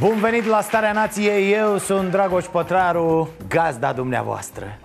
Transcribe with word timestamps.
Bun 0.00 0.20
venit 0.20 0.44
la 0.44 0.60
Starea 0.60 0.92
Nației, 0.92 1.52
eu 1.52 1.78
sunt 1.78 2.10
Dragoș 2.10 2.44
Pătraru, 2.44 3.28
gazda 3.48 3.92
dumneavoastră. 3.92 4.78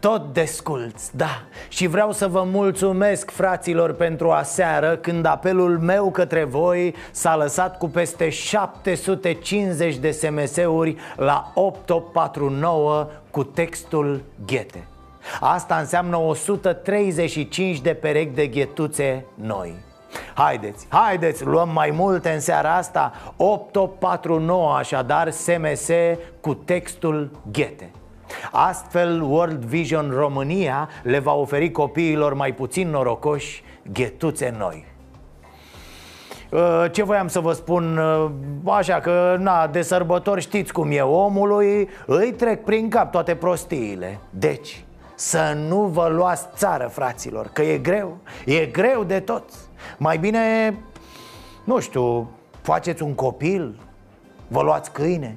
Tot 0.00 0.32
desculți, 0.32 1.16
da 1.16 1.42
Și 1.68 1.86
vreau 1.86 2.12
să 2.12 2.28
vă 2.28 2.42
mulțumesc, 2.42 3.30
fraților, 3.30 3.92
pentru 3.92 4.30
aseară 4.30 4.96
Când 4.96 5.24
apelul 5.24 5.78
meu 5.78 6.10
către 6.10 6.44
voi 6.44 6.94
s-a 7.10 7.36
lăsat 7.36 7.78
cu 7.78 7.88
peste 7.88 8.28
750 8.28 9.96
de 9.96 10.10
SMS-uri 10.10 10.96
La 11.16 11.52
8849 11.54 13.06
cu 13.30 13.44
textul 13.44 14.22
Ghete. 14.46 14.86
Asta 15.40 15.76
înseamnă 15.76 16.16
135 16.16 17.80
de 17.80 17.94
perechi 17.94 18.34
de 18.34 18.46
ghetuțe 18.46 19.24
noi 19.34 19.90
Haideți, 20.34 20.86
haideți, 20.88 21.44
luăm 21.44 21.68
mai 21.72 21.90
multe 21.90 22.30
în 22.30 22.40
seara 22.40 22.76
asta. 22.76 23.12
8849 23.36 24.74
așadar 24.76 25.30
SMS 25.30 25.88
cu 26.40 26.54
textul 26.54 27.30
Ghete. 27.52 27.90
Astfel, 28.50 29.20
World 29.20 29.64
Vision 29.64 30.10
România 30.14 30.88
le 31.02 31.18
va 31.18 31.32
oferi 31.32 31.70
copiilor 31.70 32.34
mai 32.34 32.52
puțin 32.52 32.88
norocoși 32.88 33.62
ghetuțe 33.92 34.54
noi. 34.58 34.84
Uh, 36.50 36.84
ce 36.90 37.02
voiam 37.02 37.28
să 37.28 37.40
vă 37.40 37.52
spun, 37.52 37.96
uh, 37.96 38.30
așa 38.64 39.00
că, 39.00 39.36
na, 39.38 39.66
de 39.66 39.82
sărbători 39.82 40.40
știți 40.40 40.72
cum 40.72 40.90
e 40.90 41.00
omului 41.00 41.88
Îi 42.06 42.32
trec 42.32 42.64
prin 42.64 42.88
cap 42.88 43.10
toate 43.10 43.34
prostiile. 43.34 44.18
Deci, 44.30 44.84
să 45.14 45.56
nu 45.68 45.80
vă 45.80 46.08
luați 46.08 46.46
țară, 46.54 46.86
fraților, 46.92 47.50
că 47.52 47.62
e 47.62 47.78
greu, 47.78 48.16
e 48.44 48.66
greu 48.66 49.04
de 49.04 49.20
tot 49.20 49.44
Mai 49.98 50.18
bine, 50.18 50.74
nu 51.64 51.80
știu, 51.80 52.30
faceți 52.60 53.02
un 53.02 53.14
copil, 53.14 53.80
vă 54.48 54.62
luați 54.62 54.90
câine 54.90 55.36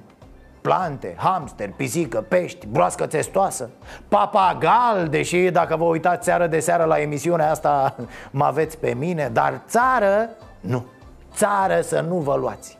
plante, 0.61 1.15
hamster, 1.17 1.69
pisică, 1.75 2.21
pești, 2.21 2.67
broască 2.67 3.05
testoasă 3.05 3.69
Papagal, 4.07 5.07
deși 5.09 5.49
dacă 5.49 5.75
vă 5.75 5.83
uitați 5.83 6.25
seară 6.25 6.47
de 6.47 6.59
seară 6.59 6.83
la 6.83 6.99
emisiunea 6.99 7.51
asta 7.51 7.95
mă 8.31 8.45
aveți 8.45 8.77
pe 8.77 8.93
mine 8.93 9.29
Dar 9.33 9.61
țară, 9.67 10.29
nu, 10.59 10.85
țară 11.33 11.81
să 11.81 11.99
nu 11.99 12.15
vă 12.15 12.35
luați 12.35 12.77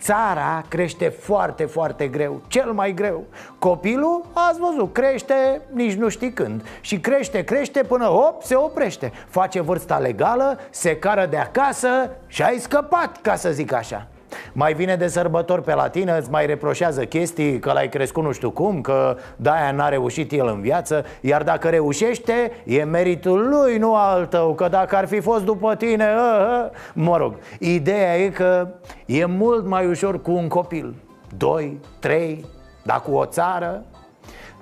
Țara 0.00 0.64
crește 0.68 1.08
foarte, 1.08 1.64
foarte 1.64 2.06
greu, 2.06 2.40
cel 2.46 2.72
mai 2.72 2.94
greu. 2.94 3.24
Copilul, 3.58 4.24
ați 4.32 4.60
văzut, 4.60 4.92
crește 4.92 5.60
nici 5.70 5.94
nu 5.94 6.08
știi 6.08 6.32
când. 6.32 6.66
Și 6.80 7.00
crește, 7.00 7.44
crește 7.44 7.82
până, 7.82 8.04
hop, 8.04 8.42
se 8.42 8.54
oprește. 8.54 9.12
Face 9.28 9.60
vârsta 9.60 9.98
legală, 9.98 10.58
se 10.70 10.96
cară 10.96 11.26
de 11.26 11.36
acasă 11.36 12.10
și 12.26 12.42
ai 12.42 12.58
scăpat, 12.58 13.20
ca 13.20 13.34
să 13.34 13.50
zic 13.50 13.72
așa 13.72 14.06
mai 14.52 14.74
vine 14.74 14.96
de 14.96 15.06
sărbători 15.06 15.62
pe 15.62 15.74
la 15.74 15.88
tine, 15.88 16.16
îți 16.16 16.30
mai 16.30 16.46
reproșează 16.46 17.04
chestii 17.04 17.58
Că 17.58 17.72
l-ai 17.72 17.88
crescut 17.88 18.24
nu 18.24 18.32
știu 18.32 18.50
cum 18.50 18.80
Că 18.80 19.16
de-aia 19.36 19.70
n-a 19.70 19.88
reușit 19.88 20.32
el 20.32 20.46
în 20.46 20.60
viață 20.60 21.04
Iar 21.20 21.42
dacă 21.42 21.68
reușește, 21.68 22.52
e 22.64 22.82
meritul 22.82 23.48
lui, 23.48 23.78
nu 23.78 23.94
al 23.94 24.26
tău 24.26 24.54
Că 24.54 24.68
dacă 24.68 24.96
ar 24.96 25.06
fi 25.06 25.20
fost 25.20 25.44
după 25.44 25.74
tine, 25.74 26.04
a, 26.04 26.16
a, 26.16 26.70
mă 26.94 27.16
rog 27.16 27.34
Ideea 27.58 28.16
e 28.16 28.28
că 28.28 28.68
e 29.06 29.24
mult 29.24 29.66
mai 29.66 29.86
ușor 29.86 30.22
cu 30.22 30.30
un 30.30 30.48
copil 30.48 30.94
Doi, 31.36 31.80
trei, 32.00 32.44
dar 32.82 33.00
cu 33.00 33.10
o 33.10 33.24
țară 33.24 33.84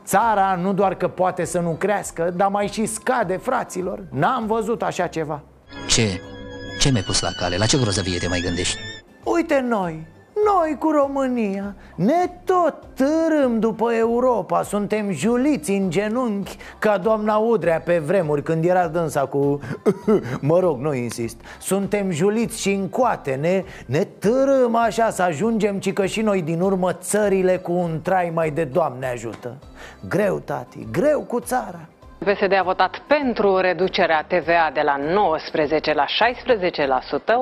Țara 0.04 0.58
nu 0.62 0.72
doar 0.72 0.94
că 0.94 1.08
poate 1.08 1.44
să 1.44 1.60
nu 1.60 1.70
crească, 1.70 2.32
dar 2.36 2.48
mai 2.48 2.66
și 2.66 2.86
scade, 2.86 3.36
fraților 3.36 4.02
N-am 4.10 4.46
văzut 4.46 4.82
așa 4.82 5.06
ceva 5.06 5.40
Ce? 5.88 6.20
Ce 6.78 6.90
mi-ai 6.90 7.02
pus 7.02 7.20
la 7.20 7.28
cale? 7.38 7.56
La 7.56 7.66
ce 7.66 7.78
grozăvie 7.78 8.18
te 8.18 8.28
mai 8.28 8.40
gândești? 8.40 8.78
Uite 9.34 9.60
noi, 9.68 10.06
noi 10.44 10.76
cu 10.78 10.90
România. 10.90 11.74
Ne 11.94 12.30
tot 12.44 12.74
târâm 12.94 13.58
după 13.58 13.92
Europa. 13.92 14.62
Suntem 14.62 15.10
juliți 15.10 15.70
în 15.70 15.90
genunchi 15.90 16.56
Ca 16.78 16.98
doamna 16.98 17.36
Udrea 17.36 17.80
pe 17.80 17.98
vremuri 17.98 18.42
Când 18.42 18.64
era 18.64 18.88
dânsa 18.88 19.20
cu... 19.20 19.60
mă 20.40 20.58
rog, 20.58 20.80
nu 20.80 20.94
insist. 20.94 21.36
Suntem 21.60 22.10
juliți 22.10 22.60
și 22.60 22.72
în 22.72 22.88
coate. 22.88 23.34
Ne, 23.34 23.64
ne 23.86 24.04
târâm 24.04 24.76
așa 24.76 25.10
să 25.10 25.22
ajungem 25.22 25.78
Ci 25.78 25.92
că 25.92 26.06
și 26.06 26.20
noi 26.20 26.42
din 26.42 26.60
urmă 26.60 26.92
țările 26.92 27.56
Cu 27.56 27.72
un 27.72 28.00
trai 28.02 28.30
mai 28.34 28.50
de 28.50 28.64
Doamne 28.64 29.06
ajută. 29.06 29.56
Greu, 30.08 30.38
tati, 30.38 30.86
greu 30.90 31.20
cu 31.20 31.40
țara 31.40 31.88
PSD 32.24 32.52
a 32.52 32.62
votat 32.62 33.02
pentru 33.06 33.56
reducerea 33.56 34.24
TVA 34.28 34.70
de 34.72 34.80
la 34.80 34.96
19 34.96 35.92
la 35.92 36.04
16%, 36.04 36.08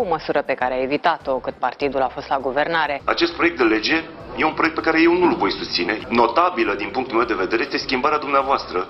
o 0.00 0.04
măsură 0.08 0.42
pe 0.42 0.54
care 0.54 0.74
a 0.74 0.82
evitat-o 0.82 1.38
cât 1.38 1.54
partidul 1.54 2.00
a 2.00 2.08
fost 2.08 2.28
la 2.28 2.38
guvernare. 2.38 3.00
Acest 3.04 3.32
proiect 3.32 3.56
de 3.56 3.62
lege 3.62 4.04
e 4.36 4.44
un 4.44 4.52
proiect 4.52 4.74
pe 4.74 4.80
care 4.80 5.02
eu 5.02 5.12
nu-l 5.12 5.34
voi 5.34 5.50
susține. 5.50 5.98
Notabilă 6.08 6.74
din 6.74 6.88
punctul 6.88 7.16
meu 7.16 7.26
de 7.26 7.34
vedere 7.34 7.62
este 7.62 7.76
schimbarea 7.76 8.18
dumneavoastră 8.18 8.88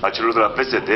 a 0.00 0.10
celor 0.10 0.32
de 0.32 0.38
la 0.38 0.46
PSD 0.46 0.88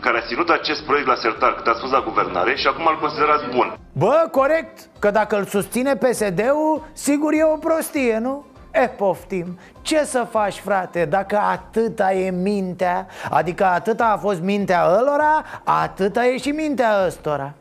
care 0.00 0.18
a 0.18 0.26
ținut 0.26 0.48
acest 0.48 0.82
proiect 0.82 1.06
la 1.06 1.14
sertar 1.14 1.54
cât 1.54 1.66
ați 1.66 1.80
fost 1.80 1.92
la 1.92 2.00
guvernare 2.00 2.54
și 2.56 2.66
acum 2.66 2.86
îl 2.86 2.98
considerați 2.98 3.44
bun. 3.56 3.78
Bă, 3.92 4.28
corect, 4.30 4.78
că 4.98 5.10
dacă 5.10 5.36
îl 5.36 5.44
susține 5.44 5.96
PSD-ul, 5.96 6.88
sigur 6.92 7.32
e 7.32 7.44
o 7.44 7.56
prostie, 7.56 8.18
nu? 8.18 8.44
E, 8.72 8.88
poftim, 8.88 9.58
ce 9.82 10.04
să 10.04 10.26
faci, 10.30 10.58
frate, 10.58 11.04
dacă 11.04 11.36
atâta 11.36 12.12
e 12.12 12.30
mintea 12.30 13.06
Adică 13.30 13.64
atâta 13.64 14.04
a 14.04 14.16
fost 14.16 14.40
mintea 14.40 14.84
ălora, 14.98 15.44
atâta 15.64 16.24
e 16.24 16.36
și 16.36 16.50
mintea 16.50 17.04
ăstora. 17.06 17.54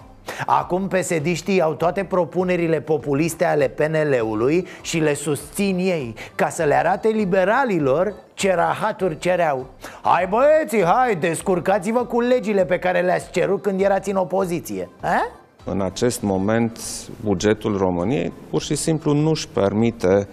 Acum 0.45 0.87
psd 0.87 1.59
au 1.61 1.73
toate 1.73 2.03
propunerile 2.03 2.79
populiste 2.79 3.45
ale 3.45 3.67
PNL-ului 3.67 4.67
și 4.81 4.99
le 4.99 5.13
susțin 5.13 5.77
ei 5.77 6.15
Ca 6.35 6.49
să 6.49 6.63
le 6.63 6.75
arate 6.75 7.07
liberalilor 7.07 8.13
ce 8.33 8.53
rahaturi 8.53 9.17
cereau. 9.17 9.65
Hai 10.01 10.27
băieții, 10.29 10.83
hai, 10.83 11.15
descurcați-vă 11.15 12.05
cu 12.05 12.21
legile 12.21 12.65
pe 12.65 12.77
care 12.77 13.01
le-ați 13.01 13.31
cerut 13.31 13.61
când 13.61 13.81
erați 13.81 14.09
în 14.09 14.15
opoziție 14.15 14.89
A? 15.01 15.39
În 15.63 15.81
acest 15.81 16.21
moment, 16.21 16.79
bugetul 17.23 17.77
României 17.77 18.33
pur 18.49 18.61
și 18.61 18.75
simplu 18.75 19.13
nu-și 19.13 19.47
permite 19.47 20.27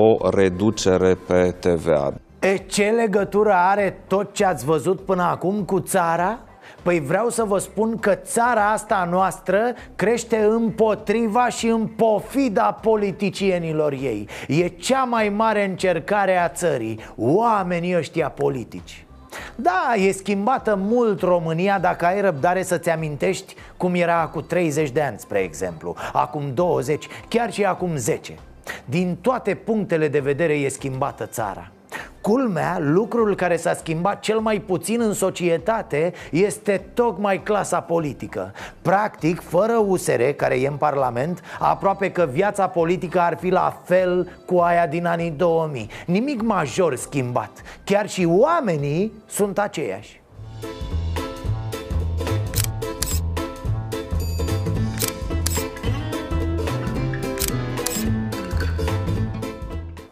o 0.00 0.28
reducere 0.30 1.14
pe 1.26 1.54
TVA. 1.58 2.12
E, 2.38 2.56
ce 2.56 2.90
legătură 2.90 3.52
are 3.52 3.98
tot 4.06 4.34
ce 4.34 4.44
ați 4.44 4.64
văzut 4.64 5.00
până 5.00 5.22
acum 5.22 5.62
cu 5.62 5.80
țara? 5.80 6.38
Păi 6.82 7.00
vreau 7.00 7.28
să 7.28 7.44
vă 7.44 7.58
spun 7.58 7.98
că 7.98 8.14
țara 8.14 8.70
asta 8.70 9.08
noastră 9.10 9.60
crește 9.96 10.36
împotriva 10.36 11.48
și 11.48 11.66
în 11.66 11.86
pofida 11.86 12.78
politicienilor 12.82 13.92
ei. 13.92 14.28
E 14.48 14.68
cea 14.68 15.04
mai 15.04 15.28
mare 15.28 15.64
încercare 15.64 16.36
a 16.36 16.48
țării, 16.48 17.00
oamenii 17.16 17.96
ăștia 17.96 18.28
politici. 18.28 19.06
Da, 19.54 19.94
e 19.96 20.12
schimbată 20.12 20.78
mult 20.80 21.20
România 21.20 21.78
dacă 21.78 22.04
ai 22.06 22.20
răbdare 22.20 22.62
să-ți 22.62 22.90
amintești 22.90 23.54
cum 23.76 23.94
era 23.94 24.26
cu 24.26 24.40
30 24.40 24.90
de 24.90 25.02
ani, 25.02 25.18
spre 25.18 25.38
exemplu. 25.38 25.96
Acum 26.12 26.42
20, 26.54 27.06
chiar 27.28 27.52
și 27.52 27.64
acum 27.64 27.96
10 27.96 28.34
din 28.84 29.16
toate 29.20 29.54
punctele 29.54 30.08
de 30.08 30.18
vedere 30.18 30.52
e 30.52 30.68
schimbată 30.68 31.26
țara. 31.26 31.70
Culmea, 32.20 32.78
lucrul 32.80 33.34
care 33.34 33.56
s-a 33.56 33.74
schimbat 33.74 34.20
cel 34.20 34.38
mai 34.38 34.60
puțin 34.60 35.00
în 35.00 35.12
societate 35.12 36.12
este 36.30 36.84
tocmai 36.94 37.42
clasa 37.42 37.80
politică. 37.80 38.52
Practic, 38.82 39.40
fără 39.40 39.76
USR, 39.86 40.22
care 40.22 40.60
e 40.60 40.66
în 40.66 40.76
Parlament, 40.76 41.40
aproape 41.58 42.10
că 42.10 42.28
viața 42.32 42.68
politică 42.68 43.20
ar 43.20 43.36
fi 43.36 43.48
la 43.48 43.82
fel 43.84 44.38
cu 44.46 44.58
aia 44.58 44.86
din 44.86 45.06
anii 45.06 45.30
2000 45.30 45.90
Nimic 46.06 46.42
major 46.42 46.96
schimbat, 46.96 47.50
chiar 47.84 48.08
și 48.08 48.24
oamenii 48.24 49.12
sunt 49.26 49.58
aceiași 49.58 50.20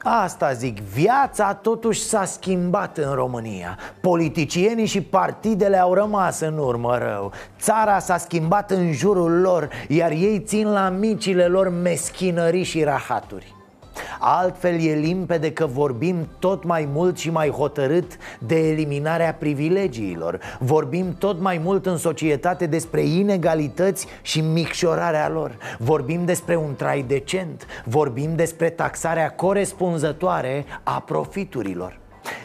Asta 0.09 0.53
zic, 0.53 0.79
viața 0.79 1.55
totuși 1.55 2.03
s-a 2.03 2.25
schimbat 2.25 2.99
în 2.99 3.15
România. 3.15 3.79
Politicienii 4.01 4.87
și 4.87 5.01
partidele 5.01 5.79
au 5.79 5.95
rămas 5.95 6.41
în 6.41 6.59
urmă 6.59 6.99
rău. 6.99 7.33
Țara 7.61 7.99
s-a 7.99 8.17
schimbat 8.17 8.71
în 8.71 8.93
jurul 8.93 9.41
lor 9.41 9.69
Iar 9.89 10.11
ei 10.11 10.41
țin 10.41 10.73
la 10.73 10.89
micile 10.89 11.47
lor 11.47 11.69
meschinării 11.69 12.63
și 12.63 12.83
rahaturi 12.83 13.56
Altfel 14.19 14.81
e 14.81 14.93
limpede 14.93 15.53
că 15.53 15.67
vorbim 15.67 16.29
tot 16.39 16.65
mai 16.65 16.89
mult 16.93 17.19
și 17.19 17.31
mai 17.31 17.51
hotărât 17.51 18.17
de 18.39 18.69
eliminarea 18.69 19.35
privilegiilor. 19.35 20.41
Vorbim 20.59 21.15
tot 21.19 21.41
mai 21.41 21.61
mult 21.65 21.87
în 21.87 21.97
societate 21.97 22.67
despre 22.67 23.01
inegalități 23.01 24.07
și 24.23 24.41
micșorarea 24.41 25.29
lor. 25.29 25.57
Vorbim 25.79 26.25
despre 26.25 26.57
un 26.57 26.75
trai 26.75 27.05
decent. 27.09 27.67
Vorbim 27.85 28.35
despre 28.35 28.71
taxarea 28.71 29.31
corespunzătoare 29.31 30.65
a 30.83 31.01
profiturilor. 31.01 31.99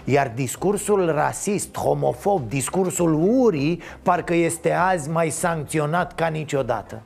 Iar 0.04 0.32
discursul 0.36 1.12
rasist, 1.12 1.78
homofob, 1.78 2.50
discursul 2.50 3.14
urii, 3.14 3.82
parcă 4.04 4.34
este 4.34 4.72
azi 4.72 5.10
mai 5.10 5.30
sancționat 5.30 6.16
ca 6.16 6.28
niciodată 6.28 7.02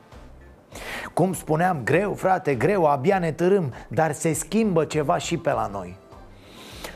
Cum 1.12 1.32
spuneam, 1.32 1.80
greu, 1.84 2.14
frate, 2.14 2.54
greu, 2.54 2.84
abia 2.84 3.18
ne 3.18 3.32
târâm 3.32 3.72
Dar 3.88 4.12
se 4.12 4.32
schimbă 4.32 4.84
ceva 4.84 5.18
și 5.18 5.36
pe 5.36 5.50
la 5.50 5.68
noi. 5.72 5.96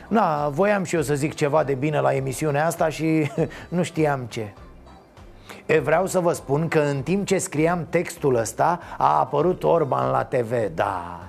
Na, 0.07 0.49
voiam 0.49 0.83
și 0.83 0.95
eu 0.95 1.01
să 1.01 1.13
zic 1.13 1.33
ceva 1.33 1.63
de 1.63 1.73
bine 1.73 1.99
la 1.99 2.15
emisiunea 2.15 2.65
asta 2.65 2.89
și 2.89 3.31
nu 3.75 3.83
știam 3.83 4.25
ce. 4.29 4.53
E, 5.65 5.79
vreau 5.79 6.05
să 6.05 6.19
vă 6.19 6.31
spun 6.31 6.67
că 6.67 6.79
în 6.79 7.01
timp 7.01 7.25
ce 7.25 7.37
scriam 7.37 7.87
textul 7.89 8.35
ăsta 8.35 8.79
A 8.97 9.19
apărut 9.19 9.63
Orban 9.63 10.11
la 10.11 10.23
TV, 10.23 10.51
da 10.73 11.19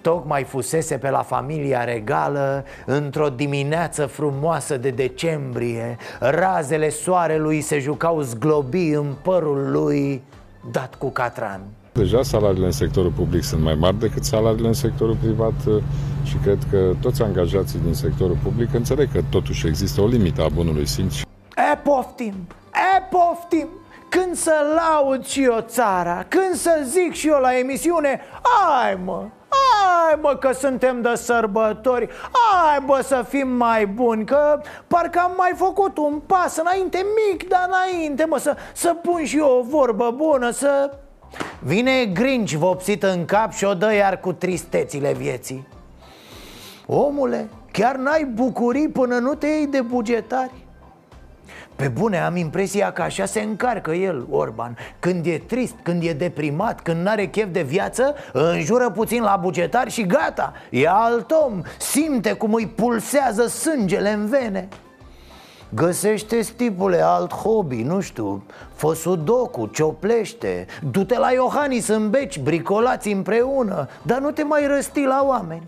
Tocmai 0.00 0.44
fusese 0.44 0.98
pe 0.98 1.10
la 1.10 1.22
familia 1.22 1.84
regală 1.84 2.64
Într-o 2.86 3.28
dimineață 3.28 4.06
frumoasă 4.06 4.76
de 4.76 4.90
decembrie 4.90 5.96
Razele 6.20 6.88
soarelui 6.88 7.60
se 7.60 7.78
jucau 7.78 8.20
zglobi 8.20 8.90
în 8.90 9.14
părul 9.22 9.70
lui 9.70 10.22
Dat 10.70 10.94
cu 10.94 11.08
catran 11.08 11.60
Deja 11.92 12.22
salariile 12.22 12.66
în 12.66 12.72
sectorul 12.72 13.10
public 13.10 13.42
sunt 13.42 13.62
mai 13.62 13.74
mari 13.74 13.98
decât 13.98 14.24
salariile 14.24 14.66
în 14.66 14.72
sectorul 14.72 15.16
privat 15.16 15.52
uh, 15.66 15.82
și 16.24 16.36
cred 16.36 16.58
că 16.70 16.92
toți 17.00 17.22
angajații 17.22 17.78
din 17.84 17.94
sectorul 17.94 18.36
public 18.42 18.74
înțeleg 18.74 19.12
că 19.12 19.20
totuși 19.30 19.66
există 19.66 20.00
o 20.00 20.06
limită 20.06 20.42
a 20.42 20.48
bunului 20.48 20.86
simț. 20.86 21.14
E 21.56 21.76
poftim, 21.82 22.34
e 22.96 23.02
poftim 23.10 23.68
Când 24.08 24.34
să 24.34 24.52
laud 24.74 25.24
și 25.24 25.42
eu 25.42 25.58
țara, 25.60 26.24
când 26.28 26.54
să 26.54 26.80
zic 26.84 27.12
și 27.12 27.28
eu 27.28 27.40
la 27.40 27.58
emisiune 27.58 28.20
Ai 28.80 28.98
mă, 29.04 29.24
ai 30.08 30.18
mă 30.20 30.36
că 30.40 30.52
suntem 30.52 31.00
de 31.00 31.14
sărbători 31.14 32.08
Ai 32.70 32.80
bă 32.86 33.00
să 33.02 33.24
fim 33.28 33.48
mai 33.48 33.86
buni 33.86 34.24
Că 34.24 34.60
parcă 34.86 35.18
am 35.18 35.32
mai 35.36 35.52
făcut 35.56 35.96
un 35.96 36.20
pas 36.26 36.56
înainte 36.56 37.06
Mic, 37.30 37.48
dar 37.48 37.68
înainte 37.68 38.24
mă 38.24 38.38
Să, 38.38 38.56
să 38.72 38.94
pun 39.02 39.24
și 39.24 39.36
eu 39.36 39.58
o 39.58 39.62
vorbă 39.68 40.14
bună 40.16 40.50
Să 40.50 40.90
Vine 41.58 42.04
grinci 42.04 42.54
vopsit 42.54 43.02
în 43.02 43.24
cap 43.24 43.52
și 43.52 43.64
o 43.64 43.74
dă 43.74 43.94
iar 43.94 44.20
cu 44.20 44.32
tristețile 44.32 45.12
vieții. 45.12 45.66
Omule, 46.86 47.48
chiar 47.72 47.96
n-ai 47.96 48.24
bucurii 48.24 48.88
până 48.88 49.18
nu 49.18 49.34
te 49.34 49.46
iei 49.46 49.66
de 49.66 49.80
bugetari? 49.80 50.52
Pe 51.76 51.88
bune, 51.88 52.18
am 52.18 52.36
impresia 52.36 52.92
că 52.92 53.02
așa 53.02 53.24
se 53.24 53.40
încarcă 53.40 53.90
el, 53.90 54.26
Orban. 54.30 54.76
Când 54.98 55.26
e 55.26 55.42
trist, 55.46 55.74
când 55.82 56.02
e 56.02 56.12
deprimat, 56.12 56.80
când 56.80 57.04
n-are 57.04 57.26
chef 57.26 57.48
de 57.52 57.62
viață 57.62 58.14
Înjură 58.32 58.90
puțin 58.90 59.22
la 59.22 59.38
bugetari 59.40 59.90
și 59.90 60.06
gata 60.06 60.52
E 60.70 60.88
alt 60.88 61.30
om, 61.30 61.62
simte 61.78 62.32
cum 62.32 62.52
îi 62.52 62.66
pulsează 62.66 63.46
sângele 63.46 64.12
în 64.12 64.26
vene 64.26 64.68
Găsește, 65.74 66.42
stipule, 66.42 67.00
alt 67.00 67.32
hobby, 67.32 67.82
nu 67.82 68.00
știu 68.00 68.42
Fă 68.74 68.94
sudoku, 68.94 69.66
cioplește 69.66 70.66
Du-te 70.90 71.18
la 71.18 71.30
Iohannis 71.30 71.88
în 71.88 72.10
beci, 72.10 72.38
bricolați 72.38 73.12
împreună 73.12 73.88
Dar 74.02 74.18
nu 74.18 74.30
te 74.30 74.42
mai 74.42 74.66
răsti 74.66 75.02
la 75.02 75.22
oameni. 75.26 75.64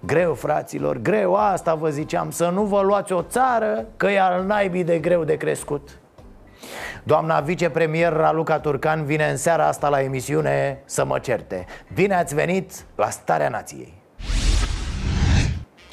Greu, 0.00 0.34
fraților, 0.34 0.96
greu, 0.96 1.34
asta 1.34 1.74
vă 1.74 1.88
ziceam 1.88 2.30
Să 2.30 2.48
nu 2.48 2.62
vă 2.62 2.80
luați 2.80 3.12
o 3.12 3.22
țară, 3.22 3.84
că 3.96 4.06
e 4.06 4.20
al 4.20 4.44
naibii 4.44 4.84
de 4.84 4.98
greu 4.98 5.24
de 5.24 5.36
crescut. 5.36 5.98
Doamna 7.02 7.40
vicepremier 7.40 8.12
Raluca 8.12 8.58
Turcan 8.58 9.04
vine 9.04 9.30
în 9.30 9.36
seara 9.36 9.66
asta 9.66 9.88
la 9.88 10.02
emisiune 10.02 10.82
să 10.84 11.04
mă 11.04 11.18
certe. 11.18 11.64
Bine 11.94 12.14
ați 12.14 12.34
venit 12.34 12.84
la 12.94 13.10
Starea 13.10 13.48
Nației 13.48 13.99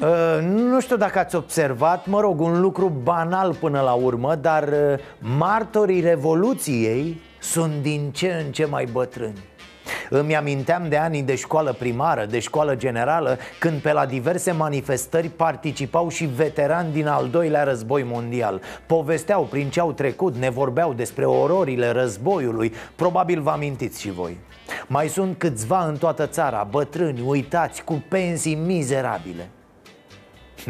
Uh, 0.02 0.44
nu 0.44 0.80
știu 0.80 0.98
dacă 0.98 1.20
ați 1.20 1.36
observat, 1.36 2.08
mă 2.08 2.20
rog, 2.20 2.42
un 2.42 2.62
lucru 2.62 2.92
banal 3.04 3.56
până 3.56 3.82
la 3.82 3.94
urmă 3.94 4.36
Dar 4.36 4.64
uh, 4.64 5.00
martorii 5.20 6.02
Revoluției 6.02 7.22
sunt 7.40 7.82
din 7.82 8.12
ce 8.12 8.44
în 8.46 8.52
ce 8.52 8.66
mai 8.66 8.88
bătrâni. 8.92 9.40
Îmi 10.10 10.36
aminteam 10.36 10.90
de 10.90 10.98
anii 10.98 11.22
de 11.22 11.36
școală 11.36 11.74
primară, 11.74 12.26
de 12.26 12.40
școală 12.40 12.76
generală 12.76 13.38
Când 13.60 13.82
pe 13.82 13.92
la 13.92 14.06
diverse 14.06 14.52
manifestări 14.52 15.28
participau 15.28 16.10
și 16.10 16.26
veterani 16.26 16.92
din 16.92 17.08
al 17.08 17.28
doilea 17.28 17.64
război 17.64 18.04
mondial. 18.04 18.62
Povesteau 18.86 19.44
prin 19.44 19.70
ce 19.70 19.80
au 19.80 19.92
trecut, 19.92 20.36
ne 20.36 20.50
vorbeau 20.50 20.94
despre 20.94 21.26
ororile 21.26 21.90
războiului. 21.90 22.74
Probabil 22.96 23.42
vă 23.42 23.50
amintiți 23.50 24.02
și 24.02 24.12
voi. 24.12 24.38
Mai 24.88 25.08
sunt 25.08 25.38
câțiva 25.38 25.86
în 25.86 25.98
toată 25.98 26.28
țara, 26.28 26.68
bătrâni, 26.72 27.22
uitați, 27.26 27.84
cu 27.84 28.04
pensii 28.10 28.56
mizerabile 28.56 29.50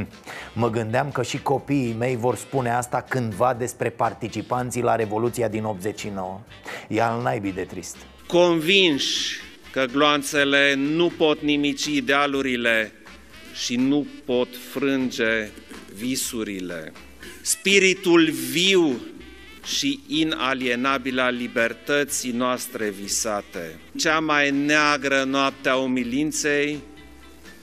Mă 0.53 0.69
gândeam 0.69 1.11
că 1.11 1.23
și 1.23 1.41
copiii 1.41 1.95
mei 1.97 2.15
vor 2.15 2.35
spune 2.35 2.69
asta 2.69 3.05
cândva 3.09 3.53
despre 3.53 3.89
participanții 3.89 4.81
la 4.81 4.95
Revoluția 4.95 5.47
din 5.47 5.63
89 5.63 6.39
E 6.87 7.01
al 7.01 7.21
naibii 7.21 7.51
de 7.51 7.61
trist 7.61 7.97
Convinși 8.27 9.39
că 9.71 9.85
gloanțele 9.91 10.73
nu 10.73 11.11
pot 11.17 11.41
nimici 11.41 11.85
idealurile 11.85 12.91
și 13.53 13.75
nu 13.75 14.07
pot 14.25 14.47
frânge 14.71 15.49
visurile. 15.95 16.91
Spiritul 17.41 18.29
viu 18.51 19.01
și 19.63 19.99
inalienabil 20.07 21.19
al 21.19 21.35
libertății 21.35 22.31
noastre 22.31 22.89
visate. 22.89 23.79
Cea 23.97 24.19
mai 24.19 24.51
neagră 24.51 25.23
noapte 25.23 25.69
a 25.69 25.75
umilinței, 25.75 26.77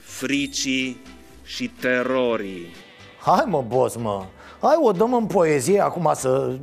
fricii 0.01 0.97
și 1.45 1.67
terorii. 1.67 2.75
Hai 3.21 3.43
mă, 3.45 3.63
boss, 3.67 3.95
mă 3.95 4.25
Hai 4.61 4.75
o 4.81 4.91
dăm 4.91 5.13
în 5.13 5.25
poezie 5.25 5.81
acum 5.81 6.11
să... 6.13 6.57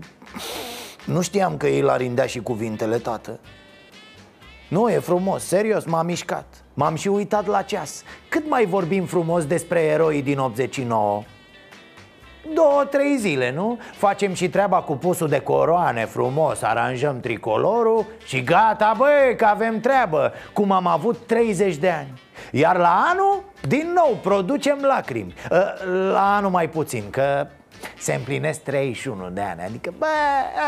Nu 1.05 1.21
știam 1.21 1.57
că 1.57 1.67
ei 1.67 1.81
l-ar 1.81 2.01
rindea 2.01 2.27
și 2.27 2.41
cuvintele, 2.41 2.97
tată 2.97 3.39
Nu, 4.69 4.91
e 4.91 4.99
frumos, 4.99 5.45
serios, 5.45 5.85
m-am 5.85 6.07
mișcat 6.07 6.47
M-am 6.75 6.95
și 6.95 7.09
uitat 7.09 7.47
la 7.47 7.63
ceas 7.63 8.03
Cât 8.29 8.49
mai 8.49 8.65
vorbim 8.65 9.05
frumos 9.05 9.47
despre 9.47 9.81
eroii 9.81 10.23
din 10.23 10.39
89? 10.39 11.23
Două, 12.55 12.85
trei 12.91 13.17
zile, 13.19 13.53
nu? 13.53 13.79
Facem 13.93 14.33
și 14.35 14.49
treaba 14.49 14.83
cu 14.83 14.93
pusul 14.93 15.29
de 15.29 15.41
coroane 15.41 16.05
frumos 16.05 16.63
Aranjăm 16.63 17.21
tricolorul 17.21 18.07
și 18.25 18.43
gata, 18.43 18.95
băi, 18.97 19.37
că 19.37 19.45
avem 19.45 19.81
treabă 19.81 20.33
Cum 20.53 20.71
am 20.71 20.87
avut 20.87 21.27
30 21.27 21.77
de 21.77 21.91
ani 21.91 22.21
Iar 22.51 22.77
la 22.77 23.05
anul, 23.11 23.43
din 23.69 23.93
nou, 23.95 24.19
producem 24.23 24.79
lacrimi. 24.83 25.35
Ă, 25.51 25.75
La 26.13 26.37
anul 26.37 26.51
mai 26.51 26.69
puțin, 26.69 27.05
că 27.11 27.47
se 27.99 28.15
împlinesc 28.15 28.61
31 28.61 29.29
de 29.31 29.41
ani. 29.41 29.63
Adică, 29.67 29.93
bă, 29.99 30.07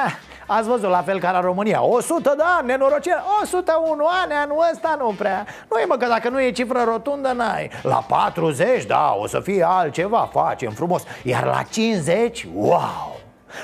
eh, 0.06 0.12
ați 0.46 0.68
văzut 0.68 0.90
la 0.90 1.02
fel 1.02 1.20
ca 1.20 1.30
la 1.30 1.40
România. 1.40 1.82
100 1.82 2.34
de 2.36 2.42
ani, 2.58 2.66
nenorocire. 2.66 3.16
101 3.42 4.04
ani, 4.22 4.32
anul 4.32 4.64
ăsta 4.72 4.96
nu 4.98 5.14
prea. 5.18 5.46
Nu 5.70 5.78
e 5.78 5.84
mă 5.84 5.96
că 5.96 6.06
dacă 6.06 6.28
nu 6.28 6.42
e 6.42 6.50
cifră 6.50 6.82
rotundă, 6.84 7.32
n-ai. 7.32 7.70
La 7.82 8.04
40, 8.08 8.84
da, 8.84 9.14
o 9.18 9.26
să 9.26 9.40
fie 9.40 9.64
altceva, 9.68 10.28
facem 10.32 10.70
frumos. 10.70 11.02
Iar 11.22 11.44
la 11.44 11.62
50, 11.70 12.46
wow 12.54 13.13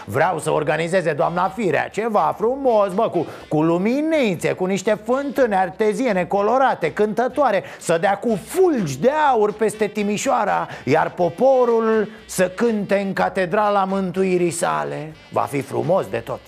Vreau 0.04 0.38
să 0.38 0.50
organizeze 0.50 1.12
doamna 1.12 1.48
Firea 1.48 1.88
ceva 1.88 2.34
frumos, 2.38 2.94
bă, 2.94 3.08
cu, 3.08 3.26
cu 3.48 3.62
luminițe, 3.62 4.52
cu 4.52 4.64
niște 4.64 4.98
fântâne 5.04 5.56
arteziene 5.56 6.24
colorate, 6.24 6.92
cântătoare 6.92 7.64
Să 7.78 7.98
dea 8.00 8.18
cu 8.18 8.38
fulgi 8.46 8.98
de 8.98 9.10
aur 9.30 9.52
peste 9.52 9.86
Timișoara 9.86 10.68
Iar 10.84 11.10
poporul 11.10 12.08
să 12.26 12.48
cânte 12.48 12.96
în 12.96 13.12
catedrala 13.12 13.84
mântuirii 13.84 14.50
sale. 14.50 15.12
Va 15.30 15.40
fi 15.40 15.60
frumos 15.60 16.06
de 16.06 16.18
tot. 16.18 16.40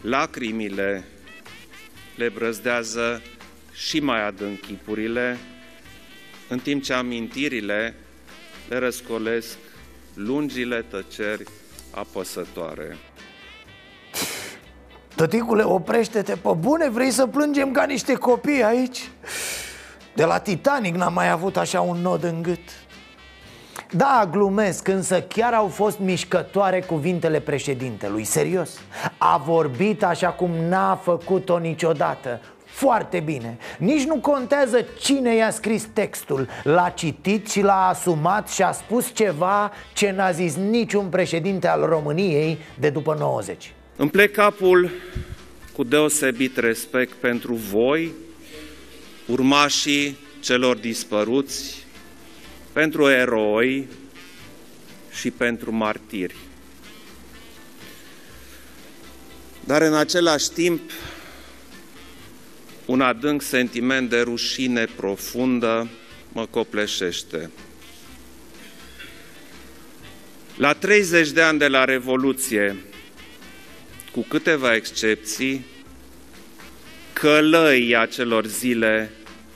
Lacrimile 0.00 1.04
le 2.16 2.28
brăzdează 2.28 3.22
și 3.72 4.00
mai 4.00 4.26
adânc 4.26 4.60
chipurile, 4.60 5.36
în 6.48 6.58
timp 6.58 6.82
ce 6.82 6.92
amintirile 6.92 7.94
le 8.68 8.78
răscolesc 8.78 9.58
lungile 10.14 10.84
tăceri 10.90 11.44
apăsătoare. 11.94 12.96
Tăticule, 15.14 15.62
oprește-te, 15.62 16.36
pe 16.36 16.50
bune, 16.58 16.88
vrei 16.88 17.10
să 17.10 17.26
plângem 17.26 17.70
ca 17.70 17.84
niște 17.84 18.14
copii 18.14 18.62
aici? 18.62 19.10
De 20.14 20.24
la 20.24 20.38
Titanic 20.38 20.94
n-am 20.94 21.12
mai 21.12 21.30
avut 21.30 21.56
așa 21.56 21.80
un 21.80 21.96
nod 21.96 22.22
în 22.24 22.42
gât 22.42 22.84
da, 23.96 24.28
glumesc, 24.30 24.88
însă 24.88 25.20
chiar 25.20 25.52
au 25.52 25.66
fost 25.66 25.98
mișcătoare 25.98 26.80
cuvintele 26.80 27.40
președintelui 27.40 28.24
Serios 28.24 28.80
A 29.18 29.36
vorbit 29.36 30.04
așa 30.04 30.28
cum 30.28 30.50
n-a 30.50 30.96
făcut-o 30.96 31.58
niciodată 31.58 32.40
foarte 32.74 33.20
bine. 33.20 33.58
Nici 33.78 34.02
nu 34.02 34.16
contează 34.16 34.86
cine 35.00 35.34
i-a 35.34 35.50
scris 35.50 35.88
textul. 35.92 36.48
L-a 36.62 36.88
citit 36.88 37.50
și 37.50 37.60
l-a 37.60 37.88
asumat 37.88 38.48
și 38.48 38.62
a 38.62 38.72
spus 38.72 39.10
ceva 39.12 39.72
ce 39.92 40.10
n-a 40.10 40.30
zis 40.30 40.54
niciun 40.54 41.06
președinte 41.06 41.68
al 41.68 41.84
României 41.84 42.58
de 42.78 42.90
după 42.90 43.16
90 43.18 43.72
Îmi 43.96 44.10
plec 44.10 44.32
capul 44.32 44.90
cu 45.72 45.84
deosebit 45.84 46.56
respect 46.56 47.12
pentru 47.12 47.54
voi, 47.54 48.12
urmașii 49.26 50.18
celor 50.40 50.76
dispăruți, 50.76 51.86
pentru 52.72 53.08
eroi 53.08 53.88
și 55.10 55.30
pentru 55.30 55.72
martiri. 55.72 56.36
Dar 59.64 59.82
în 59.82 59.94
același 59.94 60.50
timp 60.50 60.80
un 62.86 63.00
adânc 63.00 63.42
sentiment 63.42 64.10
de 64.10 64.20
rușine 64.20 64.84
profundă 64.96 65.88
mă 66.32 66.46
copleșește. 66.50 67.50
La 70.56 70.72
30 70.72 71.30
de 71.30 71.42
ani 71.42 71.58
de 71.58 71.68
la 71.68 71.84
Revoluție, 71.84 72.76
cu 74.12 74.20
câteva 74.28 74.74
excepții, 74.74 75.66
călăii 77.12 77.96
acelor 77.96 78.46
zile 78.46 79.10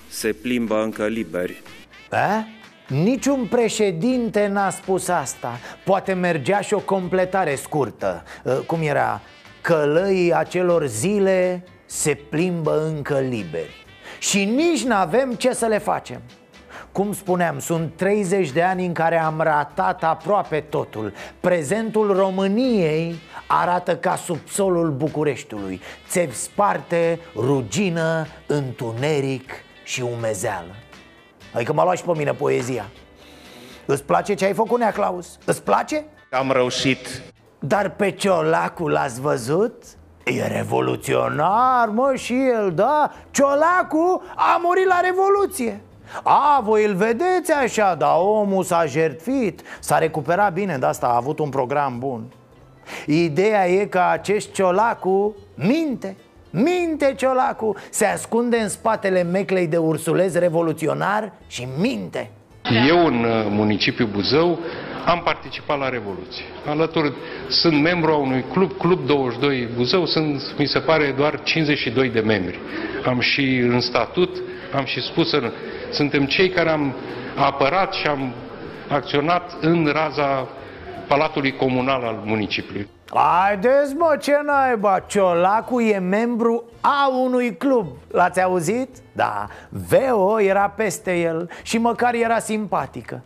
se 0.09 0.33
plimbă 0.33 0.83
încă 0.83 1.07
liberi. 1.07 1.63
A? 2.11 2.47
Niciun 2.87 3.47
președinte 3.47 4.47
n-a 4.47 4.71
spus 4.71 5.09
asta 5.09 5.59
Poate 5.85 6.13
mergea 6.13 6.61
și 6.61 6.75
o 6.75 6.81
completare 6.81 7.55
scurtă 7.55 8.25
Cum 8.67 8.83
era? 8.83 9.23
Călăii 9.61 10.33
acelor 10.33 10.87
zile 10.87 11.65
se 11.89 12.15
plimbă 12.15 12.83
încă 12.87 13.19
liberi. 13.19 13.87
Și 14.19 14.45
nici 14.45 14.85
n-avem 14.85 15.33
ce 15.33 15.53
să 15.53 15.67
le 15.67 15.79
facem. 15.79 16.21
Cum 16.93 17.13
spuneam, 17.13 17.59
sunt 17.59 17.93
30 17.97 18.51
de 18.51 18.63
ani 18.63 18.87
în 18.87 18.93
care 18.93 19.19
am 19.19 19.41
ratat 19.41 20.05
aproape 20.05 20.61
totul. 20.61 21.13
Prezentul 21.41 22.17
României 22.17 23.15
arată 23.47 23.97
ca 23.97 24.17
subsolul 24.17 24.91
Bucureștiului. 24.91 25.81
Țevi 26.09 26.35
sparte, 26.35 27.21
rugină, 27.35 28.27
întuneric 28.47 29.51
și 29.85 30.03
umezeală. 30.03 30.75
Adică 31.53 31.73
m-a 31.73 31.83
luat 31.83 31.97
și 31.97 32.05
pe 32.05 32.13
mine 32.17 32.33
poezia. 32.33 32.87
Îți 33.87 34.05
place 34.05 34.35
ce 34.35 34.45
ai 34.45 34.53
făcut, 34.53 34.79
Nea 34.79 34.93
Claus? 34.93 35.39
Îți 35.45 35.63
place? 35.63 36.05
Am 36.31 36.53
reușit. 36.53 37.23
Dar 37.59 37.91
pe 37.91 38.11
Ciolacu 38.11 38.89
l-ați 38.89 39.21
văzut? 39.21 39.83
E 40.37 40.47
revoluționar, 40.47 41.89
mă, 41.89 42.13
și 42.17 42.35
el, 42.35 42.73
da. 42.75 43.13
Ciolacu 43.31 44.23
a 44.37 44.61
murit 44.63 44.87
la 44.87 45.01
Revoluție. 45.01 45.81
A, 46.23 46.61
voi 46.65 46.85
îl 46.85 46.95
vedeți 46.95 47.53
așa, 47.53 47.95
dar 47.95 48.17
omul 48.19 48.65
s-a 48.65 48.85
jertfit 48.87 49.63
S-a 49.81 49.99
recuperat 49.99 50.53
bine, 50.53 50.77
de 50.79 50.87
asta 50.87 51.07
a 51.07 51.17
avut 51.17 51.39
un 51.39 51.49
program 51.49 51.99
bun. 51.99 52.23
Ideea 53.07 53.69
e 53.69 53.85
că 53.85 54.01
acest 54.11 54.53
Ciolacu 54.53 55.37
minte 55.55 56.17
Minte 56.51 57.15
Ciolacu, 57.17 57.75
se 57.91 58.05
ascunde 58.05 58.57
în 58.57 58.69
spatele 58.69 59.23
meclei 59.23 59.67
de 59.67 59.77
ursuleț 59.77 60.35
revoluționar 60.35 61.33
și 61.47 61.69
minte. 61.81 62.31
Eu 62.89 63.07
în 63.07 63.25
uh, 63.25 63.47
municipiul 63.51 64.09
Buzău 64.09 64.59
am 65.09 65.23
participat 65.23 65.79
la 65.79 65.89
Revoluție. 65.89 66.45
Alături 66.67 67.13
sunt 67.49 67.83
membru 67.83 68.11
a 68.11 68.17
unui 68.17 68.45
club, 68.53 68.73
Club 68.79 69.07
22 69.07 69.69
Buzău, 69.77 70.07
sunt, 70.07 70.55
mi 70.59 70.67
se 70.67 70.79
pare, 70.79 71.15
doar 71.17 71.43
52 71.43 72.09
de 72.09 72.21
membri. 72.21 72.59
Am 73.07 73.21
și 73.21 73.57
în 73.57 73.81
statut, 73.81 74.37
am 74.75 74.85
și 74.85 75.03
spus, 75.03 75.33
în, 75.33 75.53
suntem 75.91 76.25
cei 76.25 76.49
care 76.49 76.71
am 76.71 76.95
apărat 77.37 77.93
și 77.93 78.07
am 78.07 78.33
acționat 78.89 79.57
în 79.61 79.91
raza 79.93 80.49
Palatului 81.07 81.57
Comunal 81.57 82.03
al 82.03 82.23
municipiului. 82.25 82.89
Haideți 83.15 83.95
mă, 83.95 84.17
ce 84.21 84.33
naiba, 84.45 85.05
Ciolacu 85.07 85.81
e 85.81 85.99
membru 85.99 86.65
a 86.81 87.09
unui 87.23 87.57
club 87.57 87.87
L-ați 88.11 88.43
auzit? 88.43 88.89
Da, 89.13 89.47
Veo 89.69 90.41
era 90.41 90.69
peste 90.77 91.21
el 91.21 91.51
și 91.63 91.79
măcar 91.79 92.15
era 92.15 92.39
simpatică 92.39 93.23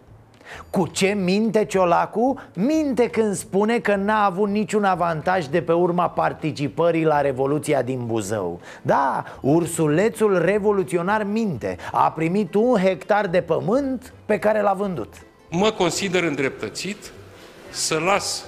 cu 0.70 0.86
ce 0.86 1.06
minte 1.06 1.64
Ciolacu? 1.64 2.40
Minte 2.54 3.08
când 3.08 3.34
spune 3.34 3.78
că 3.78 3.94
n-a 3.94 4.24
avut 4.24 4.48
niciun 4.48 4.84
avantaj 4.84 5.46
de 5.46 5.62
pe 5.62 5.72
urma 5.72 6.08
participării 6.08 7.04
la 7.04 7.20
Revoluția 7.20 7.82
din 7.82 8.06
Buzău 8.06 8.60
Da, 8.82 9.24
ursulețul 9.40 10.38
revoluționar 10.44 11.24
minte 11.24 11.76
A 11.92 12.10
primit 12.10 12.54
un 12.54 12.76
hectar 12.76 13.26
de 13.26 13.40
pământ 13.40 14.12
pe 14.26 14.38
care 14.38 14.60
l-a 14.60 14.72
vândut 14.72 15.14
Mă 15.50 15.70
consider 15.70 16.22
îndreptățit 16.22 17.12
să 17.70 17.98
las 17.98 18.44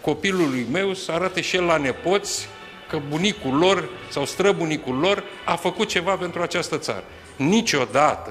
copilului 0.00 0.66
meu 0.72 0.94
să 0.94 1.12
arate 1.12 1.40
și 1.40 1.56
el 1.56 1.64
la 1.64 1.76
nepoți 1.76 2.48
că 2.88 2.98
bunicul 3.08 3.58
lor 3.58 3.88
sau 4.10 4.24
străbunicul 4.24 4.94
lor 4.94 5.24
a 5.44 5.56
făcut 5.56 5.88
ceva 5.88 6.16
pentru 6.16 6.42
această 6.42 6.78
țară. 6.78 7.04
Niciodată, 7.36 8.30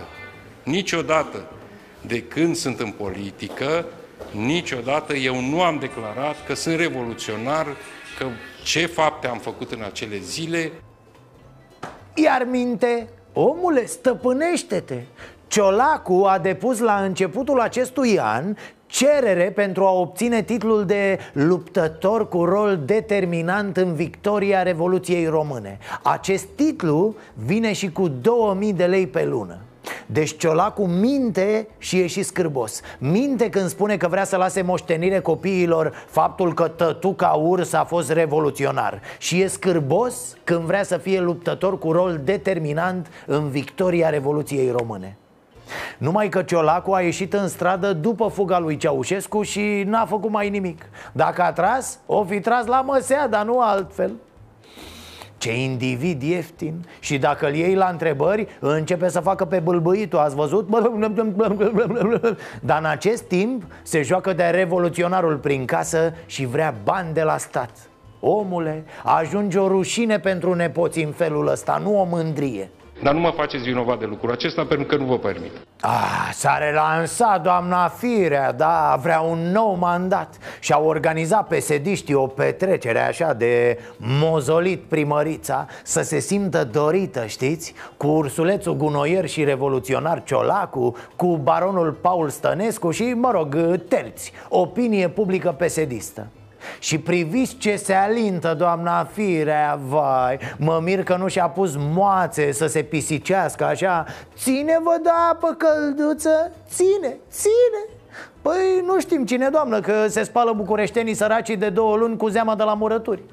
niciodată 0.63 1.45
de 2.07 2.23
când 2.23 2.55
sunt 2.55 2.79
în 2.79 2.91
politică, 2.91 3.85
niciodată 4.31 5.13
eu 5.13 5.41
nu 5.41 5.61
am 5.61 5.77
declarat 5.79 6.35
că 6.45 6.53
sunt 6.53 6.75
revoluționar, 6.75 7.65
că 8.17 8.25
ce 8.63 8.85
fapte 8.85 9.27
am 9.27 9.37
făcut 9.37 9.71
în 9.71 9.83
acele 9.83 10.17
zile. 10.17 10.71
Iar 12.15 12.47
minte, 12.49 13.07
omule, 13.33 13.85
stăpânește-te! 13.85 14.99
Ciolacu 15.47 16.23
a 16.27 16.39
depus 16.39 16.79
la 16.79 17.03
începutul 17.03 17.59
acestui 17.59 18.19
an 18.19 18.55
cerere 18.85 19.51
pentru 19.51 19.85
a 19.85 19.91
obține 19.91 20.41
titlul 20.41 20.85
de 20.85 21.19
luptător 21.33 22.27
cu 22.27 22.45
rol 22.45 22.81
determinant 22.85 23.77
în 23.77 23.93
victoria 23.93 24.63
Revoluției 24.63 25.25
Române 25.25 25.77
Acest 26.03 26.45
titlu 26.55 27.15
vine 27.45 27.73
și 27.73 27.91
cu 27.91 28.07
2000 28.07 28.73
de 28.73 28.85
lei 28.85 29.07
pe 29.07 29.25
lună 29.25 29.57
deci 30.05 30.37
Ciolacu 30.37 30.85
minte 30.85 31.67
și 31.77 31.99
e 31.99 32.07
și 32.07 32.23
scârbos. 32.23 32.81
Minte 32.97 33.49
când 33.49 33.69
spune 33.69 33.97
că 33.97 34.07
vrea 34.07 34.23
să 34.23 34.35
lase 34.35 34.61
moștenire 34.61 35.19
copiilor 35.19 35.91
Faptul 36.07 36.53
că 36.53 36.67
tătuca 36.67 37.27
urs 37.27 37.73
a 37.73 37.83
fost 37.83 38.11
revoluționar. 38.11 39.01
Și 39.17 39.41
e 39.41 39.47
scârbos 39.47 40.37
când 40.43 40.59
vrea 40.59 40.83
să 40.83 40.97
fie 40.97 41.19
luptător 41.19 41.77
cu 41.77 41.91
rol 41.91 42.21
determinant 42.23 43.07
în 43.25 43.49
victoria 43.49 44.09
Revoluției 44.09 44.71
Române. 44.71 45.17
Numai 45.97 46.29
că 46.29 46.41
Ciolacu 46.41 46.91
a 46.91 47.01
ieșit 47.01 47.33
în 47.33 47.47
stradă 47.47 47.93
după 47.93 48.27
fuga 48.27 48.59
lui 48.59 48.77
Ceaușescu 48.77 49.41
și 49.41 49.83
n-a 49.85 50.05
făcut 50.05 50.29
mai 50.29 50.49
nimic. 50.49 50.85
Dacă 51.11 51.41
a 51.41 51.51
tras, 51.51 51.99
o 52.05 52.23
fi 52.23 52.39
tras 52.39 52.65
la 52.65 52.81
măsea, 52.81 53.27
dar 53.27 53.45
nu 53.45 53.59
altfel 53.59 54.11
ce 55.41 55.61
individ 55.61 56.21
ieftin. 56.21 56.85
Și 56.99 57.17
dacă 57.17 57.47
îl 57.47 57.53
iei 57.53 57.75
la 57.75 57.87
întrebări 57.91 58.47
Începe 58.59 59.09
să 59.09 59.19
facă 59.19 59.45
pe 59.45 59.59
bâlbâitul. 59.59 60.19
Ați 60.19 60.35
văzut? 60.35 60.69
Dar 62.59 62.79
în 62.79 62.85
acest 62.85 63.23
timp 63.23 63.63
se 63.83 64.01
joacă 64.01 64.33
de 64.33 64.43
revoluționarul 64.43 65.37
prin 65.37 65.65
casă 65.65 66.13
Și 66.25 66.45
vrea 66.45 66.75
bani 66.83 67.13
de 67.13 67.21
la 67.21 67.37
stat. 67.37 67.71
Omule, 68.19 68.83
ajunge 69.03 69.57
o 69.57 69.67
rușine 69.67 70.19
pentru 70.19 70.53
nepoți 70.53 71.03
în 71.03 71.11
felul 71.11 71.47
ăsta 71.47 71.81
Nu 71.83 71.99
o 71.99 72.03
mândrie 72.03 72.69
dar 73.03 73.13
nu 73.13 73.19
mă 73.19 73.31
faceți 73.35 73.63
vinovat 73.63 73.99
de 73.99 74.05
lucrul 74.05 74.31
acesta 74.31 74.65
pentru 74.65 74.85
că 74.85 74.95
nu 74.95 75.05
vă 75.05 75.17
permit. 75.17 75.51
Ah, 75.81 76.29
s-a 76.33 76.57
relansat 76.57 77.41
doamna 77.41 77.87
Firea, 77.87 78.51
da, 78.51 78.99
vrea 79.01 79.19
un 79.19 79.51
nou 79.51 79.75
mandat 79.79 80.37
Și 80.59 80.71
a 80.71 80.79
organizat 80.79 81.47
psd 81.47 82.13
o 82.13 82.27
petrecere 82.27 82.99
așa 82.99 83.33
de 83.33 83.79
mozolit 83.97 84.81
primărița 84.81 85.67
Să 85.83 86.01
se 86.01 86.19
simtă 86.19 86.63
dorită, 86.63 87.25
știți? 87.25 87.73
Cu 87.97 88.07
ursulețul 88.07 88.75
gunoier 88.75 89.27
și 89.27 89.43
revoluționar 89.43 90.23
Ciolacu 90.23 90.95
Cu 91.15 91.37
baronul 91.37 91.91
Paul 91.91 92.29
Stănescu 92.29 92.91
și, 92.91 93.03
mă 93.03 93.31
rog, 93.31 93.79
terți 93.87 94.31
Opinie 94.49 95.09
publică 95.09 95.51
psd 95.51 95.91
și 96.79 96.97
priviți 96.97 97.57
ce 97.57 97.75
se 97.75 97.93
alintă, 97.93 98.53
doamna 98.57 99.03
Firea, 99.03 99.79
vai. 99.87 100.39
Mă 100.57 100.79
mir 100.83 101.03
că 101.03 101.15
nu 101.15 101.27
și-a 101.27 101.47
pus 101.49 101.75
moațe 101.77 102.51
să 102.51 102.67
se 102.67 102.83
pisicească 102.83 103.65
așa. 103.65 104.05
Ține-vă 104.35 104.95
de 105.03 105.09
apă 105.31 105.57
călduță, 105.57 106.51
ține, 106.69 107.17
ține. 107.29 107.99
Păi 108.41 108.83
nu 108.85 108.99
știm 108.99 109.25
cine, 109.25 109.49
doamnă, 109.49 109.79
că 109.79 110.07
se 110.07 110.23
spală 110.23 110.53
bucureștenii 110.53 111.13
săracii 111.13 111.57
de 111.57 111.69
două 111.69 111.95
luni 111.95 112.17
cu 112.17 112.27
zeama 112.27 112.55
de 112.55 112.63
la 112.63 112.73
murături. 112.73 113.23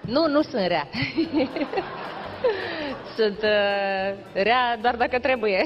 Nu, 0.00 0.28
nu 0.28 0.42
sunt 0.42 0.66
rea 0.66 0.88
sunt 3.18 3.42
uh, 3.42 4.42
rea 4.42 4.78
doar 4.80 4.96
dacă 4.96 5.18
trebuie. 5.18 5.64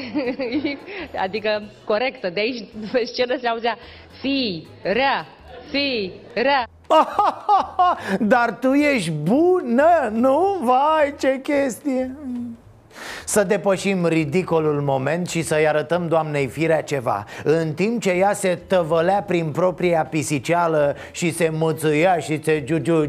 adică 1.25 1.62
corectă. 1.85 2.30
De 2.30 2.40
aici 2.40 2.64
pe 2.92 3.04
scenă 3.04 3.37
se 3.40 3.49
auzea 3.49 3.78
fi, 4.21 4.66
rea, 4.82 5.26
fi, 5.71 6.12
rea. 6.35 6.66
Dar 8.35 8.59
tu 8.61 8.73
ești 8.73 9.11
bună, 9.11 10.11
nu? 10.12 10.59
Vai, 10.62 11.14
ce 11.18 11.40
chestie! 11.42 12.16
Să 13.25 13.44
depășim 13.44 14.06
ridicolul 14.06 14.80
moment 14.80 15.28
și 15.28 15.42
să-i 15.42 15.68
arătăm 15.68 16.09
doamnei 16.09 16.47
Firea 16.47 16.82
ceva 16.82 17.25
În 17.44 17.73
timp 17.73 18.00
ce 18.00 18.11
ea 18.11 18.32
se 18.32 18.59
tăvălea 18.66 19.23
prin 19.23 19.50
propria 19.50 20.04
pisiceală 20.04 20.97
și 21.11 21.32
se 21.32 21.49
mățâia 21.59 22.18
și 22.18 22.42
se 22.42 22.64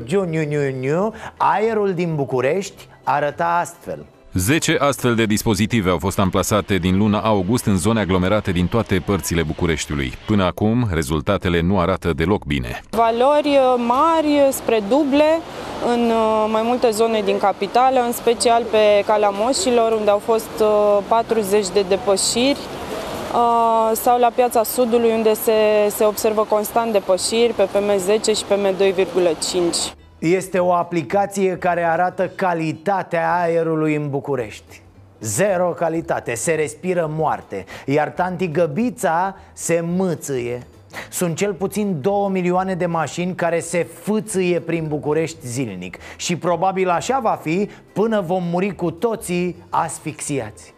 giu 0.06 1.14
Aerul 1.38 1.94
din 1.94 2.16
București 2.16 2.88
arăta 3.04 3.58
astfel 3.62 4.06
10 4.34 4.78
astfel 4.80 5.16
de 5.16 5.26
dispozitive 5.26 5.90
au 5.90 5.98
fost 5.98 6.20
amplasate 6.20 6.76
din 6.78 6.98
luna 6.98 7.20
august 7.20 7.66
în 7.66 7.78
zone 7.78 8.00
aglomerate 8.00 8.52
din 8.52 8.68
toate 8.68 9.02
părțile 9.06 9.44
Bucureștiului. 9.44 10.14
Până 10.26 10.44
acum, 10.44 10.88
rezultatele 10.92 11.62
nu 11.62 11.80
arată 11.80 12.14
deloc 12.14 12.44
bine. 12.44 12.82
Valori 12.90 13.60
mari 13.78 14.48
spre 14.52 14.84
duble 14.90 15.40
în 15.94 16.02
uh, 16.10 16.50
mai 16.52 16.62
multe 16.64 16.90
zone 16.90 17.22
din 17.22 17.38
capitală, 17.38 18.00
în 18.06 18.12
special 18.12 18.64
pe 18.72 19.04
Calea 19.06 19.34
Moșilor, 19.34 19.92
unde 19.92 20.10
au 20.10 20.22
fost 20.26 20.64
40 21.08 21.66
de 21.74 21.86
depășiri, 21.88 22.60
sau 23.94 24.20
la 24.20 24.32
Piața 24.36 24.64
Sudului, 24.64 25.12
unde 25.12 25.34
se, 25.34 25.52
se 25.96 26.06
observă 26.06 26.46
constant 26.50 26.92
depășiri 26.92 27.54
pe 27.54 27.68
PM10 27.68 28.24
și 28.24 28.44
PM2,5. 28.44 30.03
Este 30.24 30.60
o 30.60 30.74
aplicație 30.74 31.58
care 31.58 31.84
arată 31.84 32.28
calitatea 32.28 33.42
aerului 33.42 33.96
în 33.96 34.10
București. 34.10 34.82
Zero 35.20 35.70
calitate, 35.70 36.34
se 36.34 36.54
respiră 36.54 37.12
moarte 37.16 37.66
Iar 37.86 38.10
tanti 38.10 38.52
Găbița 38.52 39.36
se 39.54 39.84
mâțâie. 39.86 40.62
Sunt 41.10 41.36
cel 41.36 41.54
puțin 41.54 42.02
2 42.02 42.28
milioane 42.30 42.76
de 42.76 42.86
mașini 42.86 43.36
care 43.36 43.60
se 43.60 43.84
fâțâie 43.84 44.60
prin 44.60 44.88
București 44.88 45.48
zilnic 45.48 45.98
Și 46.16 46.36
probabil 46.36 46.90
așa 46.90 47.20
va 47.20 47.40
fi 47.42 47.70
până 47.94 48.22
vom 48.22 48.44
muri 48.44 48.76
cu 48.76 48.92
toții 48.92 49.56
asfixiați. 49.70 50.74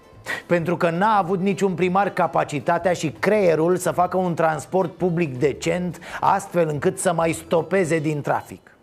Pentru 0.45 0.77
că 0.77 0.89
n-a 0.89 1.17
avut 1.17 1.39
niciun 1.39 1.73
primar 1.73 2.09
capacitatea 2.09 2.93
și 2.93 3.09
creierul 3.19 3.77
să 3.77 3.91
facă 3.91 4.17
un 4.17 4.33
transport 4.33 4.93
public 4.93 5.37
decent 5.37 5.99
Astfel 6.19 6.67
încât 6.67 6.99
să 6.99 7.13
mai 7.13 7.31
stopeze 7.31 7.99
din 7.99 8.21
trafic 8.21 8.74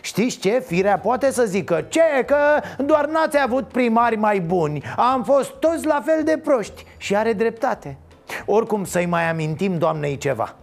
Știți 0.00 0.38
ce? 0.38 0.62
Firea 0.66 0.98
poate 0.98 1.32
să 1.32 1.44
zică 1.44 1.86
Ce? 1.88 2.00
Că 2.26 2.36
doar 2.78 3.06
n-ați 3.06 3.38
avut 3.42 3.68
primari 3.68 4.16
mai 4.16 4.40
buni 4.40 4.82
Am 4.96 5.24
fost 5.24 5.50
toți 5.50 5.86
la 5.86 6.02
fel 6.04 6.24
de 6.24 6.38
proști 6.44 6.84
Și 6.96 7.16
are 7.16 7.32
dreptate 7.32 7.96
Oricum 8.46 8.84
să-i 8.84 9.06
mai 9.06 9.30
amintim 9.30 9.78
doamnei 9.78 10.16
ceva 10.16 10.54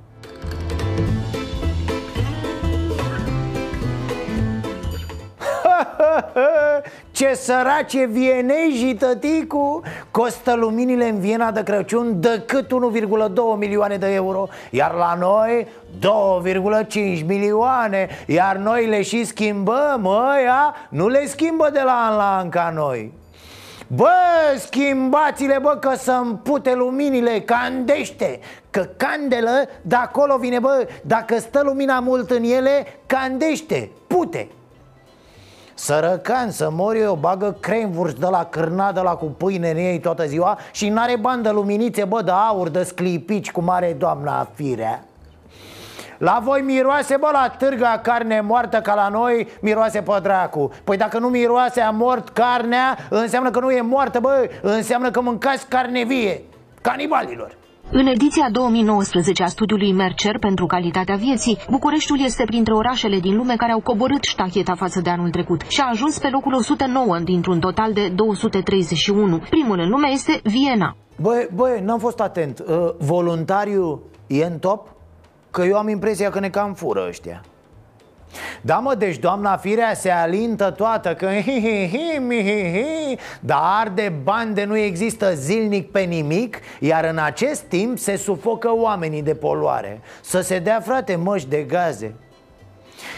Ce 7.12 7.34
sărace 7.34 8.06
vieneji, 8.06 8.96
tăticu! 8.96 9.82
Costă 10.12 10.54
luminile 10.54 11.10
în 11.10 11.20
Viena 11.20 11.52
de 11.52 11.64
Crăciun 11.64 12.20
decât 12.20 12.66
1,2 12.66 12.74
milioane 13.58 13.98
de 13.98 14.14
euro 14.14 14.48
Iar 14.70 14.94
la 14.94 15.16
noi 15.20 15.68
2,5 16.00 17.26
milioane 17.26 18.08
Iar 18.26 18.56
noi 18.56 18.86
le 18.86 19.02
și 19.02 19.26
schimbăm, 19.26 20.06
ăia 20.06 20.76
nu 20.90 21.08
le 21.08 21.26
schimbă 21.26 21.70
de 21.74 21.82
la 21.86 22.08
an 22.10 22.16
la 22.16 22.38
an 22.38 22.50
ca 22.50 22.72
noi. 22.76 23.14
Bă, 23.88 24.10
schimbați-le, 24.58 25.60
bă, 25.62 25.78
că 25.80 25.92
să-mi 25.96 26.40
pute 26.44 26.74
luminile, 26.74 27.42
candește 27.42 28.40
Că 28.70 28.88
candelă, 28.98 29.70
de 29.82 29.96
acolo 29.96 30.38
vine, 30.38 30.60
bă, 30.60 30.88
dacă 31.02 31.40
stă 31.40 31.62
lumina 31.64 32.00
mult 32.00 32.32
în 32.32 32.44
ele, 32.44 32.88
candește, 33.06 33.92
pute 34.08 34.48
Sărăcan 35.80 36.52
să 36.52 36.70
mor 36.72 36.96
eu, 36.96 37.16
bagă 37.16 37.58
cremvurs 37.60 38.14
de 38.14 38.28
la 38.30 38.46
cârnadă 38.46 39.02
la 39.02 39.16
cu 39.16 39.26
pâine 39.26 39.70
în 39.70 39.78
ei 39.78 40.00
toată 40.00 40.26
ziua 40.26 40.58
Și 40.72 40.90
n-are 40.90 41.16
bani 41.16 41.44
de 41.44 41.50
luminițe, 41.50 42.06
bă, 42.06 42.22
de 42.22 42.32
aur, 42.32 42.70
de 42.70 42.84
sclipici, 42.84 43.52
cum 43.52 43.70
are 43.70 43.96
doamna 43.98 44.48
Firea. 44.54 45.04
La 46.18 46.40
voi 46.44 46.62
miroase, 46.62 47.18
bă, 47.18 47.30
la 47.32 47.56
târga 47.58 48.00
carne 48.04 48.42
moartă 48.42 48.82
ca 48.82 48.94
la 48.94 49.08
noi 49.08 49.48
miroase 49.62 50.02
pe 50.02 50.20
dracu 50.22 50.72
Păi 50.84 50.98
dacă 50.98 51.20
nu 51.20 51.28
miroase 51.28 51.82
a 51.82 51.90
mort 51.90 52.30
carnea, 52.30 52.98
înseamnă 53.10 53.52
că 53.52 53.60
nu 53.60 53.72
e 53.72 53.82
moartă, 53.82 54.20
bă 54.20 54.50
Înseamnă 54.62 55.12
că 55.12 55.22
mâncați 55.22 55.68
carne 55.68 56.04
vie, 56.04 56.42
canibalilor 56.82 57.56
în 57.92 58.06
ediția 58.06 58.50
2019 58.52 59.44
a 59.44 59.48
studiului 59.48 59.94
Mercer 59.94 60.38
pentru 60.40 60.66
calitatea 60.66 61.16
vieții, 61.16 61.58
Bucureștiul 61.70 62.20
este 62.24 62.44
printre 62.44 62.74
orașele 62.74 63.20
din 63.20 63.36
lume 63.36 63.56
care 63.56 63.72
au 63.72 63.80
coborât 63.80 64.24
ștacheta 64.24 64.76
față 64.76 65.02
de 65.02 65.10
anul 65.10 65.30
trecut 65.30 65.62
și 65.68 65.82
a 65.82 65.90
ajuns 65.90 66.18
pe 66.20 66.30
locul 66.30 66.54
109 66.54 67.18
dintr-un 67.20 67.60
total 67.60 67.94
de 67.94 68.08
231. 68.08 69.38
Primul 69.50 69.80
în 69.80 69.90
lume 69.90 70.08
este 70.12 70.40
Viena. 70.44 70.96
Băi, 71.22 71.48
băi, 71.54 71.82
n-am 71.84 72.00
fost 72.00 72.20
atent. 72.20 72.60
Uh, 72.60 72.76
voluntariu 72.98 74.02
e 74.28 74.46
în 74.46 74.60
top? 74.60 74.88
Că 75.52 75.62
eu 75.64 75.78
am 75.78 75.90
impresia 75.90 76.30
că 76.30 76.40
ne 76.40 76.50
cam 76.50 76.74
fură 76.74 77.06
ăștia. 77.08 77.42
Da 78.62 78.76
mă, 78.76 78.96
deci 78.96 79.18
doamna 79.18 79.58
Firea 79.58 79.94
se 79.94 80.10
alintă 80.10 80.72
toată 80.72 81.16
că 81.16 81.26
hi, 81.26 81.42
hi, 81.42 81.88
hi, 81.88 82.20
hi, 82.30 82.42
hi, 82.42 82.72
hi, 82.72 83.18
Dar 83.40 83.92
de 83.96 84.14
bani 84.24 84.54
de 84.54 84.64
nu 84.64 84.78
există 84.78 85.34
zilnic 85.34 85.92
pe 85.92 86.00
nimic 86.00 86.60
Iar 86.80 87.04
în 87.04 87.18
acest 87.18 87.62
timp 87.62 88.00
se 88.00 88.16
sufocă 88.16 88.70
oamenii 88.74 89.22
de 89.22 89.36
poluare. 89.36 90.02
Să 90.22 90.42
se 90.42 90.60
dea 90.60 90.80
frate 90.80 91.16
măși 91.16 91.48
de 91.48 91.62
gaze 91.62 92.14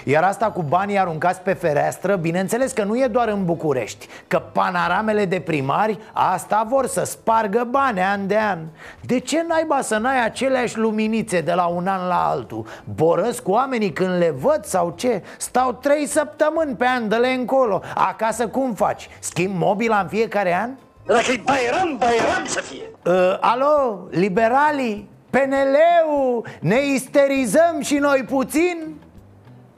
iar 0.03 0.23
asta 0.23 0.51
cu 0.51 0.61
banii 0.61 0.99
aruncați 0.99 1.41
pe 1.41 1.53
fereastră, 1.53 2.15
bineînțeles 2.15 2.71
că 2.71 2.83
nu 2.83 2.97
e 2.97 3.07
doar 3.07 3.27
în 3.27 3.45
București 3.45 4.07
Că 4.27 4.41
panoramele 4.51 5.25
de 5.25 5.39
primari 5.39 5.99
asta 6.13 6.65
vor 6.67 6.87
să 6.87 7.03
spargă 7.03 7.67
bani 7.69 8.01
an 8.01 8.27
de 8.27 8.37
an 8.37 8.59
De 9.01 9.19
ce 9.19 9.45
naiba 9.47 9.81
să 9.81 9.97
n-ai 9.97 10.23
aceleași 10.23 10.77
luminițe 10.77 11.41
de 11.41 11.53
la 11.53 11.65
un 11.65 11.87
an 11.87 12.07
la 12.07 12.29
altul? 12.29 12.65
Borăsc 12.95 13.47
oamenii 13.47 13.93
când 13.93 14.17
le 14.17 14.33
văd 14.39 14.65
sau 14.65 14.93
ce? 14.97 15.23
Stau 15.37 15.73
trei 15.73 16.05
săptămâni 16.05 16.75
pe 16.75 16.85
an 16.85 17.07
de 17.07 17.15
le 17.15 17.29
încolo 17.29 17.81
Acasă 17.95 18.47
cum 18.47 18.73
faci? 18.73 19.09
Schimb 19.19 19.55
mobila 19.57 19.99
în 19.99 20.07
fiecare 20.07 20.55
an? 20.61 20.69
Dacă 21.05 21.31
e 21.31 21.41
Bairam, 21.43 21.97
Bairam 21.97 22.45
să 22.45 22.61
fie 22.61 22.89
uh, 23.05 23.37
Alo, 23.39 24.07
liberalii, 24.09 25.09
PNL-ul, 25.29 26.45
ne 26.59 26.85
isterizăm 26.93 27.81
și 27.81 27.95
noi 27.95 28.25
puțin? 28.29 28.77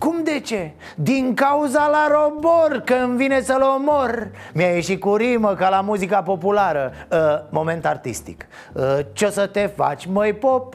Cum 0.03 0.23
de 0.23 0.39
ce? 0.39 0.71
Din 0.95 1.33
cauza 1.33 1.89
la 1.91 2.07
robor, 2.11 2.81
că 2.85 2.93
îmi 2.93 3.17
vine 3.17 3.41
să-l 3.41 3.61
omor 3.77 4.31
Mi-a 4.53 4.73
ieșit 4.73 4.99
cu 4.99 5.15
rimă 5.15 5.53
ca 5.53 5.69
la 5.69 5.81
muzica 5.81 6.21
populară 6.21 6.91
uh, 7.11 7.17
Moment 7.49 7.85
artistic 7.85 8.47
uh, 8.73 8.83
Ce 9.13 9.25
o 9.25 9.29
să 9.29 9.47
te 9.47 9.59
faci, 9.75 10.05
măi 10.05 10.33
popor 10.33 10.73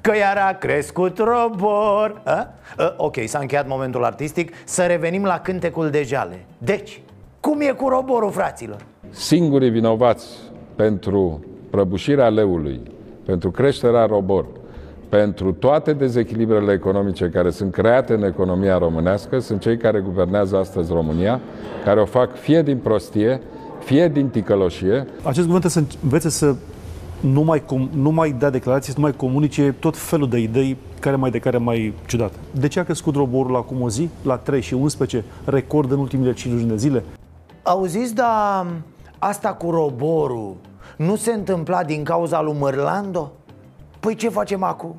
Că 0.00 0.16
iar 0.16 0.36
a 0.36 0.52
crescut 0.52 1.18
robor 1.18 2.22
uh? 2.26 2.42
Uh, 2.78 2.94
Ok, 2.96 3.16
s-a 3.26 3.38
încheiat 3.38 3.68
momentul 3.68 4.04
artistic 4.04 4.52
Să 4.64 4.82
revenim 4.82 5.24
la 5.24 5.40
cântecul 5.40 5.90
de 5.90 6.02
jale 6.02 6.44
Deci, 6.58 7.00
cum 7.40 7.60
e 7.60 7.70
cu 7.70 7.88
roborul, 7.88 8.30
fraților? 8.30 8.80
Singurii 9.10 9.70
vinovați 9.70 10.26
pentru 10.76 11.44
prăbușirea 11.70 12.28
leului 12.28 12.80
Pentru 13.24 13.50
creșterea 13.50 14.06
robor 14.06 14.46
pentru 15.08 15.52
toate 15.52 15.92
dezechilibrele 15.92 16.72
economice 16.72 17.28
care 17.28 17.50
sunt 17.50 17.72
create 17.72 18.12
în 18.12 18.22
economia 18.22 18.78
românească, 18.78 19.38
sunt 19.38 19.60
cei 19.60 19.76
care 19.76 20.00
guvernează 20.00 20.56
astăzi 20.56 20.92
România, 20.92 21.40
care 21.84 22.00
o 22.00 22.04
fac 22.04 22.36
fie 22.36 22.62
din 22.62 22.78
prostie, 22.78 23.40
fie 23.84 24.08
din 24.08 24.28
ticăloșie. 24.28 25.06
Acest 25.22 25.46
guvern 25.46 25.68
să 25.68 25.82
învețe 26.02 26.28
să 26.28 26.54
nu 27.20 27.40
mai, 27.40 27.60
com- 27.60 27.90
nu 27.94 28.10
mai 28.10 28.30
dea 28.38 28.50
declarații, 28.50 28.92
să 28.92 28.98
nu 28.98 29.04
mai 29.04 29.16
comunice 29.16 29.74
tot 29.78 29.96
felul 29.96 30.28
de 30.28 30.38
idei 30.38 30.76
care 31.00 31.16
mai 31.16 31.30
de 31.30 31.38
care 31.38 31.58
mai 31.58 31.94
ciudat. 32.06 32.32
De 32.50 32.68
ce 32.68 32.80
a 32.80 32.84
crescut 32.84 33.14
roborul 33.14 33.56
acum 33.56 33.80
o 33.82 33.88
zi, 33.88 34.08
la 34.22 34.36
3 34.36 34.60
și 34.60 34.74
11, 34.74 35.24
record 35.44 35.90
în 35.90 35.98
ultimile 35.98 36.32
5 36.32 36.54
luni 36.54 36.68
de 36.68 36.76
zile? 36.76 37.04
Auziți, 37.62 38.14
dar 38.14 38.66
asta 39.18 39.48
cu 39.48 39.70
roborul 39.70 40.56
nu 40.96 41.16
se 41.16 41.32
întâmpla 41.32 41.84
din 41.84 42.02
cauza 42.04 42.42
lui 42.42 42.56
Mărlando? 42.58 43.32
Păi 44.06 44.14
ce 44.14 44.28
facem 44.28 44.62
acum? 44.62 44.96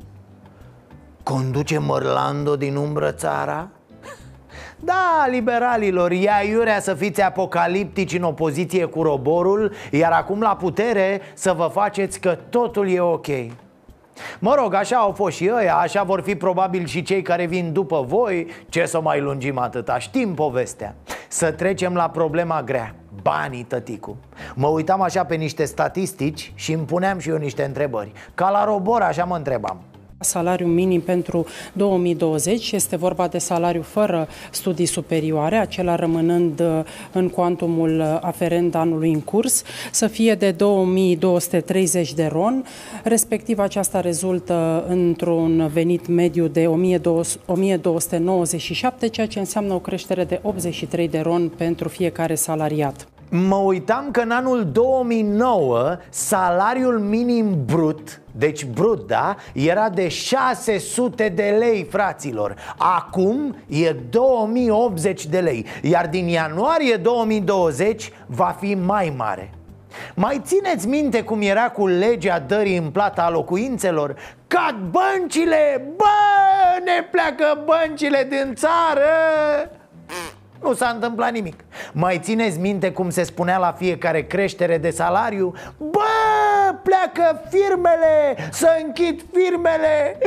Conduce 1.23 1.77
Mărlando 1.77 2.55
din 2.55 2.75
umbră 2.75 3.11
țara? 3.11 3.67
Da, 4.79 5.27
liberalilor, 5.29 6.11
e 6.11 6.31
aiurea 6.31 6.79
să 6.79 6.93
fiți 6.93 7.21
apocaliptici 7.21 8.13
în 8.13 8.23
opoziție 8.23 8.85
cu 8.85 9.01
roborul 9.01 9.71
Iar 9.91 10.11
acum 10.11 10.41
la 10.41 10.55
putere 10.55 11.21
să 11.33 11.53
vă 11.53 11.69
faceți 11.73 12.19
că 12.19 12.37
totul 12.49 12.89
e 12.89 12.99
ok. 12.99 13.27
Mă 14.39 14.55
rog, 14.55 14.73
așa 14.73 14.97
au 14.97 15.11
fost 15.11 15.35
și 15.35 15.51
ăia, 15.53 15.75
așa 15.75 16.03
vor 16.03 16.21
fi 16.21 16.35
probabil 16.35 16.85
și 16.85 17.01
cei 17.01 17.21
care 17.21 17.45
vin 17.45 17.73
după 17.73 18.05
voi. 18.07 18.47
Ce 18.69 18.85
să 18.85 19.01
mai 19.01 19.19
lungim 19.19 19.57
atâta, 19.57 19.99
știm 19.99 20.33
povestea. 20.33 20.95
Să 21.27 21.51
trecem 21.51 21.93
la 21.93 22.09
problema 22.09 22.63
grea, 22.63 22.95
banii 23.21 23.63
tăticu 23.63 24.17
Mă 24.55 24.67
uitam 24.67 25.01
așa 25.01 25.23
pe 25.23 25.35
niște 25.35 25.65
statistici 25.65 26.51
și 26.55 26.71
îmi 26.71 26.85
puneam 26.85 27.19
și 27.19 27.29
eu 27.29 27.37
niște 27.37 27.63
întrebări. 27.63 28.11
Ca 28.33 28.49
la 28.49 28.65
robor 28.65 29.01
așa 29.01 29.23
mă 29.25 29.35
întrebam 29.35 29.77
Salariul 30.19 30.69
minim 30.69 31.01
pentru 31.01 31.45
2020 31.73 32.71
este 32.71 32.95
vorba 32.95 33.27
de 33.27 33.37
salariu 33.37 33.81
fără 33.81 34.27
studii 34.51 34.85
superioare, 34.85 35.55
acela 35.55 35.95
rămânând 35.95 36.59
uh, 36.59 36.79
în 37.11 37.29
cuantumul 37.29 37.99
uh, 37.99 38.17
aferent 38.21 38.75
anului 38.75 39.11
în 39.11 39.21
curs, 39.21 39.63
să 39.91 40.07
fie 40.07 40.35
de 40.35 40.51
2230 40.51 42.13
de 42.13 42.25
ron, 42.25 42.65
respectiv 43.03 43.59
aceasta 43.59 44.01
rezultă 44.01 44.85
într-un 44.87 45.69
venit 45.73 46.07
mediu 46.07 46.47
de 46.47 46.67
1297, 46.67 49.07
ceea 49.07 49.27
ce 49.27 49.39
înseamnă 49.39 49.73
o 49.73 49.79
creștere 49.79 50.23
de 50.23 50.39
83 50.43 51.07
de 51.07 51.19
ron 51.19 51.49
pentru 51.49 51.87
fiecare 51.87 52.35
salariat. 52.35 53.07
Mă 53.29 53.55
uitam 53.55 54.11
că 54.11 54.21
în 54.21 54.31
anul 54.31 54.65
2009 54.71 55.97
salariul 56.09 56.99
minim 56.99 57.65
brut, 57.65 58.21
deci 58.31 58.65
brut, 58.65 59.07
da, 59.07 59.35
era 59.53 59.89
de 59.89 60.07
600 60.07 61.29
de 61.29 61.55
lei, 61.59 61.87
fraților. 61.89 62.55
Acum 62.77 63.55
e 63.67 63.91
2080 63.91 65.25
de 65.25 65.39
lei, 65.39 65.65
iar 65.81 66.07
din 66.07 66.27
ianuarie 66.27 66.95
2020 66.95 68.11
va 68.25 68.55
fi 68.59 68.75
mai 68.75 69.13
mare. 69.17 69.51
Mai 70.15 70.41
țineți 70.43 70.87
minte 70.87 71.23
cum 71.23 71.41
era 71.41 71.69
cu 71.69 71.87
legea 71.87 72.39
dării 72.39 72.77
în 72.77 72.89
plata 72.89 73.21
a 73.21 73.29
locuințelor? 73.29 74.15
Cad 74.47 74.75
băncile, 74.91 75.93
bă, 75.95 76.83
ne 76.83 77.07
pleacă 77.11 77.63
băncile 77.65 78.27
din 78.29 78.53
țară 78.55 79.09
nu 80.61 80.73
s-a 80.73 80.91
întâmplat 80.93 81.31
nimic. 81.31 81.63
Mai 81.91 82.19
țineți 82.23 82.59
minte 82.59 82.91
cum 82.91 83.09
se 83.09 83.23
spunea 83.23 83.57
la 83.57 83.75
fiecare 83.77 84.21
creștere 84.21 84.77
de 84.77 84.89
salariu? 84.89 85.53
Bă, 85.77 85.99
pleacă 86.83 87.41
firmele, 87.49 88.35
să 88.51 88.67
închid 88.85 89.25
firmele. 89.33 90.17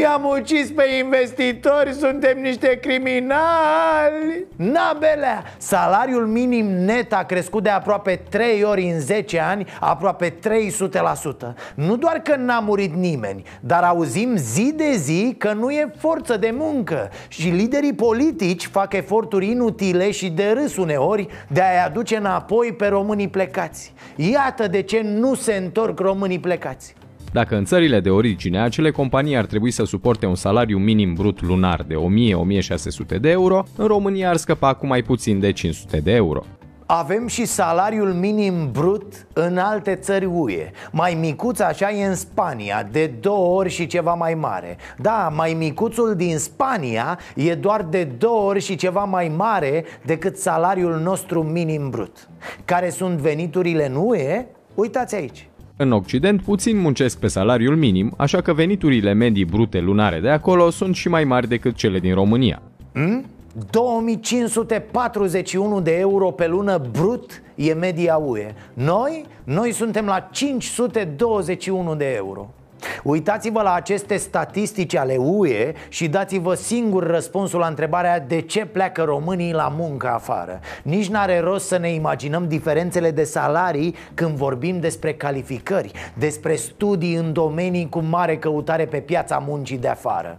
I-am 0.00 0.24
ucis 0.24 0.70
pe 0.70 0.84
investitori, 0.98 1.92
suntem 1.92 2.40
niște 2.40 2.78
criminali. 2.82 4.46
Nabelea, 4.56 5.44
salariul 5.58 6.26
minim 6.26 6.66
net 6.66 7.12
a 7.12 7.24
crescut 7.24 7.62
de 7.62 7.68
aproape 7.68 8.20
3 8.28 8.62
ori 8.62 8.90
în 8.90 9.00
10 9.00 9.40
ani, 9.40 9.66
aproape 9.80 10.30
300% 10.30 11.54
Nu 11.74 11.96
doar 11.96 12.18
că 12.18 12.36
n-a 12.36 12.58
murit 12.58 12.94
nimeni, 12.94 13.42
dar 13.60 13.82
auzim 13.82 14.36
zi 14.36 14.72
de 14.76 14.92
zi 14.96 15.34
că 15.38 15.52
nu 15.52 15.70
e 15.70 15.92
forță 15.98 16.36
de 16.36 16.54
muncă. 16.58 17.10
Și 17.28 17.48
liderii 17.48 17.94
politici 17.94 18.66
fac 18.66 18.92
eforturi 18.92 19.50
inutile 19.50 19.73
și 20.10 20.28
de 20.28 20.54
râs 20.54 20.76
uneori 20.76 21.26
de 21.48 21.60
a-i 21.60 21.84
aduce 21.86 22.16
înapoi 22.16 22.72
pe 22.72 22.86
românii 22.86 23.28
plecați 23.28 23.92
Iată 24.16 24.68
de 24.68 24.82
ce 24.82 25.00
nu 25.04 25.34
se 25.34 25.54
întorc 25.54 25.98
românii 25.98 26.38
plecați 26.38 26.94
dacă 27.34 27.56
în 27.56 27.64
țările 27.64 28.00
de 28.00 28.10
origine 28.10 28.60
acele 28.60 28.90
companii 28.90 29.36
ar 29.36 29.44
trebui 29.44 29.70
să 29.70 29.84
suporte 29.84 30.26
un 30.26 30.34
salariu 30.34 30.78
minim 30.78 31.14
brut 31.14 31.42
lunar 31.42 31.82
de 31.82 31.94
1000-1600 33.16 33.20
de 33.20 33.30
euro, 33.30 33.64
în 33.76 33.86
România 33.86 34.28
ar 34.28 34.36
scăpa 34.36 34.74
cu 34.74 34.86
mai 34.86 35.02
puțin 35.02 35.40
de 35.40 35.52
500 35.52 35.96
de 35.96 36.12
euro. 36.12 36.44
Avem 36.86 37.26
și 37.26 37.44
salariul 37.44 38.12
minim 38.12 38.70
brut 38.72 39.26
în 39.32 39.58
alte 39.58 39.94
țări 39.94 40.24
UE 40.24 40.70
Mai 40.90 41.16
micuț 41.20 41.60
așa 41.60 41.90
e 41.90 42.06
în 42.06 42.14
Spania, 42.14 42.88
de 42.92 43.06
două 43.20 43.58
ori 43.58 43.70
și 43.70 43.86
ceva 43.86 44.14
mai 44.14 44.34
mare 44.34 44.76
Da, 44.98 45.32
mai 45.36 45.54
micuțul 45.58 46.14
din 46.16 46.38
Spania 46.38 47.18
e 47.34 47.54
doar 47.54 47.82
de 47.82 48.04
două 48.18 48.48
ori 48.48 48.60
și 48.60 48.76
ceva 48.76 49.04
mai 49.04 49.32
mare 49.36 49.84
decât 50.04 50.36
salariul 50.36 51.00
nostru 51.00 51.42
minim 51.42 51.90
brut 51.90 52.28
Care 52.64 52.90
sunt 52.90 53.18
veniturile 53.18 53.86
în 53.86 53.94
UE? 53.96 54.46
Uitați 54.74 55.14
aici 55.14 55.48
în 55.76 55.92
Occident, 55.92 56.42
puțin 56.42 56.78
muncesc 56.78 57.18
pe 57.18 57.26
salariul 57.26 57.76
minim, 57.76 58.14
așa 58.16 58.40
că 58.40 58.52
veniturile 58.52 59.12
medii 59.12 59.44
brute 59.44 59.80
lunare 59.80 60.20
de 60.20 60.28
acolo 60.28 60.70
sunt 60.70 60.94
și 60.94 61.08
mai 61.08 61.24
mari 61.24 61.48
decât 61.48 61.74
cele 61.74 61.98
din 61.98 62.14
România. 62.14 62.62
Hmm? 62.92 63.24
2541 63.70 65.80
de 65.80 65.98
euro 65.98 66.30
pe 66.30 66.46
lună 66.46 66.78
brut 66.90 67.42
e 67.54 67.72
media 67.72 68.16
UE 68.16 68.54
Noi, 68.74 69.26
noi 69.44 69.72
suntem 69.72 70.06
la 70.06 70.20
521 70.20 71.94
de 71.94 72.14
euro. 72.14 72.48
Uitați-vă 73.02 73.62
la 73.62 73.72
aceste 73.72 74.16
statistici 74.16 74.96
ale 74.96 75.16
UE 75.16 75.72
și 75.88 76.08
dați-vă 76.08 76.54
singur 76.54 77.06
răspunsul 77.06 77.60
la 77.60 77.66
întrebarea 77.66 78.20
de 78.20 78.40
ce 78.40 78.66
pleacă 78.66 79.02
românii 79.02 79.52
la 79.52 79.72
muncă 79.76 80.08
afară. 80.08 80.60
Nici 80.82 81.08
n-are 81.08 81.40
rost 81.40 81.66
să 81.66 81.78
ne 81.78 81.92
imaginăm 81.92 82.48
diferențele 82.48 83.10
de 83.10 83.24
salarii 83.24 83.94
când 84.14 84.36
vorbim 84.36 84.80
despre 84.80 85.14
calificări 85.14 85.92
Despre 86.18 86.54
studii 86.54 87.14
în 87.14 87.32
domenii 87.32 87.88
cu 87.88 87.98
mare 87.98 88.38
căutare 88.38 88.86
pe 88.86 88.98
piața 88.98 89.42
muncii 89.46 89.78
de 89.78 89.88
afară 89.88 90.38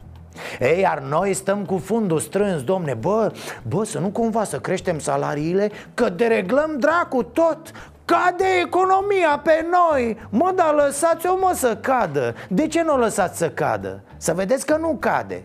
ei, 0.60 0.80
iar 0.80 1.00
noi 1.00 1.34
stăm 1.34 1.65
cu 1.65 1.78
fundul 1.78 2.19
strâns, 2.19 2.63
domne 2.63 2.93
Bă, 2.93 3.32
bă, 3.67 3.84
să 3.84 4.00
nu 4.00 4.10
cumva 4.10 4.43
să 4.43 4.60
creștem 4.60 5.00
salariile? 5.00 5.71
Că 5.93 6.10
dereglăm 6.10 6.76
dracu 6.80 7.24
tot. 7.24 7.71
Cade 8.06 8.45
economia 8.65 9.41
pe 9.43 9.65
noi. 9.71 10.17
Mă, 10.30 10.52
dar 10.56 10.74
lăsați-o 10.74 11.36
mă 11.36 11.52
să 11.54 11.76
cadă. 11.76 12.36
De 12.50 12.67
ce 12.67 12.84
nu 12.84 12.93
o 12.93 12.98
lăsați 12.98 13.38
să 13.38 13.50
cadă? 13.50 14.02
Să 14.17 14.34
vedeți 14.34 14.65
că 14.65 14.78
nu 14.78 14.98
cade 15.00 15.43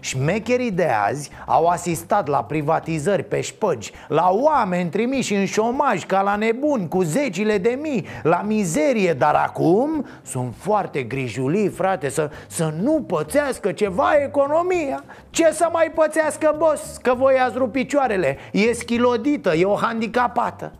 Șmecherii 0.00 0.70
de 0.70 0.88
azi 1.06 1.30
au 1.46 1.66
asistat 1.66 2.28
la 2.28 2.44
privatizări 2.44 3.24
pe 3.24 3.40
șpăgi 3.40 3.92
La 4.08 4.28
oameni 4.30 4.90
trimiși 4.90 5.34
în 5.34 5.44
șomaj 5.44 6.04
ca 6.06 6.20
la 6.20 6.36
nebuni 6.36 6.88
Cu 6.88 7.02
zecile 7.02 7.58
de 7.58 7.78
mii 7.80 8.06
La 8.22 8.42
mizerie 8.46 9.12
Dar 9.12 9.34
acum 9.34 10.06
sunt 10.22 10.54
foarte 10.58 11.02
grijulii, 11.02 11.68
frate 11.68 12.08
Să, 12.08 12.30
să 12.46 12.72
nu 12.80 13.04
pățească 13.06 13.72
ceva 13.72 14.10
economia 14.24 15.04
Ce 15.30 15.50
să 15.52 15.68
mai 15.72 15.92
pățească, 15.94 16.54
boss? 16.58 16.96
Că 16.96 17.14
voi 17.14 17.34
ați 17.38 17.56
rupt 17.56 17.72
picioarele 17.72 18.38
E 18.52 18.72
schilodită, 18.72 19.54
e 19.54 19.64
o 19.64 19.74
handicapată 19.74 20.72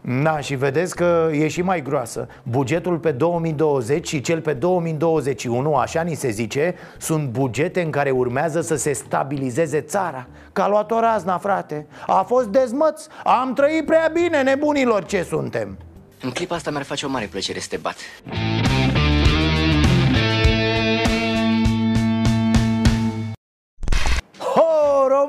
da, 0.00 0.40
și 0.40 0.54
vedeți 0.54 0.96
că 0.96 1.30
e 1.32 1.48
și 1.48 1.62
mai 1.62 1.82
groasă. 1.82 2.28
Bugetul 2.42 2.98
pe 2.98 3.10
2020 3.10 4.08
și 4.08 4.20
cel 4.20 4.40
pe 4.40 4.52
2021, 4.52 5.74
așa 5.74 6.02
ni 6.02 6.14
se 6.14 6.30
zice 6.30 6.74
Sunt 6.98 7.28
bugete 7.28 7.80
în 7.80 7.90
care 7.90 8.10
urmează 8.10 8.60
să 8.60 8.76
se 8.76 8.92
stabilizeze 8.92 9.80
țara. 9.80 10.26
Că 10.52 10.62
a 10.62 10.68
luat-o 10.68 11.00
razna, 11.00 11.38
frate. 11.38 11.86
A 12.06 12.22
fost 12.22 12.46
dezmăț, 12.46 13.06
am 13.24 13.52
trăit 13.52 13.86
prea 13.86 14.10
bine, 14.12 14.42
nebunilor 14.42 15.04
ce 15.04 15.22
suntem. 15.22 15.78
În 16.22 16.30
clipa 16.30 16.54
asta 16.54 16.70
mi-ar 16.70 16.84
face 16.84 17.06
o 17.06 17.08
mare 17.08 17.26
plăcere 17.26 17.58
să 17.58 17.66
te 17.70 17.76
bat 17.76 17.96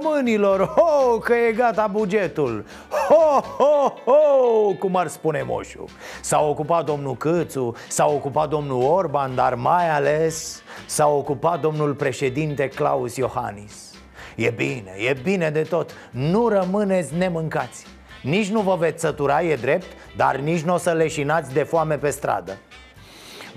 românilor, 0.02 0.66
ho, 0.66 1.18
că 1.18 1.34
e 1.34 1.52
gata 1.52 1.88
bugetul. 1.88 2.66
Ho, 3.08 3.42
ho, 3.58 3.94
ho, 4.06 4.74
cum 4.80 4.96
ar 4.96 5.08
spune 5.08 5.44
moșu 5.48 5.86
S-a 6.22 6.42
ocupat 6.42 6.86
domnul 6.86 7.16
Câțu, 7.16 7.76
s-a 7.88 8.06
ocupat 8.06 8.50
domnul 8.50 8.82
Orban, 8.82 9.36
dar 9.36 9.56
mai 9.56 9.90
ales 9.90 10.62
s-a 10.86 11.08
ocupat 11.08 11.60
domnul 11.60 11.94
președinte 11.94 12.68
Claus 12.68 13.16
Iohannis. 13.16 13.94
E 14.36 14.50
bine, 14.50 14.94
e 15.10 15.18
bine 15.24 15.50
de 15.50 15.62
tot, 15.62 15.92
nu 16.12 16.48
rămâneți 16.48 17.16
nemâncați. 17.16 17.86
Nici 18.24 18.50
nu 18.50 18.60
vă 18.60 18.76
veți 18.76 19.02
sătura, 19.02 19.44
e 19.44 19.56
drept, 19.56 19.88
dar 20.16 20.36
nici 20.36 20.62
nu 20.62 20.74
o 20.74 20.78
să 20.78 20.92
leșinați 20.92 21.54
de 21.54 21.64
foame 21.64 21.98
pe 21.98 22.10
stradă 22.10 22.58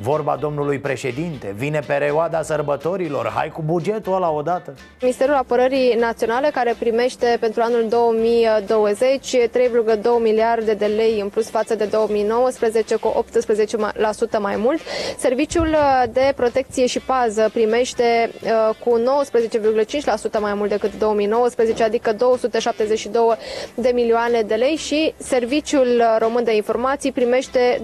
Vorba 0.01 0.37
domnului 0.41 0.79
președinte, 0.79 1.55
vine 1.57 1.81
perioada 1.87 2.43
sărbătorilor, 2.43 3.33
hai 3.35 3.49
cu 3.49 3.63
bugetul 3.67 4.15
ăla 4.15 4.31
odată. 4.31 4.75
Ministerul 5.01 5.35
Apărării 5.35 5.95
Naționale 5.99 6.51
care 6.53 6.75
primește 6.79 7.37
pentru 7.41 7.63
anul 7.63 7.87
2020 7.89 9.37
3,2 9.37 9.49
miliarde 10.21 10.75
de 10.75 10.87
lei 10.87 11.21
în 11.21 11.29
plus 11.29 11.51
față 11.51 11.75
de 11.75 11.85
2019 11.85 12.97
cu 12.97 13.25
18% 14.37 14.39
mai 14.41 14.57
mult. 14.57 14.81
Serviciul 15.19 15.77
de 16.13 16.33
protecție 16.37 16.87
și 16.87 17.01
pază 17.01 17.51
primește 17.53 18.31
uh, 18.43 18.75
cu 18.85 19.01
19,5% 20.35 20.41
mai 20.41 20.55
mult 20.55 20.71
decât 20.71 20.99
2019, 20.99 21.83
adică 21.83 22.13
272 22.13 23.37
de 23.75 23.91
milioane 23.95 24.43
de 24.43 24.55
lei 24.55 24.77
și 24.77 25.15
Serviciul 25.17 26.03
Român 26.19 26.45
de 26.45 26.55
Informații 26.55 27.13
primește 27.13 27.81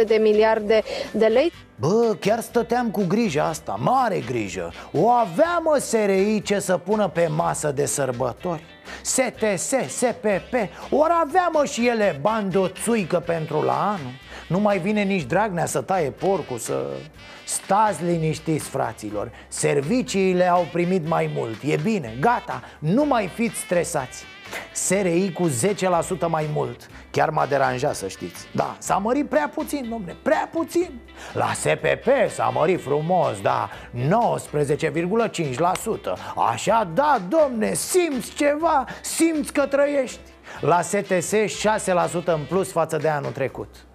2,67 0.00 0.06
de 0.06 0.18
miliarde 0.20 0.75
de, 0.80 1.18
de 1.18 1.26
lei. 1.26 1.52
Bă, 1.76 2.16
chiar 2.20 2.40
stăteam 2.40 2.90
cu 2.90 3.04
grijă 3.06 3.42
asta, 3.42 3.78
mare 3.80 4.18
grijă. 4.18 4.72
O 4.92 5.08
aveam 5.08 5.62
mă 5.62 5.78
SRI 5.78 6.42
ce 6.42 6.58
să 6.58 6.76
pună 6.76 7.08
pe 7.08 7.26
masă 7.26 7.72
de 7.72 7.86
sărbători. 7.86 8.64
STS, 9.02 9.68
SPP 9.88 10.52
Ori 10.90 11.12
aveam 11.22 11.50
mă 11.52 11.64
și 11.64 11.86
ele 11.86 12.18
bani 12.20 12.50
de 12.50 12.58
o 12.58 12.68
țuică 12.68 13.20
pentru 13.20 13.62
la 13.62 13.86
anul 13.86 14.12
Nu 14.48 14.58
mai 14.58 14.78
vine 14.78 15.02
nici 15.02 15.22
Dragnea 15.22 15.66
să 15.66 15.80
taie 15.80 16.10
porcul, 16.10 16.58
să... 16.58 16.86
Stați 17.44 18.04
liniștiți, 18.04 18.68
fraților. 18.68 19.30
Serviciile 19.48 20.48
au 20.48 20.66
primit 20.72 21.08
mai 21.08 21.30
mult. 21.34 21.62
E 21.62 21.76
bine, 21.76 22.16
gata, 22.20 22.62
nu 22.78 23.04
mai 23.04 23.30
fiți 23.34 23.56
stresați. 23.56 24.24
SRI 24.72 25.32
cu 25.32 25.48
10% 25.48 25.52
mai 26.28 26.48
mult. 26.52 26.86
Chiar 27.10 27.30
m-a 27.30 27.46
deranjat 27.46 27.94
să 27.94 28.08
știți. 28.08 28.46
Da, 28.52 28.76
s-a 28.78 28.96
mărit 28.96 29.28
prea 29.28 29.50
puțin, 29.54 29.86
domne, 29.90 30.16
prea 30.22 30.48
puțin. 30.52 31.00
La 31.32 31.52
SPP 31.52 32.06
s-a 32.28 32.50
mărit 32.54 32.82
frumos, 32.82 33.40
da 33.40 33.70
19,5% 33.94 33.98
Așa, 36.52 36.90
da, 36.94 37.18
domne, 37.28 37.74
simți 37.74 38.32
ceva, 38.34 38.84
simți 39.02 39.52
că 39.52 39.66
trăiești. 39.66 40.20
La 40.60 40.82
STS 40.82 41.34
6% 41.34 42.24
în 42.24 42.40
plus 42.48 42.72
față 42.72 42.96
de 42.96 43.08
anul 43.08 43.30
trecut 43.30 43.85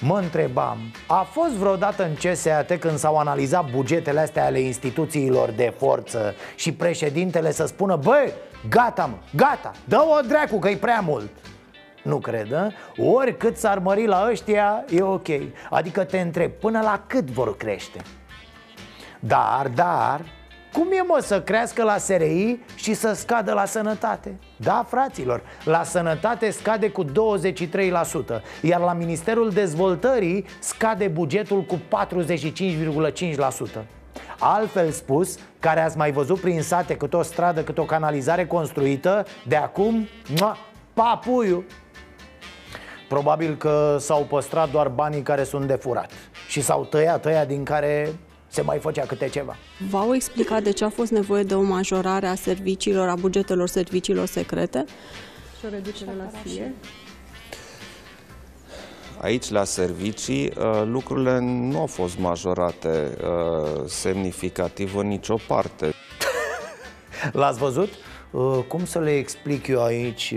Mă 0.00 0.18
întrebam, 0.18 0.78
a 1.06 1.22
fost 1.22 1.52
vreodată 1.52 2.04
în 2.04 2.14
CSAT 2.14 2.72
când 2.78 2.98
s-au 2.98 3.16
analizat 3.16 3.70
bugetele 3.70 4.20
astea 4.20 4.44
ale 4.44 4.60
instituțiilor 4.60 5.50
de 5.50 5.74
forță 5.76 6.34
Și 6.56 6.72
președintele 6.72 7.52
să 7.52 7.66
spună, 7.66 7.96
băi, 7.96 8.32
Gata, 8.68 9.06
mă, 9.06 9.16
gata, 9.34 9.72
dă-o 9.84 10.20
dracu 10.20 10.58
că 10.58 10.68
e 10.68 10.76
prea 10.76 11.00
mult 11.00 11.30
nu 12.02 12.18
cred, 12.18 12.52
a? 12.52 12.72
Oricât 12.96 13.56
s-ar 13.56 13.78
mări 13.78 14.06
la 14.06 14.26
ăștia, 14.30 14.84
e 14.90 15.02
ok 15.02 15.28
Adică 15.70 16.04
te 16.04 16.20
întreb, 16.20 16.50
până 16.50 16.80
la 16.80 17.02
cât 17.06 17.30
vor 17.30 17.56
crește? 17.56 18.00
Dar, 19.20 19.68
dar, 19.74 20.20
cum 20.78 20.92
e 20.92 21.02
mă 21.06 21.18
să 21.22 21.42
crească 21.42 21.82
la 21.82 21.96
SRI 21.96 22.58
și 22.74 22.94
să 22.94 23.12
scadă 23.12 23.52
la 23.52 23.64
sănătate? 23.64 24.38
Da, 24.56 24.86
fraților, 24.88 25.42
la 25.64 25.82
sănătate 25.82 26.50
scade 26.50 26.90
cu 26.90 27.04
23% 27.04 27.10
Iar 28.62 28.80
la 28.80 28.92
Ministerul 28.92 29.50
Dezvoltării 29.50 30.44
scade 30.58 31.08
bugetul 31.08 31.64
cu 31.64 31.80
45,5% 33.78 33.84
Altfel 34.38 34.90
spus, 34.90 35.38
care 35.58 35.80
ați 35.80 35.96
mai 35.96 36.12
văzut 36.12 36.40
prin 36.40 36.62
sate 36.62 36.96
cât 36.96 37.14
o 37.14 37.22
stradă, 37.22 37.62
cât 37.62 37.78
o 37.78 37.84
canalizare 37.84 38.46
construită 38.46 39.26
De 39.46 39.56
acum, 39.56 40.08
mua, 40.38 40.56
papuiu 40.94 41.64
Probabil 43.08 43.56
că 43.56 43.96
s-au 44.00 44.24
păstrat 44.24 44.70
doar 44.70 44.88
banii 44.88 45.22
care 45.22 45.44
sunt 45.44 45.66
de 45.66 45.74
furat 45.74 46.10
Și 46.48 46.60
s-au 46.60 46.84
tăiat 46.84 47.24
ăia 47.24 47.44
din 47.44 47.64
care 47.64 48.12
se 48.48 48.62
mai 48.62 48.78
făcea 48.78 49.06
câte 49.06 49.28
ceva 49.28 49.56
V-au 49.90 50.14
explicat 50.14 50.62
de 50.62 50.70
ce 50.70 50.84
a 50.84 50.88
fost 50.88 51.10
nevoie 51.10 51.42
de 51.42 51.54
o 51.54 51.62
majorare 51.62 52.26
a 52.26 52.34
serviciilor, 52.34 53.08
a 53.08 53.14
bugetelor 53.14 53.68
serviciilor 53.68 54.26
secrete? 54.26 54.84
Și 55.58 55.64
o 55.66 55.68
reducere 55.68 56.10
la 56.16 56.30
SIE? 56.44 56.74
Aici, 59.20 59.50
la 59.50 59.64
servicii, 59.64 60.52
uh, 60.58 60.82
lucrurile 60.84 61.38
nu 61.40 61.78
au 61.78 61.86
fost 61.86 62.18
majorate 62.18 63.16
uh, 63.22 63.82
semnificativ 63.86 64.96
în 64.96 65.06
nicio 65.06 65.36
parte. 65.46 65.92
L-ați 67.32 67.58
văzut? 67.58 67.88
Uh, 68.30 68.58
cum 68.68 68.84
să 68.84 68.98
le 68.98 69.16
explic 69.16 69.66
eu 69.66 69.82
aici? 69.84 70.34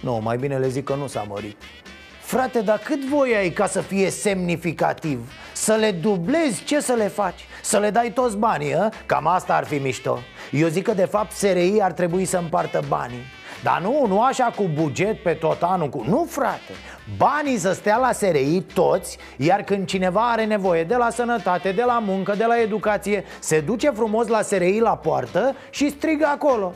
Nu, 0.00 0.20
mai 0.22 0.36
bine 0.36 0.58
le 0.58 0.68
zic 0.68 0.84
că 0.84 0.94
nu 0.94 1.06
s-a 1.06 1.22
mărit 1.22 1.56
Frate, 2.32 2.60
dar 2.60 2.78
cât 2.78 3.04
voi 3.04 3.34
ai 3.34 3.50
ca 3.50 3.66
să 3.66 3.80
fie 3.80 4.10
semnificativ? 4.10 5.32
Să 5.52 5.72
le 5.74 5.90
dublezi, 5.90 6.64
ce 6.64 6.80
să 6.80 6.92
le 6.92 7.08
faci? 7.08 7.46
Să 7.62 7.78
le 7.78 7.90
dai 7.90 8.12
toți 8.12 8.36
banii, 8.36 8.74
a? 8.74 8.88
Cam 9.06 9.26
asta 9.26 9.54
ar 9.54 9.64
fi 9.64 9.74
mișto 9.74 10.18
Eu 10.50 10.68
zic 10.68 10.84
că 10.84 10.92
de 10.92 11.04
fapt 11.04 11.32
SRI 11.32 11.80
ar 11.80 11.92
trebui 11.92 12.24
să 12.24 12.36
împartă 12.36 12.82
banii 12.88 13.24
dar 13.62 13.80
nu, 13.80 14.06
nu 14.06 14.22
așa 14.22 14.52
cu 14.56 14.70
buget 14.74 15.22
pe 15.22 15.32
tot 15.32 15.62
anul 15.62 15.88
cu... 15.88 16.04
Nu, 16.08 16.26
frate, 16.28 16.72
banii 17.16 17.58
să 17.58 17.72
stea 17.72 17.96
la 17.96 18.12
SRI 18.12 18.64
toți 18.74 19.18
Iar 19.36 19.62
când 19.62 19.86
cineva 19.86 20.30
are 20.30 20.44
nevoie 20.44 20.84
de 20.84 20.96
la 20.96 21.10
sănătate, 21.10 21.72
de 21.72 21.82
la 21.82 21.98
muncă, 21.98 22.34
de 22.34 22.44
la 22.44 22.60
educație 22.60 23.24
Se 23.38 23.60
duce 23.60 23.90
frumos 23.90 24.26
la 24.26 24.42
SRI 24.42 24.78
la 24.78 24.96
poartă 24.96 25.56
și 25.70 25.90
strigă 25.90 26.26
acolo 26.26 26.74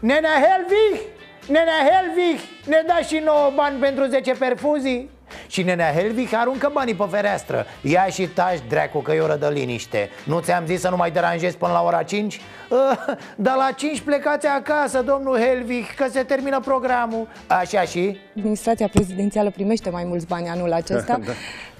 Nenea 0.00 0.30
Helvig, 0.30 1.15
Nenea 1.48 1.90
Helvig, 1.90 2.40
ne 2.66 2.82
da 2.86 2.96
și 3.06 3.22
nouă 3.24 3.52
bani 3.54 3.78
pentru 3.78 4.04
10 4.04 4.32
perfuzii? 4.32 5.10
Și 5.46 5.62
nenea 5.62 5.92
Helvig 5.92 6.28
aruncă 6.34 6.70
banii 6.72 6.94
pe 6.94 7.04
fereastră 7.10 7.66
Ia 7.80 8.06
și 8.06 8.26
taci, 8.26 8.58
dracu, 8.68 8.98
că 8.98 9.12
e 9.12 9.20
oră 9.20 9.36
de 9.36 9.48
liniște 9.48 10.10
Nu 10.24 10.40
ți-am 10.40 10.66
zis 10.66 10.80
să 10.80 10.88
nu 10.88 10.96
mai 10.96 11.10
deranjezi 11.10 11.56
până 11.56 11.72
la 11.72 11.82
ora 11.82 12.02
5? 12.02 12.40
Uh, 12.70 13.14
dar 13.36 13.56
la 13.56 13.70
5 13.76 14.00
plecați 14.00 14.46
acasă, 14.46 15.02
domnul 15.02 15.38
Helvig, 15.38 15.94
că 15.94 16.06
se 16.10 16.22
termină 16.22 16.60
programul 16.60 17.28
Așa 17.46 17.80
și? 17.82 18.18
Administrația 18.36 18.88
prezidențială 18.88 19.50
primește 19.50 19.90
mai 19.90 20.04
mulți 20.04 20.26
bani 20.26 20.48
anul 20.48 20.72
acesta 20.72 21.18
da. 21.26 21.32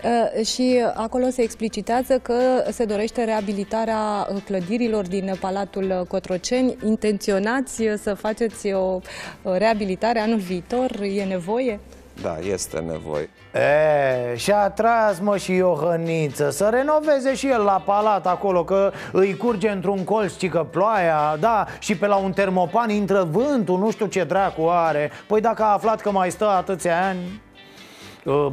Uh, 0.05 0.45
și 0.47 0.85
acolo 0.95 1.29
se 1.31 1.43
explicitează 1.43 2.19
că 2.19 2.35
se 2.71 2.85
dorește 2.85 3.25
reabilitarea 3.25 4.29
clădirilor 4.45 5.07
din 5.07 5.33
Palatul 5.41 6.05
Cotroceni. 6.09 6.77
Intenționați 6.85 7.83
să 8.03 8.15
faceți 8.15 8.73
o 8.73 9.01
reabilitare 9.43 10.19
anul 10.19 10.39
viitor? 10.39 11.01
E 11.03 11.25
nevoie? 11.25 11.81
Da, 12.23 12.39
este 12.53 12.79
nevoie. 12.79 13.31
E, 13.55 14.37
și-a 14.37 14.69
tras 14.69 15.19
mă 15.19 15.37
și 15.37 15.53
Iohăniță 15.53 16.51
Să 16.51 16.69
renoveze 16.73 17.35
și 17.35 17.49
el 17.49 17.63
la 17.63 17.83
palat 17.85 18.27
acolo 18.27 18.65
Că 18.65 18.93
îi 19.13 19.37
curge 19.37 19.69
într-un 19.69 20.05
colț 20.05 20.37
cică 20.37 20.69
ploaia 20.71 21.37
Da, 21.41 21.67
și 21.79 21.97
pe 21.97 22.07
la 22.07 22.17
un 22.17 22.33
termopan 22.33 22.91
intră 22.91 23.29
vântul 23.31 23.79
Nu 23.79 23.91
știu 23.91 24.07
ce 24.07 24.25
dracu 24.25 24.67
are 24.69 25.11
Păi 25.27 25.41
dacă 25.41 25.63
a 25.63 25.73
aflat 25.73 26.01
că 26.01 26.11
mai 26.11 26.31
stă 26.31 26.49
atâția 26.49 27.07
ani 27.09 27.19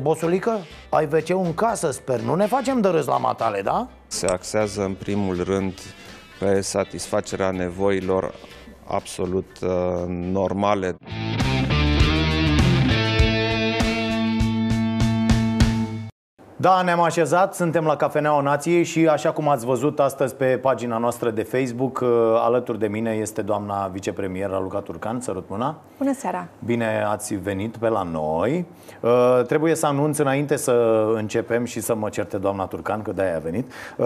Bosulică, 0.01 0.57
ai 0.89 1.07
wc 1.11 1.29
în 1.29 1.53
casă, 1.53 1.91
sper 1.91 2.19
Nu 2.19 2.35
ne 2.35 2.45
facem 2.45 2.81
de 2.81 2.87
râs 2.87 3.05
la 3.05 3.17
matale, 3.17 3.61
da? 3.61 3.87
Se 4.07 4.25
axează 4.27 4.83
în 4.83 4.93
primul 4.93 5.43
rând 5.43 5.73
pe 6.39 6.61
satisfacerea 6.61 7.51
nevoilor 7.51 8.33
absolut 8.87 9.57
uh, 9.61 9.69
normale 10.07 10.95
Da, 16.63 16.81
ne-am 16.81 17.01
așezat, 17.01 17.55
suntem 17.55 17.85
la 17.85 17.95
Cafeneaua 17.95 18.41
Nației 18.41 18.83
și 18.83 19.07
așa 19.07 19.31
cum 19.31 19.49
ați 19.49 19.65
văzut 19.65 19.99
astăzi 19.99 20.35
pe 20.35 20.45
pagina 20.45 20.97
noastră 20.97 21.29
de 21.29 21.43
Facebook, 21.43 21.99
uh, 21.99 22.09
alături 22.35 22.79
de 22.79 22.87
mine 22.87 23.11
este 23.11 23.41
doamna 23.41 23.87
vicepremier 23.87 24.49
Raluca 24.49 24.79
Turcan, 24.79 25.19
sărut 25.19 25.49
mâna. 25.49 25.75
Bună 25.97 26.13
seara! 26.13 26.47
Bine 26.65 27.03
ați 27.07 27.35
venit 27.35 27.77
pe 27.77 27.87
la 27.87 28.03
noi. 28.03 28.65
Uh, 28.99 29.41
trebuie 29.47 29.75
să 29.75 29.85
anunț 29.85 30.17
înainte 30.17 30.55
să 30.55 31.05
începem 31.15 31.65
și 31.65 31.79
să 31.79 31.95
mă 31.95 32.09
certe 32.09 32.37
doamna 32.37 32.65
Turcan, 32.65 33.01
că 33.01 33.11
de-aia 33.11 33.35
a 33.35 33.39
venit, 33.39 33.71
uh, 33.97 34.05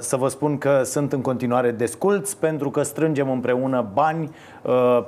să 0.00 0.16
vă 0.16 0.28
spun 0.28 0.58
că 0.58 0.82
sunt 0.84 1.12
în 1.12 1.20
continuare 1.20 1.70
desculți 1.70 2.36
pentru 2.36 2.70
că 2.70 2.82
strângem 2.82 3.30
împreună 3.30 3.86
bani 3.92 4.24
uh, 4.24 4.30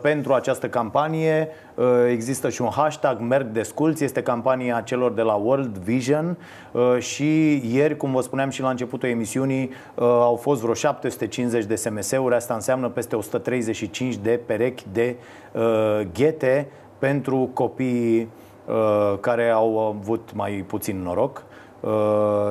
pentru 0.01 0.33
această 0.33 0.68
campanie. 0.68 1.49
Uh, 1.75 1.87
există 2.11 2.49
și 2.49 2.62
un 2.62 2.68
hashtag 2.68 3.20
Merg 3.20 3.46
Desculți, 3.46 4.05
este 4.05 4.23
campania 4.23 4.81
celor 4.81 5.12
de 5.12 5.23
la 5.23 5.35
World 5.35 5.77
Vision 5.77 6.37
uh, 6.73 6.99
și 6.99 7.62
ieri, 7.75 7.96
cum 7.96 8.12
vă 8.12 8.20
spuneam 8.20 8.51
și 8.51 8.61
la 8.61 8.70
începutul 8.70 9.09
emisiunii, 9.09 9.64
uh, 9.68 10.05
au 10.05 10.37
fost 10.37 10.61
vreo 10.61 10.75
750 10.75 11.64
de 11.64 11.75
SMS-uri, 11.75 12.35
asta 12.35 12.55
înseamnă 12.55 12.88
peste 12.88 13.16
135 13.16 14.16
de 14.16 14.40
perechi 14.46 14.85
de 14.92 15.16
uh, 15.53 16.01
ghete 16.14 16.68
pentru 16.99 17.51
copiii 17.53 18.29
uh, 18.66 19.18
care 19.20 19.49
au 19.49 19.79
avut 19.79 20.31
mai 20.35 20.64
puțin 20.66 21.03
noroc 21.03 21.44
uh, 21.81 21.90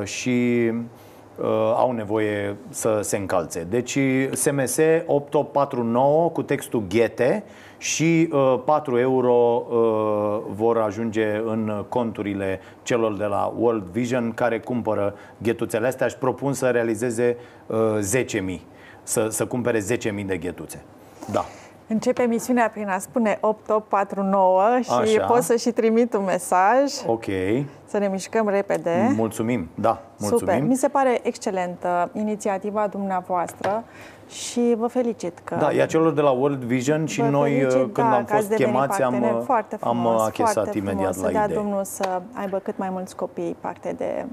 și 0.04 0.70
uh, 0.74 0.80
au 1.76 1.92
nevoie 1.92 2.56
să 2.70 3.00
se 3.02 3.18
încalțe. 3.18 3.68
Deci 3.70 4.00
SMS 4.32 4.78
8849 5.06 6.30
cu 6.30 6.42
textul 6.42 6.84
ghete 6.88 7.44
și 7.80 8.30
uh, 8.32 8.60
4 8.66 8.98
euro 8.98 9.66
uh, 9.70 10.54
vor 10.56 10.78
ajunge 10.78 11.42
în 11.46 11.86
conturile 11.90 12.60
celor 12.84 13.18
de 13.18 13.26
la 13.26 13.54
World 13.58 13.84
Vision 13.84 14.32
care 14.32 14.60
cumpără 14.60 15.14
ghetuțele 15.38 15.88
astea 15.88 16.08
și 16.08 16.16
propun 16.16 16.54
să 16.54 16.70
realizeze 16.70 17.38
uh, 17.68 17.78
10.000, 18.56 18.60
să, 19.04 19.28
să 19.30 19.46
cumpere 19.46 19.80
10.000 19.80 20.26
de 20.26 20.38
ghetuțe. 20.38 20.84
Da. 21.32 21.46
Începe 21.92 22.22
emisiunea 22.22 22.70
prin 22.70 22.90
a 22.90 22.98
spune 22.98 23.38
8849 23.42 24.80
și 24.82 24.92
Așa. 24.92 25.26
pot 25.26 25.42
să 25.42 25.56
și 25.56 25.72
trimit 25.72 26.14
un 26.14 26.24
mesaj. 26.24 26.94
Ok. 27.06 27.24
Să 27.86 27.98
ne 27.98 28.08
mișcăm 28.08 28.48
repede. 28.48 29.14
Mulțumim, 29.16 29.70
da, 29.76 30.02
mulțumim. 30.18 30.54
Super. 30.54 30.62
Mi 30.68 30.76
se 30.76 30.88
pare 30.88 31.20
excelentă 31.24 32.10
inițiativa 32.14 32.88
dumneavoastră 32.88 33.84
și 34.30 34.76
vă 34.78 34.88
felicit 34.88 35.40
că... 35.44 35.56
Da, 35.56 35.72
e 35.72 35.82
a 35.82 35.86
celor 35.86 36.14
de 36.14 36.22
la 36.22 36.30
World 36.30 36.64
Vision 36.64 37.06
și 37.06 37.22
Vă 37.22 37.28
noi 37.28 37.52
felicit, 37.52 37.94
când 37.94 38.08
da, 38.08 38.16
am 38.16 38.26
că 38.26 38.34
ați 38.34 38.34
fost 38.34 38.48
devenit 38.48 38.74
chemați 38.74 39.02
am, 39.02 39.12
partener 39.12 39.42
foarte 39.44 39.78
am 39.82 39.96
frumos, 39.96 40.22
achesat 40.22 40.54
foarte 40.54 40.78
imediat 40.78 41.14
frumos, 41.14 41.18
la 41.18 41.28
să 41.28 41.32
dea 41.32 41.44
idee. 41.44 41.56
Domnul 41.56 41.84
să 41.84 42.22
aibă 42.34 42.58
cât 42.58 42.78
mai 42.78 42.90
mulți 42.92 43.16
copii 43.16 43.56
parte 43.60 43.94
de 43.98 44.26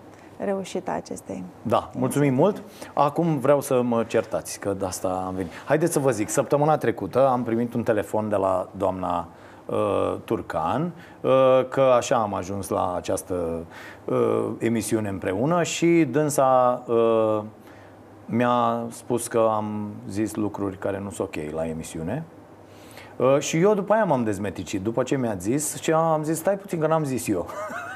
reușita 0.45 0.93
acestei. 0.93 1.45
Da, 1.63 1.91
mulțumim 1.95 2.35
mult. 2.35 2.63
Acum 2.95 3.39
vreau 3.39 3.61
să 3.61 3.83
mă 3.83 4.05
certați, 4.05 4.59
că 4.59 4.75
de 4.79 4.85
asta 4.85 5.25
am 5.27 5.35
venit. 5.35 5.51
Haideți 5.65 5.93
să 5.93 5.99
vă 5.99 6.11
zic, 6.11 6.29
săptămâna 6.29 6.77
trecută 6.77 7.29
am 7.29 7.43
primit 7.43 7.75
un 7.75 7.83
telefon 7.83 8.29
de 8.29 8.37
la 8.37 8.69
doamna 8.77 9.29
uh, 9.67 10.15
Turcan, 10.25 10.93
uh, 11.21 11.31
că 11.69 11.81
așa 11.81 12.17
am 12.17 12.35
ajuns 12.35 12.69
la 12.69 12.95
această 12.97 13.65
uh, 14.05 14.49
emisiune 14.59 15.09
împreună 15.09 15.63
și 15.63 16.09
dânsa 16.11 16.83
uh, 16.87 17.43
mi-a 18.27 18.87
spus 18.91 19.27
că 19.27 19.49
am 19.51 19.91
zis 20.09 20.35
lucruri 20.35 20.77
care 20.77 20.99
nu 20.99 21.11
sunt 21.11 21.29
ok 21.29 21.53
la 21.55 21.67
emisiune. 21.67 22.25
Uh, 23.17 23.39
și 23.39 23.57
eu 23.57 23.75
după 23.75 23.93
aia 23.93 24.05
m-am 24.05 24.25
dezmeticit, 24.25 24.83
după 24.83 25.03
ce 25.03 25.17
mi-a 25.17 25.35
zis 25.39 25.81
și 25.81 25.93
am 25.93 26.23
zis, 26.23 26.39
stai 26.39 26.57
puțin 26.57 26.81
că 26.81 26.87
n-am 26.87 27.05
zis 27.05 27.29
eu. 27.29 27.47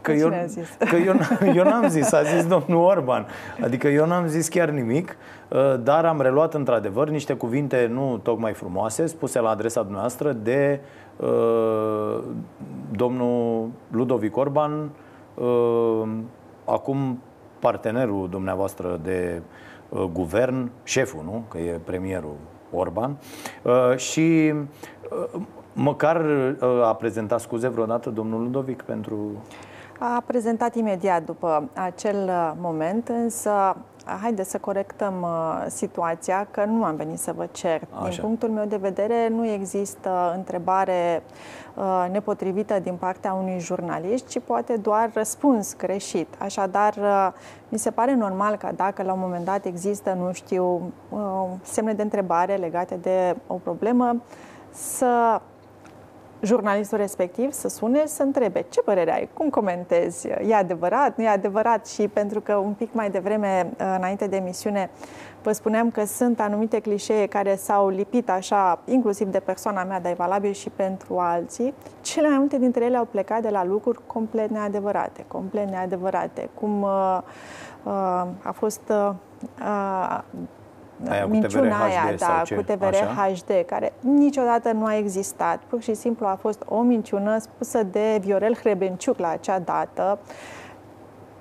Că 0.00 0.12
eu, 0.12 0.28
Cine 0.28 0.40
a 0.40 0.46
zis? 0.46 0.68
că 0.78 0.96
eu, 0.96 1.14
eu 1.54 1.64
n-am 1.64 1.88
zis, 1.88 2.12
a 2.12 2.22
zis 2.22 2.46
domnul 2.46 2.84
Orban. 2.84 3.26
Adică 3.60 3.88
eu 3.88 4.06
n-am 4.06 4.26
zis 4.26 4.48
chiar 4.48 4.68
nimic, 4.68 5.16
uh, 5.48 5.58
dar 5.82 6.04
am 6.04 6.20
reluat 6.20 6.54
într-adevăr 6.54 7.08
niște 7.08 7.34
cuvinte 7.34 7.86
nu 7.92 8.20
tocmai 8.22 8.52
frumoase, 8.52 9.06
spuse 9.06 9.40
la 9.40 9.48
adresa 9.48 9.80
dumneavoastră 9.82 10.32
de 10.32 10.80
uh, 11.16 12.18
domnul 12.90 13.70
Ludovic 13.90 14.36
Orban, 14.36 14.90
uh, 15.34 16.08
acum 16.64 17.22
partenerul 17.58 18.28
dumneavoastră 18.28 19.00
de 19.02 19.42
uh, 19.88 20.02
guvern, 20.12 20.70
șeful, 20.84 21.22
nu? 21.24 21.44
Că 21.48 21.58
e 21.58 21.80
premierul 21.84 22.36
Orban 22.72 23.16
uh, 23.62 23.96
și 23.96 24.52
uh, 25.34 25.40
măcar 25.72 26.24
uh, 26.24 26.84
a 26.84 26.94
prezentat 26.94 27.40
scuze 27.40 27.68
vreodată 27.68 28.10
domnul 28.10 28.42
Ludovic 28.42 28.82
pentru... 28.82 29.16
A 29.98 30.22
prezentat 30.26 30.74
imediat 30.74 31.24
după 31.24 31.68
acel 31.74 32.16
uh, 32.28 32.52
moment, 32.60 33.08
însă 33.08 33.76
haideți 34.20 34.50
să 34.50 34.58
corectăm 34.58 35.14
uh, 35.22 35.64
situația, 35.68 36.46
că 36.50 36.64
nu 36.64 36.84
am 36.84 36.96
venit 36.96 37.18
să 37.18 37.32
vă 37.36 37.46
cer. 37.52 37.82
Așa. 37.90 38.08
Din 38.08 38.20
punctul 38.20 38.48
meu 38.48 38.64
de 38.64 38.76
vedere, 38.76 39.28
nu 39.28 39.46
există 39.46 40.32
întrebare 40.36 41.22
uh, 41.74 42.06
nepotrivită 42.12 42.78
din 42.78 42.94
partea 42.94 43.32
unui 43.32 43.58
jurnalist, 43.58 44.26
ci 44.28 44.38
poate 44.38 44.76
doar 44.76 45.10
răspuns 45.14 45.76
greșit. 45.76 46.28
Așadar, 46.38 46.94
uh, 46.96 47.28
mi 47.68 47.78
se 47.78 47.90
pare 47.90 48.14
normal 48.14 48.56
că 48.56 48.68
dacă 48.76 49.02
la 49.02 49.12
un 49.12 49.20
moment 49.20 49.44
dat 49.44 49.64
există, 49.64 50.16
nu 50.18 50.32
știu, 50.32 50.92
uh, 51.08 51.20
semne 51.62 51.92
de 51.92 52.02
întrebare 52.02 52.54
legate 52.54 52.94
de 52.94 53.36
o 53.46 53.54
problemă, 53.54 54.16
să 54.70 55.40
jurnalistul 56.42 56.98
respectiv 56.98 57.52
să 57.52 57.68
sune 57.68 58.06
să 58.06 58.22
întrebe 58.22 58.64
ce 58.68 58.80
părere 58.80 59.12
ai, 59.12 59.28
cum 59.34 59.50
comentezi, 59.50 60.28
e 60.28 60.54
adevărat, 60.54 61.16
nu 61.16 61.24
e 61.24 61.28
adevărat? 61.28 61.86
Și 61.86 62.08
pentru 62.08 62.40
că 62.40 62.54
un 62.54 62.72
pic 62.72 62.92
mai 62.92 63.10
devreme, 63.10 63.70
înainte 63.96 64.26
de 64.26 64.36
emisiune, 64.36 64.90
vă 65.42 65.52
spuneam 65.52 65.90
că 65.90 66.04
sunt 66.04 66.40
anumite 66.40 66.80
clișee 66.80 67.26
care 67.26 67.56
s-au 67.56 67.88
lipit 67.88 68.30
așa, 68.30 68.78
inclusiv 68.84 69.28
de 69.28 69.40
persoana 69.40 69.84
mea, 69.84 70.00
dar 70.00 70.12
e 70.12 70.14
valabil 70.14 70.52
și 70.52 70.70
pentru 70.70 71.18
alții, 71.18 71.74
cele 72.00 72.28
mai 72.28 72.38
multe 72.38 72.58
dintre 72.58 72.84
ele 72.84 72.96
au 72.96 73.04
plecat 73.04 73.42
de 73.42 73.48
la 73.48 73.64
lucruri 73.64 74.00
complet 74.06 74.50
neadevărate, 74.50 75.24
complet 75.28 75.68
neadevărate, 75.68 76.48
cum 76.54 76.82
uh, 76.82 77.18
uh, 77.82 77.92
a 78.42 78.52
fost 78.52 78.82
uh, 78.88 79.12
uh, 81.04 81.10
Aia 81.10 81.22
cu 81.22 81.28
minciuna 81.28 81.76
TVR 81.76 81.82
aia, 81.82 82.00
HD 82.12 82.18
sau 82.18 82.36
da, 82.36 82.42
ce? 82.42 82.54
cu 82.54 82.62
TVR 82.62 82.84
Așa? 82.84 83.06
HD, 83.06 83.64
care 83.66 83.92
niciodată 84.00 84.72
nu 84.72 84.84
a 84.84 84.96
existat. 84.96 85.60
Pur 85.66 85.82
și 85.82 85.94
simplu 85.94 86.26
a 86.26 86.38
fost 86.40 86.62
o 86.68 86.80
minciună 86.80 87.38
spusă 87.38 87.82
de 87.82 88.18
Viorel 88.20 88.56
Hrebenciuc 88.56 89.18
la 89.18 89.28
acea 89.28 89.58
dată. 89.58 90.18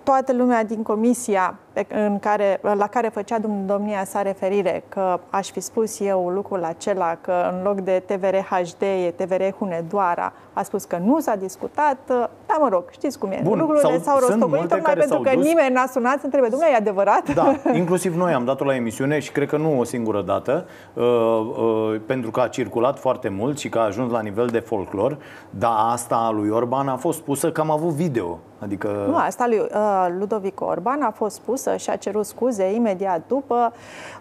Toată 0.04 0.34
lumea 0.34 0.64
din 0.64 0.82
comisia 0.82 1.58
pe, 1.74 1.86
în 1.90 2.20
care, 2.20 2.60
la 2.62 2.88
care 2.88 3.08
făcea 3.08 3.40
dom- 3.40 3.66
domnia 3.66 4.04
sa 4.06 4.22
referire 4.22 4.84
că 4.90 5.20
aș 5.30 5.52
fi 5.52 5.60
spus 5.60 6.00
eu 6.00 6.30
lucrul 6.30 6.64
acela, 6.64 7.18
că 7.22 7.34
în 7.52 7.64
loc 7.64 7.80
de 7.80 8.04
TVR 8.06 8.36
HD 8.36 8.82
e 8.82 9.14
TVR 9.16 9.44
Hunedoara, 9.60 10.34
a 10.54 10.64
spus 10.64 10.84
că 10.84 10.98
nu 11.06 11.20
s-a 11.20 11.36
discutat. 11.36 11.98
Da, 12.46 12.58
mă 12.60 12.68
rog, 12.72 12.84
știți 12.92 13.20
cum 13.20 13.32
e. 13.32 13.40
Bun, 13.44 13.60
Lucrurile 13.60 13.90
sau- 13.90 14.00
s-au 14.00 14.18
sunt 14.18 14.30
rostogolit 14.30 14.50
multe 14.56 14.76
tocmai 14.76 14.94
care 14.94 15.00
pentru 15.00 15.16
s-au 15.16 15.24
că 15.24 15.36
dus. 15.36 15.46
nimeni 15.46 15.74
n-a 15.74 15.86
sunat 15.86 16.20
să 16.20 16.26
întrebe, 16.26 16.48
domnule, 16.48 16.72
e 16.72 16.76
adevărat? 16.76 17.34
Da, 17.34 17.56
inclusiv 17.74 18.16
noi 18.16 18.34
am 18.34 18.46
dat-o 18.46 18.66
la 18.66 18.76
emisiune 18.76 19.20
și 19.20 19.32
cred 19.32 19.48
că 19.48 19.58
nu 19.58 19.80
o 19.80 19.84
singură 19.84 20.22
dată, 20.22 20.66
uh, 20.94 21.04
uh, 21.04 22.02
pentru 22.06 22.32
că 22.32 22.40
a 22.40 22.48
circulat 22.48 23.00
foarte 23.00 23.30
mult 23.30 23.58
și 23.58 23.70
că 23.70 23.80
a 23.80 23.84
ajuns 23.84 24.12
la 24.12 24.22
nivel 24.22 24.48
de 24.48 24.60
folclor, 24.60 25.18
dar 25.50 25.72
asta 25.92 26.16
a 26.16 26.32
lui 26.32 26.50
Orban 26.50 26.88
a 26.88 26.96
fost 26.96 27.20
pusă 27.22 27.52
că 27.52 27.62
am 27.62 27.72
avut 27.72 27.90
video. 27.90 28.40
Adică... 28.60 29.06
Nu, 29.08 29.16
asta 29.16 29.46
lui 29.48 29.58
uh, 29.60 30.08
Ludovic 30.20 30.62
Orban 30.62 31.02
a 31.02 31.12
fost 31.12 31.40
spusă 31.62 31.78
și 31.78 31.90
a 31.90 31.96
cerut 31.96 32.26
scuze 32.26 32.74
imediat 32.74 33.22
după, 33.28 33.74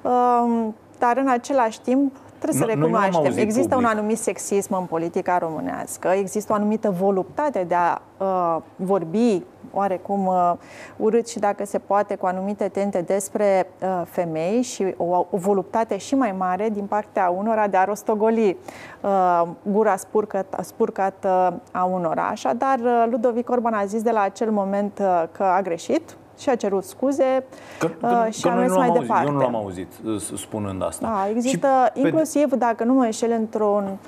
uh, 0.02 0.66
dar 0.98 1.16
în 1.16 1.28
același 1.28 1.80
timp 1.80 2.16
trebuie 2.38 2.60
să 2.60 2.66
Nu- 2.66 2.80
noi 2.80 2.90
nu 2.90 2.96
am 2.96 3.02
recunoaștem, 3.02 3.24
auzit 3.24 3.42
există 3.42 3.74
public. 3.74 3.90
un 3.90 3.96
anumit 3.98 4.18
sexism 4.18 4.74
în 4.74 4.84
politica 4.84 5.38
românească, 5.38 6.08
există 6.08 6.52
o 6.52 6.54
anumită 6.54 6.90
voluptate 6.90 7.64
de 7.68 7.74
a 7.74 8.00
uh, 8.18 8.56
vorbi 8.76 9.42
oarecum 9.72 10.26
uh, 10.26 10.52
urât 10.96 11.28
și 11.28 11.38
dacă 11.38 11.64
se 11.66 11.78
poate 11.78 12.14
cu 12.14 12.26
anumite 12.26 12.68
tente 12.68 13.00
despre 13.00 13.70
uh, 13.82 14.02
femei 14.04 14.62
și 14.62 14.94
o, 14.96 15.04
o 15.30 15.36
voluptate 15.36 15.96
și 15.96 16.14
mai 16.14 16.34
mare 16.38 16.68
din 16.72 16.84
partea 16.84 17.28
unora 17.36 17.66
de 17.66 17.76
a 17.76 17.84
rostogoli 17.84 18.56
uh, 19.00 19.42
gura 19.62 19.96
spurcat, 19.96 20.58
spurcat 20.62 21.24
uh, 21.24 21.48
a 21.72 21.84
unora. 21.84 22.22
Așadar, 22.30 22.78
uh, 22.78 23.06
Ludovic 23.10 23.50
Orban 23.50 23.72
a 23.74 23.84
zis 23.84 24.02
de 24.02 24.10
la 24.10 24.20
acel 24.20 24.50
moment 24.50 24.98
uh, 25.00 25.24
că 25.32 25.42
a 25.42 25.60
greșit 25.62 26.16
și 26.40 26.48
a 26.48 26.54
cerut 26.56 26.84
scuze 26.84 27.44
Că, 27.78 27.86
uh, 28.02 28.22
că, 28.24 28.30
și 28.30 28.42
că 28.42 28.48
a 28.48 28.54
noi 28.54 28.60
mers 28.62 28.72
nu 28.72 28.78
l-am 28.78 28.86
mai 28.86 28.88
auzit, 28.88 29.00
departe. 29.06 29.26
eu 29.26 29.32
nu 29.32 29.40
l-am 29.40 29.54
auzit 29.54 29.88
uh, 30.04 30.20
spunând 30.36 30.82
asta. 30.84 31.06
Da, 31.06 31.22
Și 31.24 31.30
există 31.36 31.90
pe- 31.94 32.00
inclusiv, 32.00 32.52
dacă 32.52 32.84
nu 32.84 32.92
mă 32.94 33.04
înșel, 33.04 33.30
într-un 33.30 33.98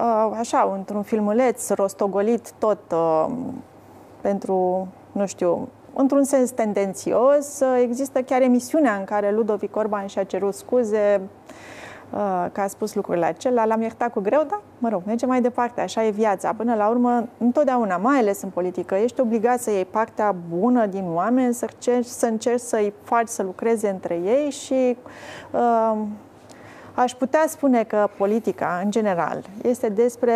uh, 0.00 0.30
așa, 0.38 0.72
într-un 0.76 1.02
filmuleț 1.02 1.68
rostogolit 1.68 2.52
tot 2.58 2.78
uh, 2.92 3.26
pentru, 4.20 4.88
nu 5.12 5.26
știu, 5.26 5.68
într-un 5.94 6.24
sens 6.24 6.50
tendențios, 6.50 7.60
uh, 7.60 7.78
există 7.82 8.20
chiar 8.22 8.40
emisiunea 8.42 8.94
în 8.94 9.04
care 9.04 9.32
Ludovic 9.32 9.76
Orban 9.76 10.06
și-a 10.06 10.24
cerut 10.24 10.54
scuze 10.54 11.20
uh, 11.20 11.50
că 12.52 12.60
a 12.60 12.66
spus 12.66 12.94
lucrurile 12.94 13.26
acelea, 13.26 13.64
l-am 13.64 13.80
iertat 13.80 14.12
cu 14.12 14.20
greu, 14.20 14.44
dar, 14.48 14.60
mă 14.78 14.88
rog, 14.88 15.02
merge 15.06 15.26
mai 15.26 15.40
departe, 15.40 15.80
așa 15.80 16.04
e 16.04 16.10
viața. 16.10 16.52
Până 16.52 16.74
la 16.74 16.88
urmă, 16.88 17.28
întotdeauna, 17.38 17.96
mai 17.96 18.18
ales 18.18 18.42
în 18.42 18.48
politică, 18.48 18.94
ești 18.94 19.20
obligat 19.20 19.60
să 19.60 19.70
iei 19.70 19.84
partea 19.84 20.34
bună 20.48 20.86
din 20.86 21.04
oameni, 21.12 21.54
să 21.54 21.66
încerci, 21.72 22.06
să 22.06 22.26
încerci 22.26 22.60
să-i 22.60 22.92
faci 23.02 23.28
să 23.28 23.42
lucreze 23.42 23.88
între 23.88 24.20
ei 24.24 24.50
și 24.50 24.96
uh, 25.50 25.98
aș 26.94 27.12
putea 27.12 27.44
spune 27.46 27.82
că 27.82 28.08
politica, 28.16 28.80
în 28.84 28.90
general, 28.90 29.44
este 29.62 29.88
despre 29.88 30.34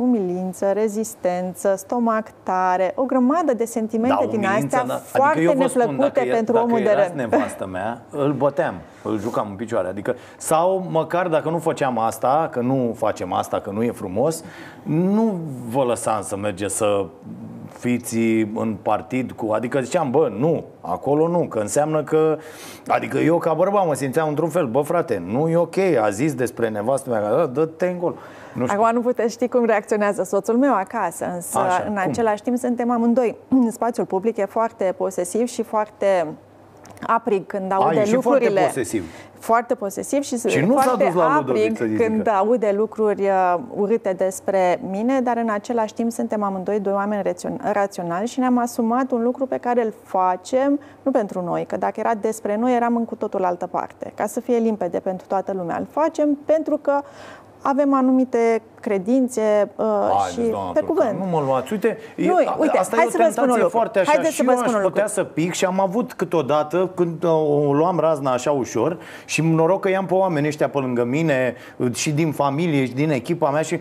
umilință, 0.00 0.72
rezistență, 0.72 1.74
stomac 1.76 2.26
tare, 2.42 2.92
o 2.94 3.02
grămadă 3.02 3.54
de 3.54 3.64
sentimente 3.64 4.26
din 4.30 4.38
umilință, 4.38 4.76
astea 4.76 4.84
da. 4.84 4.94
foarte 4.94 5.38
adică 5.38 5.52
eu 5.52 5.58
vă 5.58 5.66
spun, 5.66 5.80
neplăcute 5.80 6.20
dacă 6.20 6.28
e- 6.28 6.32
pentru 6.32 6.52
dacă 6.52 6.64
omul 6.64 6.78
de 6.78 6.88
erați 6.90 7.12
rând. 7.16 7.30
nevastă 7.30 7.66
mea, 7.66 8.02
îl 8.24 8.32
băteam, 8.32 8.74
îl 9.02 9.18
jucam 9.18 9.46
în 9.50 9.56
picioare. 9.56 9.88
Adică, 9.88 10.16
sau 10.36 10.86
măcar 10.90 11.28
dacă 11.28 11.50
nu 11.50 11.58
făceam 11.58 11.98
asta, 11.98 12.48
că 12.52 12.60
nu 12.60 12.94
facem 12.96 13.32
asta, 13.32 13.60
că 13.60 13.70
nu 13.70 13.82
e 13.82 13.90
frumos, 13.90 14.44
nu 14.82 15.38
vă 15.68 15.82
lăsam 15.82 16.22
să 16.22 16.36
mergeți 16.36 16.76
să 16.76 17.06
fiți 17.78 18.16
în 18.54 18.76
partid 18.82 19.32
cu... 19.32 19.50
Adică 19.52 19.80
ziceam, 19.80 20.10
bă, 20.10 20.32
nu, 20.38 20.64
acolo 20.80 21.28
nu, 21.28 21.46
că 21.48 21.58
înseamnă 21.58 22.02
că... 22.02 22.38
Adică 22.86 23.18
eu 23.18 23.38
ca 23.38 23.52
bărbat 23.54 23.86
mă 23.86 23.94
simțeam 23.94 24.28
într-un 24.28 24.48
fel, 24.48 24.66
bă 24.66 24.80
frate, 24.80 25.22
nu 25.26 25.48
e 25.48 25.56
ok, 25.56 25.76
a 26.02 26.10
zis 26.10 26.34
despre 26.34 26.68
nevastă 26.68 27.10
mea, 27.10 27.20
"Da, 27.36 27.46
dă-te 27.46 27.86
în 27.86 27.98
gol. 27.98 28.14
Nu 28.54 28.66
știu. 28.66 28.80
Acum 28.80 28.94
nu 28.94 29.00
puteți 29.00 29.32
ști 29.32 29.48
cum 29.48 29.64
reacționează 29.64 30.22
soțul 30.22 30.56
meu 30.56 30.74
acasă, 30.74 31.30
însă 31.34 31.58
Așa, 31.58 31.82
în 31.86 31.92
cum? 31.94 32.02
același 32.08 32.42
timp 32.42 32.56
suntem 32.56 32.90
amândoi. 32.90 33.36
În 33.48 33.70
spațiul 33.70 34.06
public 34.06 34.36
e 34.36 34.44
foarte 34.44 34.94
posesiv 34.96 35.46
și 35.46 35.62
foarte 35.62 36.26
aprig 37.06 37.46
când 37.46 37.72
aude 37.72 38.00
e 38.00 38.04
și 38.04 38.14
lucrurile. 38.14 38.48
foarte 38.60 38.66
posesiv. 38.66 39.04
Foarte 39.38 39.74
posesiv 39.74 40.22
și, 40.22 40.38
Și 40.48 40.60
nu 40.60 40.74
s-a 40.76 40.80
foarte 40.82 41.04
dus 41.04 41.14
la 41.14 41.36
Ludovic 41.36 41.62
aprig 41.64 41.76
să 41.76 41.84
zică. 41.84 42.02
când 42.02 42.28
aude 42.28 42.72
lucruri 42.76 43.22
uh, 43.22 43.54
urâte 43.76 44.12
despre 44.16 44.80
mine, 44.90 45.20
dar 45.20 45.36
în 45.36 45.48
același 45.50 45.94
timp 45.94 46.12
suntem 46.12 46.42
amândoi 46.42 46.80
doi 46.80 46.92
oameni 46.92 47.22
rațion- 47.22 47.72
raționali 47.72 48.26
și 48.26 48.38
ne-am 48.38 48.58
asumat 48.58 49.10
un 49.10 49.22
lucru 49.22 49.46
pe 49.46 49.56
care 49.56 49.84
îl 49.84 49.92
facem, 50.02 50.80
nu 51.02 51.10
pentru 51.10 51.42
noi, 51.42 51.64
că 51.66 51.76
dacă 51.76 52.00
era 52.00 52.14
despre 52.20 52.56
noi, 52.56 52.74
eram 52.74 52.96
în 52.96 53.04
cu 53.04 53.14
totul 53.14 53.44
altă 53.44 53.66
parte. 53.66 54.12
Ca 54.14 54.26
să 54.26 54.40
fie 54.40 54.56
limpede 54.58 54.98
pentru 54.98 55.26
toată 55.26 55.52
lumea, 55.56 55.76
îl 55.76 55.86
facem 55.90 56.38
pentru 56.44 56.76
că 56.76 57.00
avem 57.62 57.94
anumite 57.94 58.62
credințe 58.80 59.70
uh, 59.76 59.86
Haideți, 59.86 60.32
și 60.32 60.50
doamna 60.50 60.70
pe 60.72 60.80
Turcă, 60.80 60.92
cuvânt. 60.94 61.18
Nu 61.18 61.24
mă 61.38 61.42
luați. 61.46 61.72
Uite, 61.72 61.98
Nu, 62.16 62.22
e, 62.40 62.54
uite, 62.58 62.78
asta 62.78 62.96
hai 62.96 63.04
e 63.04 63.08
o 63.08 63.10
să 63.10 63.16
vă 63.22 63.28
spun 63.30 63.42
un 63.42 63.48
tentație 63.48 63.62
lucru. 63.62 63.76
foarte 63.78 63.98
așa. 63.98 64.10
Haideți 64.10 64.30
și 64.34 64.36
să 64.36 64.42
vă 64.46 64.50
eu 64.50 64.56
spun 64.56 64.68
aș 64.68 64.74
un 64.74 64.80
lucru. 64.82 64.92
putea 64.92 65.06
să 65.08 65.22
pic 65.24 65.52
și 65.54 65.64
am 65.64 65.80
avut 65.80 66.12
câteodată 66.12 66.90
când 66.94 67.22
uh, 67.22 67.30
o 67.30 67.72
luam 67.72 67.98
razna 68.00 68.32
așa 68.32 68.50
ușor 68.50 68.98
și 69.24 69.42
noroc 69.42 69.80
că 69.80 69.88
i-am 69.90 70.06
pe 70.06 70.14
oamenii 70.14 70.48
ăștia 70.48 70.68
pe 70.68 70.78
lângă 70.78 71.04
mine 71.04 71.54
uh, 71.76 71.94
și 71.94 72.10
din 72.10 72.32
familie 72.32 72.84
și 72.84 72.92
din 72.92 73.10
echipa 73.10 73.50
mea 73.50 73.62
și 73.62 73.80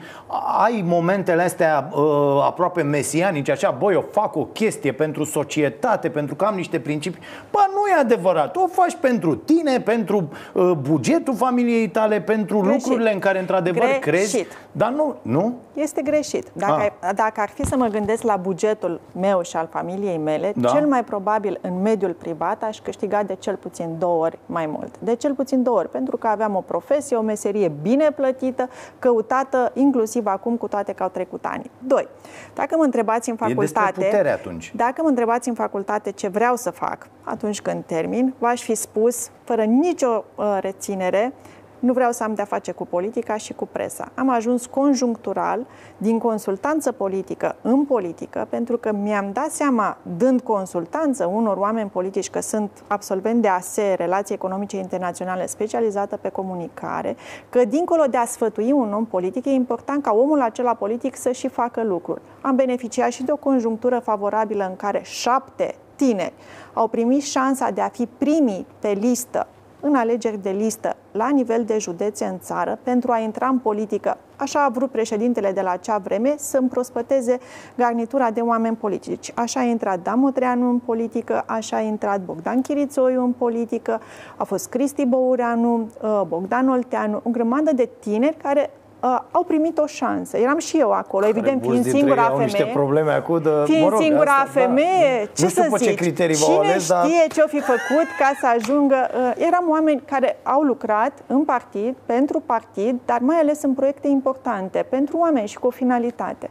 ai 0.63 0.83
momentele 0.87 1.41
astea 1.43 1.89
uh, 1.93 2.01
aproape 2.45 2.81
mesianice, 2.81 3.51
așa, 3.51 3.75
băi, 3.79 3.93
eu 3.93 4.05
fac 4.11 4.35
o 4.35 4.43
chestie 4.45 4.91
pentru 4.91 5.23
societate, 5.23 6.09
pentru 6.09 6.35
că 6.35 6.45
am 6.45 6.55
niște 6.55 6.79
principii. 6.79 7.21
Bă, 7.51 7.59
nu 7.73 7.97
e 7.97 7.99
adevărat. 7.99 8.55
O 8.55 8.67
faci 8.71 8.95
pentru 9.01 9.35
tine, 9.35 9.79
pentru 9.79 10.29
uh, 10.53 10.71
bugetul 10.81 11.35
familiei 11.35 11.87
tale, 11.89 12.21
pentru 12.21 12.59
Greșit. 12.59 12.81
lucrurile 12.81 13.13
în 13.13 13.19
care 13.19 13.39
într-adevăr 13.39 13.83
Greșit. 13.83 14.01
crezi. 14.01 14.45
Dar 14.87 14.95
nu, 14.95 15.15
nu? 15.21 15.53
Este 15.73 16.01
greșit. 16.01 16.47
Dacă, 16.53 16.71
Ah. 16.73 16.79
ai, 17.01 17.13
dacă 17.15 17.41
ar 17.41 17.49
fi 17.49 17.65
să 17.65 17.75
mă 17.77 17.87
gândesc 17.87 18.23
la 18.23 18.35
bugetul 18.35 18.99
meu 19.19 19.41
și 19.41 19.55
al 19.57 19.67
familiei 19.71 20.17
mele, 20.17 20.53
Da. 20.55 20.69
cel 20.69 20.87
mai 20.87 21.03
probabil 21.03 21.59
în 21.61 21.81
mediul 21.81 22.13
privat 22.13 22.63
aș 22.63 22.79
câștiga 22.79 23.23
de 23.23 23.35
cel 23.35 23.55
puțin 23.55 23.95
două 23.99 24.23
ori 24.23 24.37
mai 24.45 24.65
mult. 24.65 24.95
De 24.99 25.15
cel 25.15 25.33
puțin 25.33 25.63
două 25.63 25.77
ori, 25.77 25.89
pentru 25.89 26.17
că 26.17 26.27
aveam 26.27 26.55
o 26.55 26.59
profesie, 26.61 27.17
o 27.17 27.21
meserie 27.21 27.71
bine 27.81 28.11
plătită, 28.15 28.69
căutată 28.99 29.71
inclusiv 29.73 30.25
acum 30.25 30.55
cu 30.55 30.67
toate 30.67 30.93
că 30.93 31.03
au 31.03 31.09
trecut 31.09 31.45
ani. 31.45 31.71
Doi, 31.87 32.07
dacă 32.53 32.75
mă 32.77 32.83
întrebați 32.83 33.29
în 33.29 33.35
E 33.35 33.37
despre 33.45 33.65
facultate... 33.67 34.05
putere 34.05 34.31
atunci. 34.31 34.73
Dacă 34.75 35.01
mă 35.01 35.07
întrebați 35.09 35.49
în 35.49 35.55
facultate 35.55 36.11
ce 36.11 36.27
vreau 36.27 36.55
să 36.55 36.69
fac 36.71 37.07
atunci 37.23 37.61
când 37.61 37.83
termin, 37.85 38.33
v-aș 38.39 38.61
fi 38.61 38.75
spus, 38.75 39.29
fără 39.43 39.63
nicio 39.63 40.23
uh, 40.35 40.57
reținere, 40.61 41.33
nu 41.79 41.93
vreau 41.93 42.11
să 42.11 42.23
am 42.23 42.33
de-a 42.33 42.45
face 42.45 42.71
cu 42.71 42.85
politica 42.85 43.37
și 43.37 43.53
cu 43.53 43.67
presa. 43.71 44.11
Am 44.15 44.29
ajuns 44.29 44.65
conjunctural 44.65 45.65
din 45.97 46.17
consultanță 46.17 46.91
politică 46.91 47.55
în 47.61 47.85
politică, 47.85 48.47
pentru 48.49 48.77
că 48.77 48.91
mi-am 48.91 49.29
dat 49.33 49.51
seama, 49.51 49.97
dând 50.17 50.41
consultanță 50.41 51.25
unor 51.25 51.57
oameni 51.57 51.89
politici, 51.89 52.29
că 52.29 52.41
sunt 52.41 52.71
absolvent 52.87 53.41
de 53.41 53.47
ASE, 53.47 53.93
Relații 53.93 54.35
Economice 54.35 54.77
Internaționale, 54.77 55.45
specializată 55.45 56.17
pe 56.17 56.29
comunicare, 56.29 57.15
că 57.49 57.65
dincolo 57.65 58.03
de 58.09 58.17
a 58.17 58.25
sfătui 58.25 58.71
un 58.71 58.93
om 58.93 59.05
politic, 59.05 59.45
e 59.45 59.49
important 59.49 60.03
ca 60.03 60.11
omul 60.11 60.41
acela 60.41 60.73
politic 60.73 61.15
să 61.15 61.31
și 61.31 61.47
facă 61.47 61.83
lucruri. 61.83 62.21
Am 62.41 62.55
beneficiat 62.55 63.11
și 63.11 63.23
de 63.23 63.31
o 63.31 63.35
conjunctură 63.35 63.99
favorabilă 63.99 64.65
în 64.69 64.75
care 64.75 65.01
șapte 65.03 65.75
tineri 65.95 66.33
au 66.73 66.87
primit 66.87 67.23
șansa 67.23 67.69
de 67.69 67.81
a 67.81 67.87
fi 67.87 68.05
primii 68.17 68.65
pe 68.79 68.89
listă 68.89 69.47
în 69.79 69.95
alegeri 69.95 70.41
de 70.41 70.49
listă 70.49 70.95
la 71.11 71.29
nivel 71.29 71.63
de 71.63 71.77
județe 71.77 72.25
în 72.25 72.39
țară 72.39 72.79
pentru 72.83 73.11
a 73.11 73.19
intra 73.19 73.47
în 73.47 73.57
politică. 73.57 74.17
Așa 74.35 74.63
a 74.63 74.69
vrut 74.69 74.91
președintele 74.91 75.51
de 75.51 75.61
la 75.61 75.71
acea 75.71 75.97
vreme 75.97 76.35
să 76.37 76.57
împrospăteze 76.57 77.39
garnitura 77.75 78.31
de 78.31 78.41
oameni 78.41 78.75
politici. 78.75 79.31
Așa 79.35 79.59
a 79.59 79.63
intrat 79.63 80.01
Damotreanu 80.01 80.69
în 80.69 80.79
politică, 80.79 81.43
așa 81.45 81.77
a 81.77 81.81
intrat 81.81 82.21
Bogdan 82.21 82.61
Chirițoiu 82.61 83.23
în 83.23 83.31
politică, 83.31 84.01
a 84.35 84.43
fost 84.43 84.69
Cristi 84.69 85.05
Băureanu, 85.05 85.89
uh, 86.01 86.21
Bogdan 86.27 86.69
Olteanu, 86.69 87.21
o 87.23 87.29
grămadă 87.29 87.71
de 87.73 87.89
tineri 87.99 88.37
care 88.37 88.69
uh, 88.99 89.19
au 89.31 89.43
primit 89.43 89.77
o 89.77 89.85
șansă. 89.85 90.37
Eram 90.37 90.57
și 90.57 90.77
eu 90.77 90.91
acolo, 90.91 91.25
Care 91.25 91.37
evident, 91.37 91.63
mulți 91.63 91.69
fiind 91.69 91.83
dintre 91.83 91.99
singura 91.99 92.21
ei 92.21 92.27
au 92.27 92.37
femeie. 92.37 92.51
niște 92.51 92.71
probleme 92.73 93.11
acum 93.11 93.39
de, 93.41 93.49
Fiind 93.65 93.83
mă 93.83 93.89
rog, 93.89 94.01
singura 94.01 94.31
asta, 94.31 94.59
femeie, 94.59 95.25
da. 95.25 95.31
ce 95.33 95.43
nu 95.43 95.49
știu 95.49 95.63
să 95.63 95.69
pe 95.71 95.77
zici? 95.77 95.87
ce 95.87 95.93
criterii 95.93 96.35
v-au 96.35 96.53
Cine 96.53 96.71
ales, 96.71 96.87
dar... 96.87 97.05
știe 97.05 97.27
ce-o 97.33 97.47
fi 97.47 97.59
făcut 97.59 98.07
ca 98.19 98.31
să 98.39 98.47
ajungă... 98.57 99.09
Uh, 99.13 99.45
eram 99.47 99.65
oameni 99.69 100.01
care 100.05 100.39
au 100.43 100.61
lucrat 100.61 101.13
în 101.27 101.43
partid, 101.43 101.95
pentru 102.05 102.43
partid, 102.45 102.95
dar 103.05 103.19
mai 103.19 103.37
ales 103.37 103.61
în 103.63 103.73
proiecte 103.73 104.07
importante, 104.07 104.85
pentru 104.89 105.17
oameni 105.17 105.47
și 105.47 105.57
cu 105.57 105.67
o 105.67 105.69
finalitate. 105.69 106.49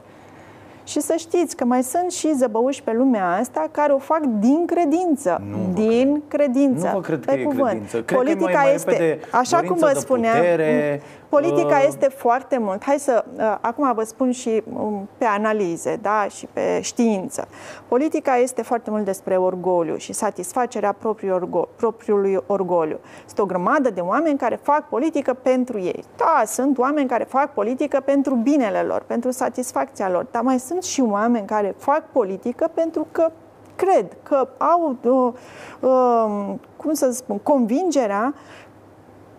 Și 0.87 1.01
să 1.01 1.15
știți 1.19 1.57
că 1.57 1.65
mai 1.65 1.83
sunt 1.83 2.11
și 2.11 2.35
zăbăuși 2.35 2.83
pe 2.83 2.93
lumea 2.93 3.37
asta 3.41 3.69
care 3.71 3.93
o 3.93 3.99
fac 3.99 4.21
din 4.21 4.67
credință. 4.67 5.43
din 5.75 6.23
credință. 6.29 6.87
Nu 6.87 6.93
vă 6.93 7.01
cred 7.01 7.25
pe 7.25 7.33
că 7.33 7.39
e 7.39 7.43
cuvânt. 7.43 7.69
credință. 7.69 8.01
Cred 8.01 8.19
Politica 8.19 8.45
că 8.45 8.51
e 8.51 8.55
mai, 8.55 8.65
mai 8.65 8.75
este, 8.75 8.91
repede 8.91 9.21
așa 9.31 9.57
cum 9.57 9.67
dorință 9.67 9.87
vă 9.87 9.93
de 9.93 9.99
spuneam, 9.99 10.37
putere, 10.37 11.03
politica 11.29 11.77
uh, 11.77 11.85
este 11.87 12.09
foarte 12.09 12.59
mult. 12.59 12.85
Hai 12.85 12.99
să, 12.99 13.25
uh, 13.37 13.57
acum 13.61 13.93
vă 13.95 14.03
spun 14.03 14.31
și 14.31 14.63
um, 14.73 15.09
pe 15.19 15.25
analize, 15.25 15.99
da, 16.03 16.27
și 16.29 16.47
pe 16.53 16.81
știință. 16.81 17.49
Politica 17.89 18.37
este 18.37 18.63
foarte 18.63 18.91
mult 18.91 19.05
despre 19.05 19.37
orgoliu 19.37 19.97
și 19.97 20.13
satisfacerea 20.13 20.93
propriului, 20.93 21.39
orgo, 21.43 21.69
propriului 21.77 22.39
orgoliu. 22.47 22.99
Sunt 23.27 23.39
o 23.39 23.47
grămadă 23.47 23.91
de 23.91 24.01
oameni 24.01 24.39
care 24.39 24.59
fac 24.63 24.89
politică 24.89 25.35
pentru 25.35 25.79
ei. 25.79 26.05
Da, 26.17 26.43
sunt 26.47 26.79
oameni 26.79 27.09
care 27.09 27.25
fac 27.25 27.53
politică 27.53 28.03
pentru 28.05 28.35
binele 28.35 28.81
lor, 28.81 29.03
pentru 29.07 29.31
satisfacția 29.31 30.11
lor, 30.11 30.27
dar 30.31 30.43
mai 30.43 30.59
sunt 30.59 30.83
și 30.83 31.01
oameni 31.01 31.47
care 31.47 31.75
fac 31.79 32.03
politică 32.13 32.71
pentru 32.75 33.07
că 33.11 33.31
cred 33.77 34.17
că 34.23 34.49
au, 34.59 34.97
uh, 35.03 35.33
uh, 35.81 36.55
cum 36.77 36.93
să 36.93 37.11
spun, 37.11 37.39
convingerea 37.39 38.35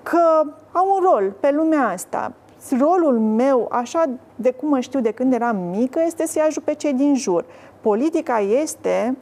că 0.03 0.43
au 0.77 0.87
un 0.95 1.09
rol 1.11 1.33
pe 1.39 1.51
lumea 1.55 1.87
asta. 1.87 2.33
Rolul 2.79 3.19
meu, 3.19 3.67
așa 3.71 4.03
de 4.35 4.51
cum 4.51 4.69
mă 4.69 4.79
știu 4.79 4.99
de 5.01 5.11
când 5.11 5.33
eram 5.33 5.57
mică, 5.57 5.99
este 6.05 6.25
să-i 6.27 6.41
ajut 6.47 6.63
pe 6.63 6.73
cei 6.73 6.93
din 6.93 7.15
jur. 7.15 7.45
Politica 7.81 8.37
este 8.61 9.17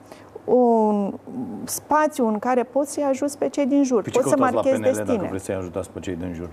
un 0.46 1.14
spațiu 1.64 2.28
în 2.28 2.40
care 2.40 2.64
poți 2.64 2.92
să-i 2.94 3.04
ajuți 3.04 3.38
pe 3.38 3.50
cei 3.50 3.66
din 3.66 3.84
jur, 3.84 4.02
Păi 4.02 4.12
ce 4.12 4.18
poți 4.20 4.30
să 4.30 4.36
căutați 4.36 4.56
la 4.56 4.62
marchezi 4.62 4.82
PNL 4.82 4.94
dacă 4.94 5.04
destine. 5.06 5.28
vreți 5.30 5.46
să-i 5.46 5.56
ajutați 5.56 5.90
pe 5.90 6.00
cei 6.00 6.16
din 6.16 6.34
jur? 6.34 6.50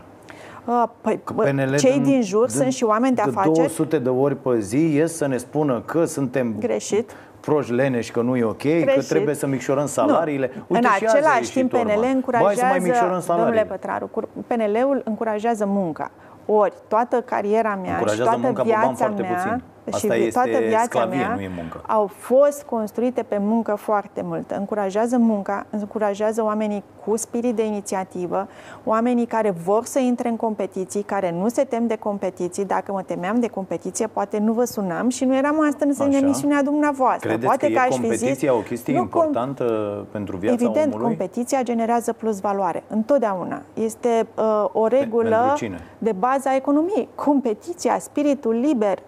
Uh, 0.67 0.85
Păi, 1.01 1.21
bă, 1.35 1.43
PNL 1.43 1.77
cei 1.77 1.93
dând- 1.93 2.05
din 2.05 2.23
jur 2.23 2.39
dând 2.47 2.51
sunt 2.51 2.73
și 2.73 2.85
oameni 2.85 3.15
de 3.15 3.23
de 3.25 3.31
afaceri 3.31 3.55
200 3.57 3.99
de 3.99 4.09
ori 4.09 4.37
pe 4.37 4.59
zi 4.59 4.95
ies 4.95 5.17
să 5.17 5.27
ne 5.27 5.37
spună 5.37 5.81
că 5.87 6.05
suntem 6.05 6.55
greșit. 6.59 7.11
Proști 7.43 7.73
leneși, 7.73 8.11
că 8.13 8.21
nu 8.21 8.37
e 8.37 8.45
ok, 8.45 8.57
că 8.63 8.69
Greșit. 8.69 9.09
trebuie 9.09 9.35
să 9.35 9.47
micșorăm 9.47 9.87
salariile. 9.87 10.51
Nu. 10.55 10.63
Uite, 10.67 10.87
în 10.87 10.93
și 10.93 11.05
azi 11.05 11.15
a 11.15 11.19
același 11.19 11.37
ieșit 11.39 11.55
timp, 11.55 11.71
PNL 11.71 11.79
Orban. 11.79 11.97
Ba, 12.01 12.03
hai 12.07 12.13
încurajează, 12.15 12.55
să 12.61 12.65
mai 12.65 12.79
micșorăm 12.79 13.21
salariile. 13.21 13.59
domnule 13.61 13.65
Pătraru, 13.81 14.07
cur- 14.07 14.29
PNL-ul 14.47 15.01
încurajează 15.05 15.67
munca. 15.67 16.11
Ori 16.47 16.73
toată 16.89 17.21
cariera 17.21 17.75
mea 17.83 17.91
Încurajează 17.93 18.23
și 18.23 18.29
toată 18.29 18.39
munca 18.39 18.63
pe 18.63 18.69
bani 18.69 18.81
viața 18.85 19.05
foarte 19.05 19.23
mea 19.23 19.33
puțin. 19.33 19.63
Și 19.99 20.05
Asta 20.07 20.15
vi- 20.17 20.27
este 20.27 20.41
toată 20.43 20.65
viața 20.67 20.83
sclavie, 20.85 21.19
mea 21.19 21.35
nu 21.35 21.41
e 21.41 21.51
muncă. 21.57 21.81
au 21.87 22.07
fost 22.07 22.63
construite 22.63 23.23
pe 23.23 23.39
muncă 23.41 23.75
foarte 23.75 24.23
multă. 24.25 24.57
Încurajează 24.59 25.17
munca, 25.19 25.67
încurajează 25.71 26.43
oamenii 26.45 26.83
cu 27.07 27.17
spirit 27.17 27.55
de 27.57 27.67
inițiativă, 27.67 28.49
oamenii 28.85 29.27
care 29.27 29.51
vor 29.65 29.85
să 29.85 29.99
intre 29.99 30.29
în 30.29 30.37
competiții, 30.37 31.03
care 31.03 31.31
nu 31.41 31.49
se 31.49 31.65
tem 31.65 31.87
de 31.87 31.97
competiții. 31.97 32.65
Dacă 32.65 32.93
mă 32.93 33.03
temeam 33.03 33.41
de 33.41 33.47
competiție, 33.49 34.07
poate 34.07 34.39
nu 34.39 34.53
vă 34.53 34.65
sunam 34.65 35.09
și 35.09 35.25
nu 35.25 35.37
eram 35.37 35.61
astăzi 35.61 36.01
în 36.03 36.09
Așa. 36.09 36.19
emisiunea 36.19 36.63
dumneavoastră. 36.63 37.29
Credeți 37.29 37.47
poate 37.47 37.67
că, 37.67 37.73
că 37.73 37.79
e 37.79 37.81
aș 37.81 37.87
fi 37.87 37.93
zis, 37.93 38.03
competiția 38.03 38.55
o 38.55 38.59
chestie 38.59 38.93
nu 38.95 38.99
com- 38.99 39.03
importantă 39.03 39.65
pentru 40.11 40.37
viața 40.37 40.65
Evident, 40.65 40.87
omului? 40.95 41.07
competiția 41.17 41.63
generează 41.63 42.13
plus 42.13 42.41
valoare. 42.41 42.83
Întotdeauna. 42.89 43.63
Este 43.75 44.27
uh, 44.37 44.65
o 44.73 44.87
regulă 44.87 45.37
pentru 45.39 45.57
cine? 45.65 45.79
de 45.99 46.13
bază 46.13 46.49
a 46.49 46.55
economiei. 46.55 47.09
Competiția, 47.15 47.99
spiritul 47.99 48.55
liber, 48.55 48.99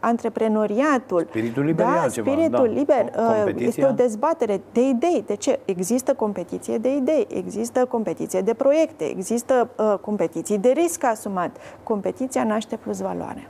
antreprenoriatul. 0.83 1.27
Spiritul 1.29 1.65
liber 1.65 1.87
e 1.87 1.89
da, 1.89 2.01
altceva, 2.01 2.31
spiritul 2.31 2.67
da. 2.67 2.73
liber 2.73 3.05
uh, 3.05 3.35
Competiția? 3.37 3.67
este 3.67 3.85
o 3.85 3.91
dezbatere 3.91 4.61
de 4.73 4.81
idei. 4.81 5.25
De 5.27 5.35
ce? 5.35 5.61
Există 5.65 6.15
competiție 6.15 6.79
de 6.79 6.95
idei, 6.95 7.27
există 7.31 7.87
competiție 7.87 8.41
de 8.41 8.55
proiecte, 8.55 9.05
există 9.05 9.69
uh, 9.77 9.99
competiții 10.01 10.59
de 10.59 10.69
risc 10.69 11.05
asumat. 11.05 11.57
Competiția 11.83 12.45
naște 12.45 12.77
plus 12.77 13.01
valoare. 13.01 13.49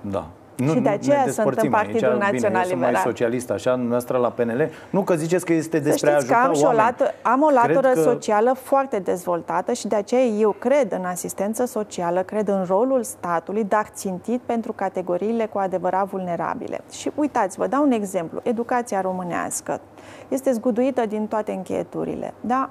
Da. 0.00 0.30
Și 0.56 0.78
de 0.80 0.88
aceea 0.88 1.24
ne 1.24 1.30
sunt 1.30 1.38
în 1.38 1.44
despărțim 1.44 1.70
Partidul 1.70 2.08
aici. 2.08 2.18
Național 2.20 2.30
Bine, 2.30 2.56
eu 2.58 2.64
sunt 2.64 2.78
mai 2.80 2.88
Liberal. 2.88 3.02
socialist, 3.12 3.50
așa, 3.50 3.74
noastră 3.74 4.18
la 4.18 4.30
PNL. 4.30 4.70
Nu 4.90 5.02
că 5.02 5.14
ziceți 5.14 5.44
că 5.44 5.52
este 5.52 5.76
Să 5.76 5.82
despre 5.82 6.10
a 6.10 6.14
știți 6.14 6.32
că 6.32 6.34
ajuta 6.34 6.48
am, 6.48 6.54
și 6.54 6.62
o 6.62 6.66
oameni. 6.66 6.84
latură, 6.84 7.10
am 7.22 7.42
o 7.42 7.50
latură 7.50 7.78
Cred 7.80 7.94
că- 7.94 8.00
socială 8.10 8.52
foarte 8.62 8.98
dezvoltată 8.98 9.72
și 9.72 9.86
de 9.86 9.96
aceea 9.96 10.22
eu 10.24 10.54
cred 10.58 10.92
în 10.92 11.04
asistență 11.04 11.64
socială, 11.64 12.20
cred 12.22 12.48
în 12.48 12.64
rolul 12.68 13.02
statului, 13.02 13.64
dar 13.64 13.86
țintit 13.94 14.40
pentru 14.46 14.72
categoriile 14.72 15.46
cu 15.46 15.58
adevărat 15.58 16.06
vulnerabile. 16.06 16.80
Și 16.90 17.10
uitați, 17.14 17.56
vă 17.58 17.66
dau 17.66 17.82
un 17.82 17.90
exemplu. 17.92 18.40
Educația 18.42 19.00
românească 19.00 19.80
este 20.28 20.52
zguduită 20.52 21.06
din 21.06 21.26
toate 21.26 21.52
încheieturile. 21.52 22.34
Da? 22.40 22.68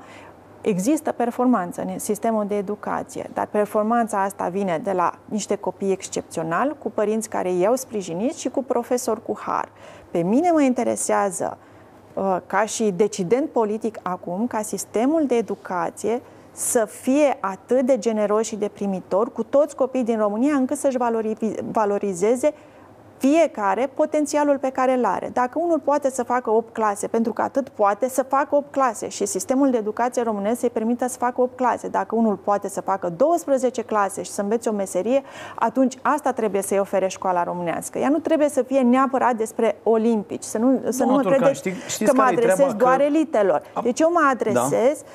Există 0.62 1.12
performanță 1.12 1.82
în 1.82 2.00
sistemul 2.00 2.46
de 2.48 2.56
educație, 2.56 3.30
dar 3.34 3.48
performanța 3.52 4.24
asta 4.24 4.48
vine 4.48 4.80
de 4.84 4.92
la 4.92 5.14
niște 5.26 5.56
copii 5.56 5.92
excepționali, 5.92 6.76
cu 6.78 6.92
părinți 6.92 7.30
care 7.30 7.52
i-au 7.52 7.76
sprijinit 7.76 8.36
și 8.36 8.50
cu 8.50 8.64
profesori 8.64 9.24
cu 9.24 9.38
har. 9.40 9.70
Pe 10.12 10.22
mine 10.22 10.52
mă 10.52 10.62
interesează 10.62 11.58
uh, 12.14 12.38
ca 12.48 12.66
și 12.66 12.92
decident 12.96 13.50
politic 13.50 14.00
acum, 14.02 14.48
ca 14.48 14.62
sistemul 14.62 15.26
de 15.26 15.36
educație 15.36 16.22
să 16.52 16.86
fie 16.86 17.38
atât 17.40 17.86
de 17.86 17.98
generos 17.98 18.46
și 18.46 18.56
de 18.56 18.68
primitor 18.68 19.32
cu 19.32 19.44
toți 19.44 19.76
copiii 19.76 20.04
din 20.04 20.18
România 20.18 20.54
încât 20.54 20.78
să-și 20.78 20.98
valori- 20.98 21.64
valorizeze 21.72 22.54
fiecare 23.22 23.90
potențialul 23.94 24.58
pe 24.58 24.70
care 24.70 24.94
îl 24.94 25.06
are. 25.06 25.30
Dacă 25.34 25.60
unul 25.60 25.80
poate 25.80 26.10
să 26.10 26.24
facă 26.24 26.50
8 26.50 26.74
clase, 26.74 27.08
pentru 27.08 27.34
că 27.34 27.42
atât 27.42 27.70
poate 27.70 28.10
să 28.10 28.24
facă 28.24 28.56
8 28.56 28.72
clase 28.72 29.08
și 29.10 29.26
sistemul 29.26 29.70
de 29.70 29.78
educație 29.78 30.22
românesc 30.22 30.60
să-i 30.60 30.70
permită 30.70 31.08
să 31.08 31.18
facă 31.18 31.42
8 31.42 31.56
clase. 31.58 31.88
Dacă 31.88 32.16
unul 32.16 32.36
poate 32.36 32.70
să 32.70 32.82
facă 32.82 33.10
12 33.10 33.82
clase 33.82 34.22
și 34.22 34.32
să 34.32 34.42
învețe 34.42 34.70
o 34.70 34.72
meserie, 34.72 35.22
atunci 35.56 35.98
asta 36.02 36.32
trebuie 36.32 36.62
să-i 36.62 36.80
ofere 36.80 37.08
școala 37.08 37.44
românească. 37.44 37.98
Ea 37.98 38.10
nu 38.10 38.20
trebuie 38.20 38.50
să 38.50 38.62
fie 38.62 38.80
neapărat 38.80 39.34
despre 39.36 39.76
olimpici, 39.84 40.44
să 40.44 40.58
nu, 40.58 40.80
să 40.90 41.04
Nu, 41.04 41.10
nu 41.10 41.16
mă 41.16 41.22
Turcan, 41.22 41.40
credeți 41.40 41.60
știi- 41.60 41.82
știți 41.88 42.12
că 42.12 42.16
mă 42.18 42.22
care 42.24 42.34
e 42.34 42.38
adresez 42.38 42.56
treaba? 42.58 42.74
doar 42.78 42.98
Că- 42.98 43.04
elitelor. 43.04 43.62
Deci 43.84 44.00
eu 44.00 44.12
mă 44.12 44.28
adresez 44.32 45.00
uh, 45.02 45.06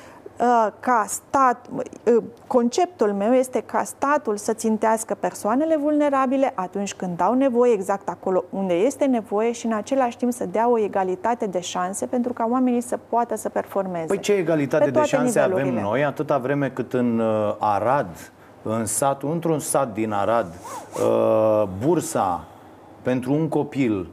ca 0.79 1.05
stat, 1.07 1.69
uh, 2.03 2.23
conceptul 2.47 3.13
meu 3.13 3.33
este 3.33 3.61
ca 3.65 3.83
statul 3.83 4.37
să 4.37 4.53
țintească 4.53 5.17
persoanele 5.19 5.77
vulnerabile 5.77 6.51
atunci 6.55 6.93
când 6.93 7.21
au 7.21 7.33
nevoie, 7.33 7.73
exact 7.73 8.09
acolo 8.09 8.43
unde 8.49 8.73
este 8.73 9.05
nevoie 9.05 9.51
și 9.51 9.65
în 9.65 9.73
același 9.73 10.17
timp 10.17 10.33
să 10.33 10.45
dea 10.45 10.69
o 10.69 10.79
egalitate 10.79 11.45
de 11.45 11.59
șanse 11.59 12.05
pentru 12.05 12.33
ca 12.33 12.47
oamenii 12.49 12.81
să 12.81 12.99
poată 13.09 13.35
să 13.35 13.49
performeze. 13.49 14.05
Păi 14.05 14.19
ce 14.19 14.33
egalitate 14.33 14.83
Pe 14.83 14.89
de 14.89 14.95
toate 14.95 15.07
șanse 15.07 15.39
avem 15.39 15.55
nivelurile. 15.55 15.81
noi, 15.81 16.05
atâta 16.05 16.37
vreme 16.37 16.69
cât 16.69 16.93
în 16.93 17.19
uh, 17.19 17.55
Arad, 17.59 18.31
în 18.63 18.85
satul, 18.85 19.31
într-un 19.31 19.59
sat 19.59 19.93
din 19.93 20.11
Arad, 20.11 20.47
uh, 20.47 21.63
bursa 21.85 22.43
pentru 23.01 23.33
un 23.33 23.47
copil, 23.47 23.99
uh, 23.99 24.05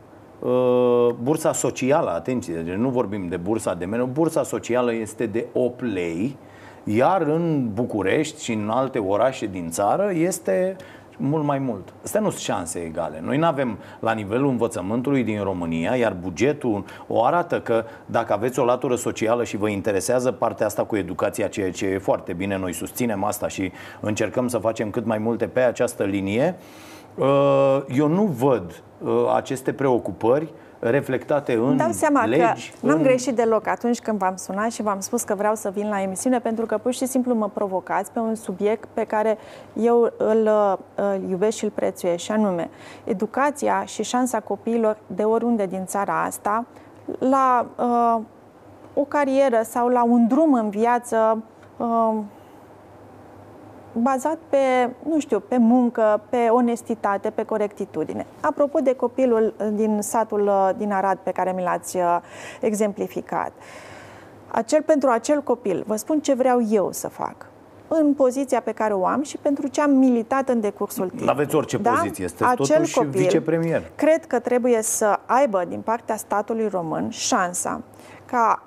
bursa 1.23 1.53
socială, 1.53 2.11
atenție, 2.11 2.55
deci 2.55 2.75
nu 2.75 2.89
vorbim 2.89 3.29
de 3.29 3.37
bursa 3.37 3.75
de 3.75 3.85
meniu, 3.85 4.09
bursa 4.13 4.43
socială 4.43 4.95
este 4.95 5.27
de 5.27 5.47
8 5.53 5.83
lei, 5.93 6.37
iar 6.85 7.23
în 7.23 7.71
București 7.75 8.43
și 8.43 8.53
în 8.53 8.69
alte 8.69 8.99
orașe 8.99 9.47
din 9.47 9.71
țară 9.71 10.11
este 10.15 10.77
mult 11.17 11.45
mai 11.45 11.59
mult. 11.59 11.93
Astea 12.05 12.21
nu 12.21 12.31
sunt 12.31 12.43
șanse 12.43 12.79
egale. 12.79 13.21
Noi 13.25 13.39
nu 13.39 13.47
avem 13.47 13.79
la 14.01 14.13
nivelul 14.13 14.49
învățământului 14.49 15.25
din 15.25 15.43
România, 15.43 15.95
iar 15.95 16.17
bugetul 16.21 16.85
o 17.07 17.25
arată 17.25 17.61
că 17.61 17.85
dacă 18.07 18.33
aveți 18.33 18.59
o 18.59 18.65
latură 18.65 18.95
socială 18.95 19.45
și 19.45 19.57
vă 19.57 19.69
interesează 19.69 20.33
partea 20.33 20.67
asta 20.67 20.85
cu 20.85 20.97
educația, 20.97 21.49
ceea 21.49 21.71
ce 21.71 21.87
e 21.87 21.99
foarte 21.99 22.33
bine, 22.33 22.59
noi 22.59 22.73
susținem 22.73 23.25
asta 23.25 23.49
și 23.49 23.73
încercăm 24.01 24.49
să 24.49 24.59
facem 24.59 24.91
cât 24.91 25.05
mai 25.05 25.19
multe 25.19 25.47
pe 25.47 25.61
această 25.61 26.05
linie, 26.05 26.57
uh, 26.59 26.94
eu 27.89 28.07
nu 28.09 28.23
văd 28.23 28.83
uh, 29.05 29.33
aceste 29.35 29.73
preocupări 29.73 30.53
reflectate 30.79 31.55
în 31.55 31.69
Îmi 31.69 31.79
dau 31.79 31.91
seama 31.91 32.25
legi, 32.25 32.71
că 32.81 32.87
n-am 32.87 32.97
în... 32.97 33.03
greșit 33.03 33.35
deloc 33.35 33.67
atunci 33.67 34.01
când 34.01 34.19
v-am 34.19 34.37
sunat 34.37 34.71
și 34.71 34.83
v-am 34.83 35.01
spus 35.01 35.23
că 35.23 35.35
vreau 35.35 35.55
să 35.55 35.71
vin 35.75 35.89
la 35.89 36.03
emisiune 36.03 36.41
pentru 36.41 36.67
că 36.67 36.79
pur 36.79 36.93
și 36.93 37.07
simplu 37.07 37.35
mă 37.35 37.49
provocați 37.49 38.11
pe 38.11 38.19
un 38.19 38.35
subiect 38.35 38.89
pe 38.93 39.05
care 39.05 39.39
eu 39.73 40.12
îl, 40.17 40.51
îl 40.95 41.21
iubesc 41.29 41.57
și 41.57 41.65
îl 41.65 41.71
prețuiesc 41.71 42.25
și 42.25 42.33
anume 42.33 42.71
educația 43.05 43.85
și 43.85 44.03
șansa 44.03 44.41
copiilor 44.41 44.97
de 45.07 45.23
oriunde 45.23 45.67
din 45.67 45.85
țara 45.85 46.23
asta 46.23 46.65
la 47.19 47.67
uh, 47.77 48.23
o 48.95 49.03
carieră 49.03 49.61
sau 49.62 49.89
la 49.89 50.05
un 50.05 50.27
drum 50.27 50.55
în 50.55 50.71
viață 50.71 51.43
uh, 51.77 52.15
bazat 54.03 54.39
pe, 54.49 54.91
nu 55.09 55.19
știu, 55.19 55.41
pe 55.41 55.57
muncă, 55.57 56.21
pe 56.29 56.49
onestitate, 56.51 57.31
pe 57.31 57.45
corectitudine. 57.45 58.27
Apropo 58.41 58.79
de 58.79 58.95
copilul 58.95 59.55
din 59.73 59.99
satul 60.03 60.47
uh, 60.47 60.71
din 60.77 60.93
Arad 60.93 61.19
pe 61.23 61.31
care 61.31 61.53
mi 61.53 61.63
l-ați 61.63 61.97
uh, 61.97 62.19
exemplificat, 62.61 63.53
acel, 64.51 64.83
pentru 64.83 65.09
acel 65.09 65.43
copil, 65.43 65.85
vă 65.87 65.97
spun 65.97 66.21
ce 66.21 66.35
vreau 66.35 66.63
eu 66.71 66.93
să 66.93 67.09
fac 67.09 67.47
în 67.89 68.15
poziția 68.15 68.61
pe 68.61 68.73
care 68.73 68.93
o 68.93 69.07
am 69.07 69.23
și 69.23 69.37
pentru 69.37 69.67
ce 69.67 69.81
am 69.81 69.91
militat 69.91 70.49
în 70.49 70.61
decursul 70.61 71.09
timpului. 71.09 71.33
Aveți 71.33 71.55
orice 71.55 71.77
da? 71.77 71.91
poziție, 71.91 72.29
sunteți 72.29 72.51
Acel 72.51 72.77
totuși 72.77 72.95
copil, 72.95 73.11
vicepremier. 73.11 73.83
Cred 73.97 74.27
că 74.27 74.39
trebuie 74.39 74.83
să 74.83 75.19
aibă 75.27 75.65
din 75.69 75.81
partea 75.81 76.17
statului 76.17 76.69
român 76.69 77.09
șansa 77.09 77.81
ca 78.25 78.63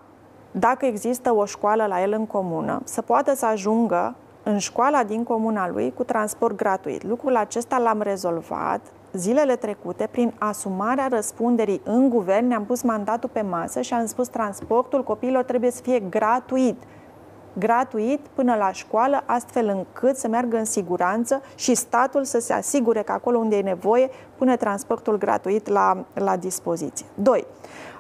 dacă 0.51 0.85
există 0.85 1.33
o 1.33 1.45
școală 1.45 1.85
la 1.85 2.01
el 2.01 2.11
în 2.11 2.25
comună, 2.25 2.81
să 2.83 3.01
poată 3.01 3.35
să 3.35 3.45
ajungă 3.45 4.15
în 4.47 4.57
școala 4.57 5.03
din 5.03 5.23
comuna 5.23 5.69
lui 5.69 5.93
cu 5.93 6.03
transport 6.03 6.55
gratuit. 6.55 7.03
Lucrul 7.03 7.35
acesta 7.35 7.77
l-am 7.77 8.01
rezolvat 8.01 8.81
zilele 9.13 9.55
trecute 9.55 10.07
prin 10.11 10.33
asumarea 10.37 11.07
răspunderii 11.07 11.81
în 11.83 12.09
guvern. 12.09 12.47
Ne-am 12.47 12.65
pus 12.65 12.81
mandatul 12.81 13.29
pe 13.33 13.41
masă 13.41 13.81
și 13.81 13.93
am 13.93 14.05
spus 14.05 14.27
transportul 14.27 15.03
copiilor 15.03 15.43
trebuie 15.43 15.71
să 15.71 15.81
fie 15.81 15.99
gratuit 15.99 16.75
gratuit 17.57 18.19
până 18.33 18.55
la 18.55 18.71
școală, 18.71 19.23
astfel 19.25 19.67
încât 19.67 20.17
să 20.17 20.27
meargă 20.27 20.57
în 20.57 20.65
siguranță 20.65 21.41
și 21.55 21.75
statul 21.75 22.23
să 22.23 22.39
se 22.39 22.53
asigure 22.53 23.01
că 23.01 23.11
acolo 23.11 23.37
unde 23.37 23.57
e 23.57 23.61
nevoie 23.61 24.09
pune 24.37 24.55
transportul 24.55 25.17
gratuit 25.17 25.67
la, 25.67 26.05
la 26.13 26.35
dispoziție. 26.35 27.05
2. 27.13 27.45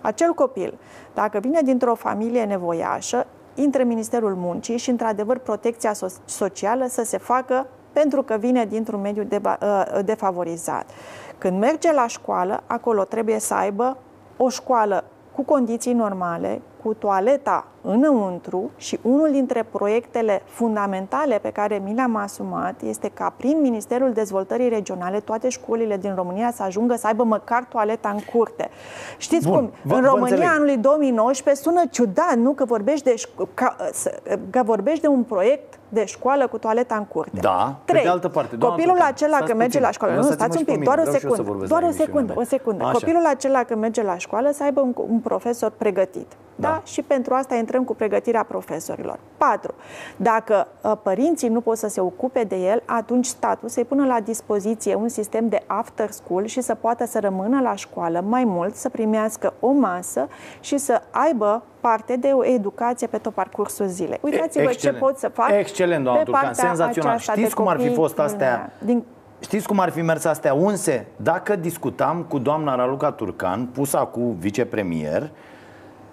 Acel 0.01 0.33
copil, 0.33 0.77
dacă 1.13 1.39
vine 1.39 1.61
dintr-o 1.61 1.95
familie 1.95 2.43
nevoiașă, 2.43 3.25
intre 3.57 3.83
Ministerul 3.83 4.35
Muncii 4.35 4.77
și, 4.77 4.89
într-adevăr, 4.89 5.37
protecția 5.37 5.91
so- 5.91 6.25
socială 6.25 6.85
să 6.87 7.03
se 7.03 7.17
facă 7.17 7.67
pentru 7.91 8.23
că 8.23 8.37
vine 8.39 8.65
dintr-un 8.65 9.01
mediu 9.01 9.23
de, 9.23 9.41
uh, 9.43 9.99
defavorizat. 10.05 10.89
Când 11.37 11.59
merge 11.59 11.93
la 11.93 12.07
școală, 12.07 12.63
acolo 12.67 13.03
trebuie 13.03 13.39
să 13.39 13.53
aibă 13.53 13.97
o 14.37 14.49
școală 14.49 15.03
cu 15.35 15.43
condiții 15.43 15.93
normale, 15.93 16.61
cu 16.87 16.93
toaleta 16.93 17.65
înăuntru 17.81 18.71
și 18.77 18.99
unul 19.01 19.31
dintre 19.31 19.63
proiectele 19.63 20.41
fundamentale 20.45 21.37
pe 21.41 21.49
care 21.49 21.81
mi 21.83 21.93
le-am 21.93 22.15
asumat 22.15 22.81
este 22.81 23.11
ca 23.13 23.33
prin 23.37 23.61
Ministerul 23.61 24.11
Dezvoltării 24.13 24.69
Regionale 24.69 25.19
toate 25.19 25.49
școlile 25.49 25.97
din 25.97 26.15
România 26.15 26.51
să 26.51 26.63
ajungă 26.63 26.95
să 26.95 27.07
aibă 27.07 27.23
măcar 27.23 27.63
toaleta 27.63 28.09
în 28.09 28.19
curte. 28.33 28.69
Știți 29.17 29.47
Bun, 29.47 29.55
cum? 29.57 29.71
vă- 29.83 29.95
în 29.95 30.01
vă 30.01 30.07
România 30.07 30.33
înțeleg. 30.35 30.55
anului 30.55 30.77
2019 30.77 31.63
sună 31.63 31.81
ciudat, 31.91 32.35
nu? 32.35 32.51
Că 32.51 32.65
vorbești 32.65 33.03
de, 33.03 33.13
șco- 33.13 33.53
ca, 33.53 33.75
să- 33.91 34.19
că 34.49 34.61
vorbești 34.63 35.01
de 35.01 35.07
un 35.07 35.23
proiect 35.23 35.76
de 35.89 36.05
școală 36.05 36.47
cu 36.47 36.57
toaleta 36.57 36.95
în 36.95 37.05
curte. 37.05 37.39
Da, 37.39 37.75
pe 37.85 37.91
Trei. 37.91 38.03
de 38.03 38.09
altă 38.09 38.27
parte, 38.27 38.55
doamna 38.55 38.75
Copilul 38.75 38.95
Turcan, 38.95 39.13
acela 39.13 39.35
stați 39.35 39.47
când 39.47 39.59
merge 39.59 39.77
puțin. 39.77 39.85
la 39.85 39.91
școală, 39.91 40.13
nu, 40.13 40.19
Lăsați-mă 40.19 40.43
stați 40.43 40.57
un 40.57 40.63
și 40.63 40.65
pe 40.65 40.71
pic, 40.71 40.79
mine, 40.79 40.93
doar 40.93 40.97
o 40.97 41.01
vreau 41.01 41.17
și 41.17 41.25
eu 41.25 41.29
să 41.29 41.35
secundă, 41.35 41.51
vorbesc 41.51 41.69
doar 41.69 41.81
la 41.81 41.87
o 41.87 41.91
secundă, 41.91 42.19
emisiunea 42.19 42.43
o 42.43 42.49
secundă. 42.55 42.77
mea. 42.77 42.87
Așa. 42.87 42.97
Copilul 42.99 43.25
acela 43.25 43.63
când 43.63 43.79
merge 43.79 44.03
la 44.03 44.17
școală 44.17 44.49
să 44.53 44.63
aibă 44.63 44.81
un, 44.81 44.93
un 45.09 45.19
profesor 45.19 45.71
pregătit. 45.77 46.31
Da. 46.57 46.67
da? 46.67 46.81
Și 46.85 47.01
pentru 47.01 47.33
asta 47.33 47.55
intrăm 47.55 47.83
cu 47.83 47.95
pregătirea 47.95 48.43
profesorilor. 48.43 49.19
4. 49.37 49.73
Dacă 50.15 50.67
uh, 50.81 50.91
părinții 51.03 51.49
nu 51.49 51.61
pot 51.61 51.77
să 51.77 51.87
se 51.87 52.01
ocupe 52.01 52.43
de 52.43 52.55
el, 52.55 52.83
atunci 52.85 53.25
statul 53.25 53.69
să-i 53.69 53.85
pună 53.85 54.05
la 54.05 54.19
dispoziție 54.19 54.95
un 54.95 55.07
sistem 55.09 55.49
de 55.49 55.63
after 55.67 56.11
school 56.11 56.45
și 56.45 56.61
să 56.61 56.75
poată 56.75 57.05
să 57.05 57.19
rămână 57.19 57.61
la 57.61 57.75
școală 57.75 58.23
mai 58.27 58.43
mult, 58.43 58.75
să 58.75 58.89
primească 58.89 59.53
o 59.59 59.71
masă 59.71 60.27
și 60.59 60.77
să 60.77 61.01
aibă 61.11 61.63
parte 61.79 62.15
de 62.15 62.27
o 62.27 62.45
educație 62.45 63.07
pe 63.07 63.17
tot 63.17 63.33
parcursul 63.33 63.85
zilei. 63.85 64.17
Uitați-vă 64.21 64.63
ce 64.63 64.69
Excelent. 64.69 64.97
pot 64.97 65.17
să 65.17 65.27
fac 65.27 65.51
Excelent, 65.51 66.03
doamnă 66.03 66.23
pe 66.23 66.25
Turcan, 66.25 66.43
partea 66.45 66.67
senzațional. 66.67 67.11
aceasta 67.11 67.31
Știți 67.31 67.49
de 67.49 67.55
cum 67.55 67.67
ar 67.67 67.75
fi 67.75 67.81
copii 67.81 67.95
fost 67.95 68.19
astea? 68.19 68.71
Din 68.79 69.03
Știți 69.39 69.67
cum 69.67 69.79
ar 69.79 69.89
fi 69.89 70.01
mers 70.01 70.25
astea 70.25 70.53
unse? 70.53 71.07
Dacă 71.15 71.55
discutam 71.55 72.23
cu 72.23 72.39
doamna 72.39 72.75
Raluca 72.75 73.11
Turcan, 73.11 73.65
pusă 73.65 73.97
cu 73.97 74.35
vicepremier, 74.39 75.29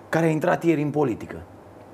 care 0.08 0.26
a 0.26 0.28
intrat 0.28 0.64
ieri 0.64 0.82
în 0.82 0.90
politică. 0.90 1.36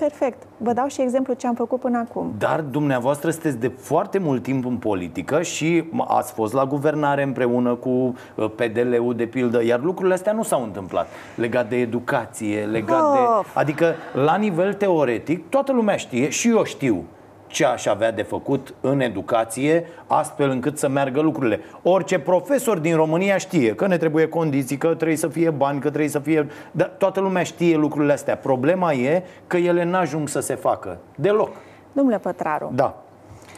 Perfect. 0.01 0.43
Vă 0.57 0.73
dau 0.73 0.87
și 0.87 1.01
exemplu 1.03 1.35
ce 1.35 1.47
am 1.47 1.55
făcut 1.55 1.81
până 1.81 1.99
acum. 1.99 2.35
Dar 2.39 2.61
dumneavoastră 2.61 3.31
sunteți 3.31 3.59
de 3.59 3.69
foarte 3.69 4.19
mult 4.19 4.43
timp 4.43 4.65
în 4.67 4.77
politică 4.77 5.43
și 5.43 5.83
m- 5.85 6.07
ați 6.07 6.33
fost 6.33 6.53
la 6.53 6.65
guvernare 6.67 7.23
împreună 7.23 7.75
cu 7.75 7.89
uh, 7.89 8.51
PDL-ul 8.55 9.15
de 9.17 9.27
pildă, 9.27 9.65
iar 9.65 9.81
lucrurile 9.83 10.15
astea 10.15 10.33
nu 10.33 10.43
s-au 10.43 10.63
întâmplat. 10.63 11.09
Legat 11.37 11.69
de 11.69 11.77
educație, 11.77 12.65
legat 12.65 13.13
de... 13.13 13.19
Of. 13.39 13.57
Adică, 13.57 13.95
la 14.13 14.37
nivel 14.37 14.75
teoretic, 14.75 15.49
toată 15.49 15.73
lumea 15.73 15.97
știe 15.97 16.29
și 16.29 16.49
eu 16.49 16.65
știu 16.65 17.05
ce 17.51 17.65
aș 17.65 17.87
avea 17.87 18.13
de 18.13 18.23
făcut 18.23 18.75
în 18.81 19.01
educație, 19.01 19.87
astfel 20.07 20.51
încât 20.51 20.79
să 20.79 20.89
meargă 20.89 21.21
lucrurile. 21.21 21.61
Orice 21.83 22.19
profesor 22.19 22.79
din 22.79 22.97
România 22.97 23.37
știe 23.37 23.75
că 23.75 23.87
ne 23.87 23.97
trebuie 23.97 24.29
condiții, 24.29 24.77
că 24.77 24.95
trebuie 24.95 25.17
să 25.17 25.29
fie 25.29 25.51
bani, 25.51 25.81
că 25.81 25.89
trebuie 25.89 26.09
să 26.09 26.19
fie... 26.19 26.47
Dar 26.71 26.93
toată 26.99 27.21
lumea 27.21 27.43
știe 27.43 27.77
lucrurile 27.77 28.13
astea. 28.13 28.37
Problema 28.37 28.93
e 28.93 29.23
că 29.47 29.57
ele 29.57 29.85
n-ajung 29.85 30.29
să 30.29 30.41
se 30.41 30.55
facă 30.55 30.99
deloc. 31.15 31.51
Domnule 31.93 32.19
Pătraru, 32.19 32.71
Da. 32.75 33.03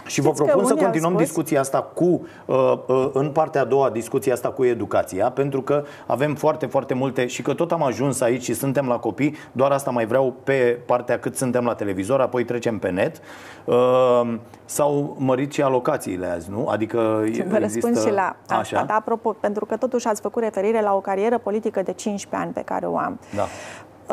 Și 0.06 0.20
vă 0.20 0.26
Știți 0.26 0.42
că 0.42 0.44
propun 0.44 0.64
să 0.66 0.72
unii 0.72 0.84
au 0.84 0.90
continuăm 0.90 1.12
spus- 1.12 1.26
discuția 1.26 1.60
asta 1.60 1.82
cu, 1.82 2.26
uh, 2.46 2.78
uh, 2.86 3.10
în 3.12 3.30
partea 3.30 3.60
a 3.60 3.64
doua, 3.64 3.90
discuția 3.90 4.32
asta 4.32 4.48
cu 4.48 4.64
educația, 4.64 5.30
pentru 5.30 5.62
că 5.62 5.84
avem 6.06 6.34
foarte, 6.34 6.66
foarte 6.66 6.94
multe 6.94 7.26
și 7.26 7.42
că 7.42 7.54
tot 7.54 7.72
am 7.72 7.82
ajuns 7.82 8.20
aici 8.20 8.42
și 8.42 8.54
suntem 8.54 8.86
la 8.86 8.98
copii, 8.98 9.36
doar 9.52 9.70
asta 9.70 9.90
mai 9.90 10.06
vreau 10.06 10.34
pe 10.44 10.78
partea 10.86 11.18
cât 11.18 11.36
suntem 11.36 11.64
la 11.64 11.74
televizor, 11.74 12.20
apoi 12.20 12.44
trecem 12.44 12.78
pe 12.78 12.90
net. 12.90 13.20
Uh, 13.64 14.34
s-au 14.64 15.16
mărit 15.18 15.52
și 15.52 15.62
alocațiile 15.62 16.26
azi, 16.26 16.50
nu? 16.50 16.66
Adică 16.68 17.24
Vă 17.48 17.58
răspund 17.58 18.00
și 18.00 18.10
la 18.10 18.36
asta. 18.40 18.54
Așa? 18.54 18.84
Dar, 18.86 18.96
apropo, 18.96 19.32
pentru 19.40 19.64
că 19.64 19.76
totuși 19.76 20.06
ați 20.08 20.20
făcut 20.20 20.42
referire 20.42 20.82
la 20.82 20.94
o 20.94 21.00
carieră 21.00 21.38
politică 21.38 21.82
de 21.82 21.92
15 21.92 22.42
ani 22.42 22.52
pe 22.54 22.62
care 22.64 22.86
o 22.86 22.96
am. 22.98 23.18
Da. 23.34 23.46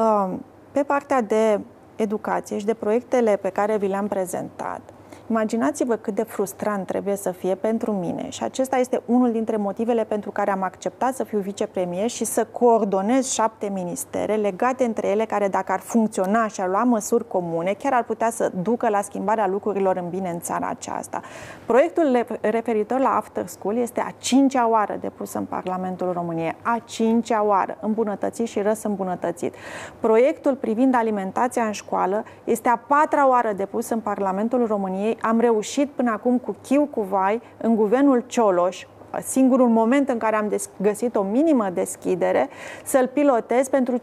Uh, 0.02 0.34
Pe 0.72 0.84
partea 0.84 1.22
de 1.22 1.60
educație 1.96 2.58
și 2.60 2.66
de 2.66 2.74
proiectele 2.74 3.36
pe 3.42 3.50
care 3.50 3.78
vi 3.78 3.88
le-am 3.88 4.08
prezentat, 4.08 4.82
imaginați-vă 5.30 5.96
cât 5.96 6.16
de 6.16 6.24
frustrant 6.24 6.86
trebuie 6.86 7.16
să 7.16 7.32
fie 7.32 7.56
pentru 7.56 7.92
mine 7.92 8.30
și 8.30 8.44
acesta 8.44 8.78
este 8.78 9.02
unul 9.06 9.32
dintre 9.32 9.58
motivele 9.58 10.04
pentru 10.04 10.32
care 10.32 10.52
am 10.52 10.64
acceptat 10.64 11.16
să 11.16 11.24
fiu 11.24 11.40
vicepremier 11.40 12.10
și 12.10 12.26
să 12.26 12.46
coordonez 12.52 13.32
șapte 13.32 13.70
ministere 13.74 14.36
legate 14.36 14.84
între 14.84 15.08
ele 15.08 15.26
care 15.26 15.48
dacă 15.48 15.72
ar 15.72 15.80
funcționa 15.80 16.48
și 16.48 16.62
ar 16.62 16.70
lua 16.70 16.84
măsuri 16.84 17.28
comune, 17.28 17.76
chiar 17.78 17.94
ar 17.94 18.04
putea 18.04 18.30
să 18.30 18.52
ducă 18.62 18.90
la 18.90 19.02
schimbarea 19.02 19.48
lucrurilor 19.48 19.96
în 19.96 20.10
bine 20.10 20.30
în 20.30 20.40
țara 20.40 20.68
aceasta. 20.68 21.22
Proiectul 21.66 22.04
le- 22.04 22.26
referitor 22.42 23.00
la 23.00 23.10
After 23.10 23.48
School 23.48 23.78
este 23.78 24.00
a 24.00 24.12
cincea 24.18 24.70
oară 24.70 24.98
depus 25.02 25.34
în 25.34 25.46
Parlamentul 25.46 26.12
României, 26.12 26.56
a 26.62 26.82
cincea 26.86 27.44
oară, 27.44 27.78
îmbunătățit 27.82 28.48
și 28.48 28.62
răs 28.62 28.84
îmbunătățit. 28.84 29.54
Proiectul 30.00 30.56
privind 30.56 30.96
alimentația 30.96 31.64
în 31.64 31.72
școală 31.72 32.24
este 32.44 32.70
a 32.70 32.78
patra 32.78 33.28
oară 33.28 33.54
depus 33.56 33.90
în 33.90 34.00
Parlamentul 34.00 34.66
României. 34.68 35.18
Am 35.22 35.40
reușit 35.40 35.90
până 35.90 36.12
acum 36.12 36.38
cu 36.38 36.56
chiu 36.68 36.86
cu 36.86 37.02
vai 37.02 37.42
în 37.58 37.76
guvernul 37.76 38.24
Cioloș, 38.28 38.86
singurul 39.24 39.68
moment 39.68 40.10
în 40.10 40.18
care 40.18 40.36
am 40.36 40.48
des- 40.48 40.70
găsit 40.82 41.16
o 41.16 41.22
minimă 41.22 41.70
deschidere, 41.74 42.50
să-l 42.84 43.08
pilotez 43.14 43.70
pentru 43.70 43.98
50.000 43.98 44.02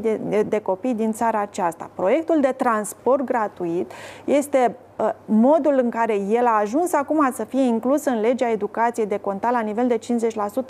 de, 0.00 0.20
de, 0.28 0.42
de 0.42 0.58
copii 0.60 0.94
din 0.94 1.12
țara 1.12 1.40
aceasta. 1.40 1.90
Proiectul 1.94 2.40
de 2.40 2.54
transport 2.56 3.24
gratuit 3.24 3.92
este 4.24 4.58
uh, 4.66 4.93
modul 5.24 5.80
în 5.82 5.90
care 5.90 6.18
el 6.30 6.46
a 6.46 6.58
ajuns 6.60 6.92
acum 6.92 7.30
să 7.32 7.44
fie 7.44 7.62
inclus 7.62 8.04
în 8.04 8.20
legea 8.20 8.50
educației 8.50 9.06
de 9.06 9.18
conta 9.18 9.50
la 9.50 9.60
nivel 9.60 9.86
de 9.86 9.98
50% 9.98 10.00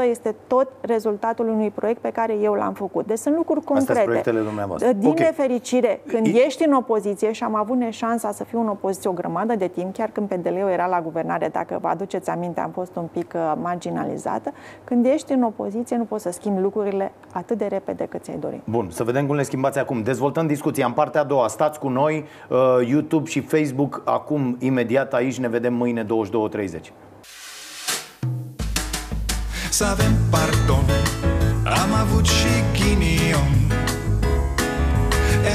este 0.08 0.34
tot 0.46 0.68
rezultatul 0.80 1.48
unui 1.48 1.70
proiect 1.70 2.00
pe 2.00 2.10
care 2.10 2.34
eu 2.42 2.52
l-am 2.52 2.72
făcut. 2.72 3.06
Deci 3.06 3.18
sunt 3.18 3.36
lucruri 3.36 3.64
concrete. 3.64 4.30
Din 4.96 5.08
okay. 5.08 5.26
nefericire, 5.26 6.00
când 6.06 6.26
I... 6.26 6.42
ești 6.46 6.64
în 6.64 6.72
opoziție 6.72 7.32
și 7.32 7.44
am 7.44 7.54
avut 7.54 7.78
șansa 7.90 8.32
să 8.32 8.44
fiu 8.44 8.60
în 8.60 8.68
opoziție 8.68 9.10
o 9.10 9.12
grămadă 9.12 9.54
de 9.54 9.66
timp, 9.66 9.94
chiar 9.94 10.10
când 10.12 10.28
PDL 10.28 10.56
era 10.72 10.86
la 10.86 11.00
guvernare, 11.00 11.48
dacă 11.52 11.78
vă 11.80 11.88
aduceți 11.88 12.30
aminte, 12.30 12.60
am 12.60 12.70
fost 12.70 12.96
un 12.96 13.08
pic 13.12 13.32
uh, 13.34 13.52
marginalizată, 13.62 14.52
când 14.84 15.06
ești 15.06 15.32
în 15.32 15.42
opoziție 15.42 15.96
nu 15.96 16.04
poți 16.04 16.22
să 16.22 16.30
schimbi 16.30 16.60
lucrurile 16.60 17.12
atât 17.32 17.58
de 17.58 17.66
repede 17.66 18.04
cât 18.04 18.22
ți-ai 18.22 18.36
dori. 18.36 18.60
Bun, 18.64 18.86
să 18.90 19.04
vedem 19.04 19.26
cum 19.26 19.36
le 19.36 19.42
schimbați 19.42 19.78
acum. 19.78 20.02
Dezvoltăm 20.02 20.46
discuția 20.46 20.86
în 20.86 20.92
partea 20.92 21.20
a 21.20 21.24
doua. 21.24 21.48
Stați 21.48 21.78
cu 21.78 21.88
noi, 21.88 22.24
uh, 22.48 22.58
YouTube 22.88 23.28
și 23.28 23.40
Facebook, 23.40 24.02
acum, 24.14 24.56
imediat 24.60 25.14
aici, 25.14 25.38
ne 25.38 25.48
vedem 25.48 25.74
mâine 25.74 26.04
22.30. 26.04 26.08
Să 29.70 29.84
avem 29.84 30.12
pardon, 30.30 30.84
am 31.64 31.92
avut 32.00 32.26
și 32.26 32.52
ghinion. 32.72 33.52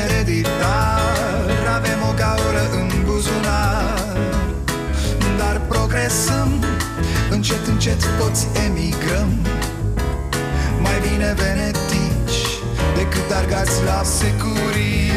Ereditar, 0.03 1.49
avem 1.75 1.99
o 2.09 2.13
gaură 2.17 2.63
în 2.79 3.03
buzunar. 3.05 4.17
Dar 5.37 5.61
progresăm, 5.67 6.63
încet, 7.31 7.67
încet 7.67 8.01
toți 8.19 8.47
emigrăm. 8.65 9.29
Mai 10.81 10.99
bine 11.09 11.33
venetici 11.37 12.39
decât 12.95 13.31
argați 13.31 13.83
la 13.83 14.03
securii 14.03 15.09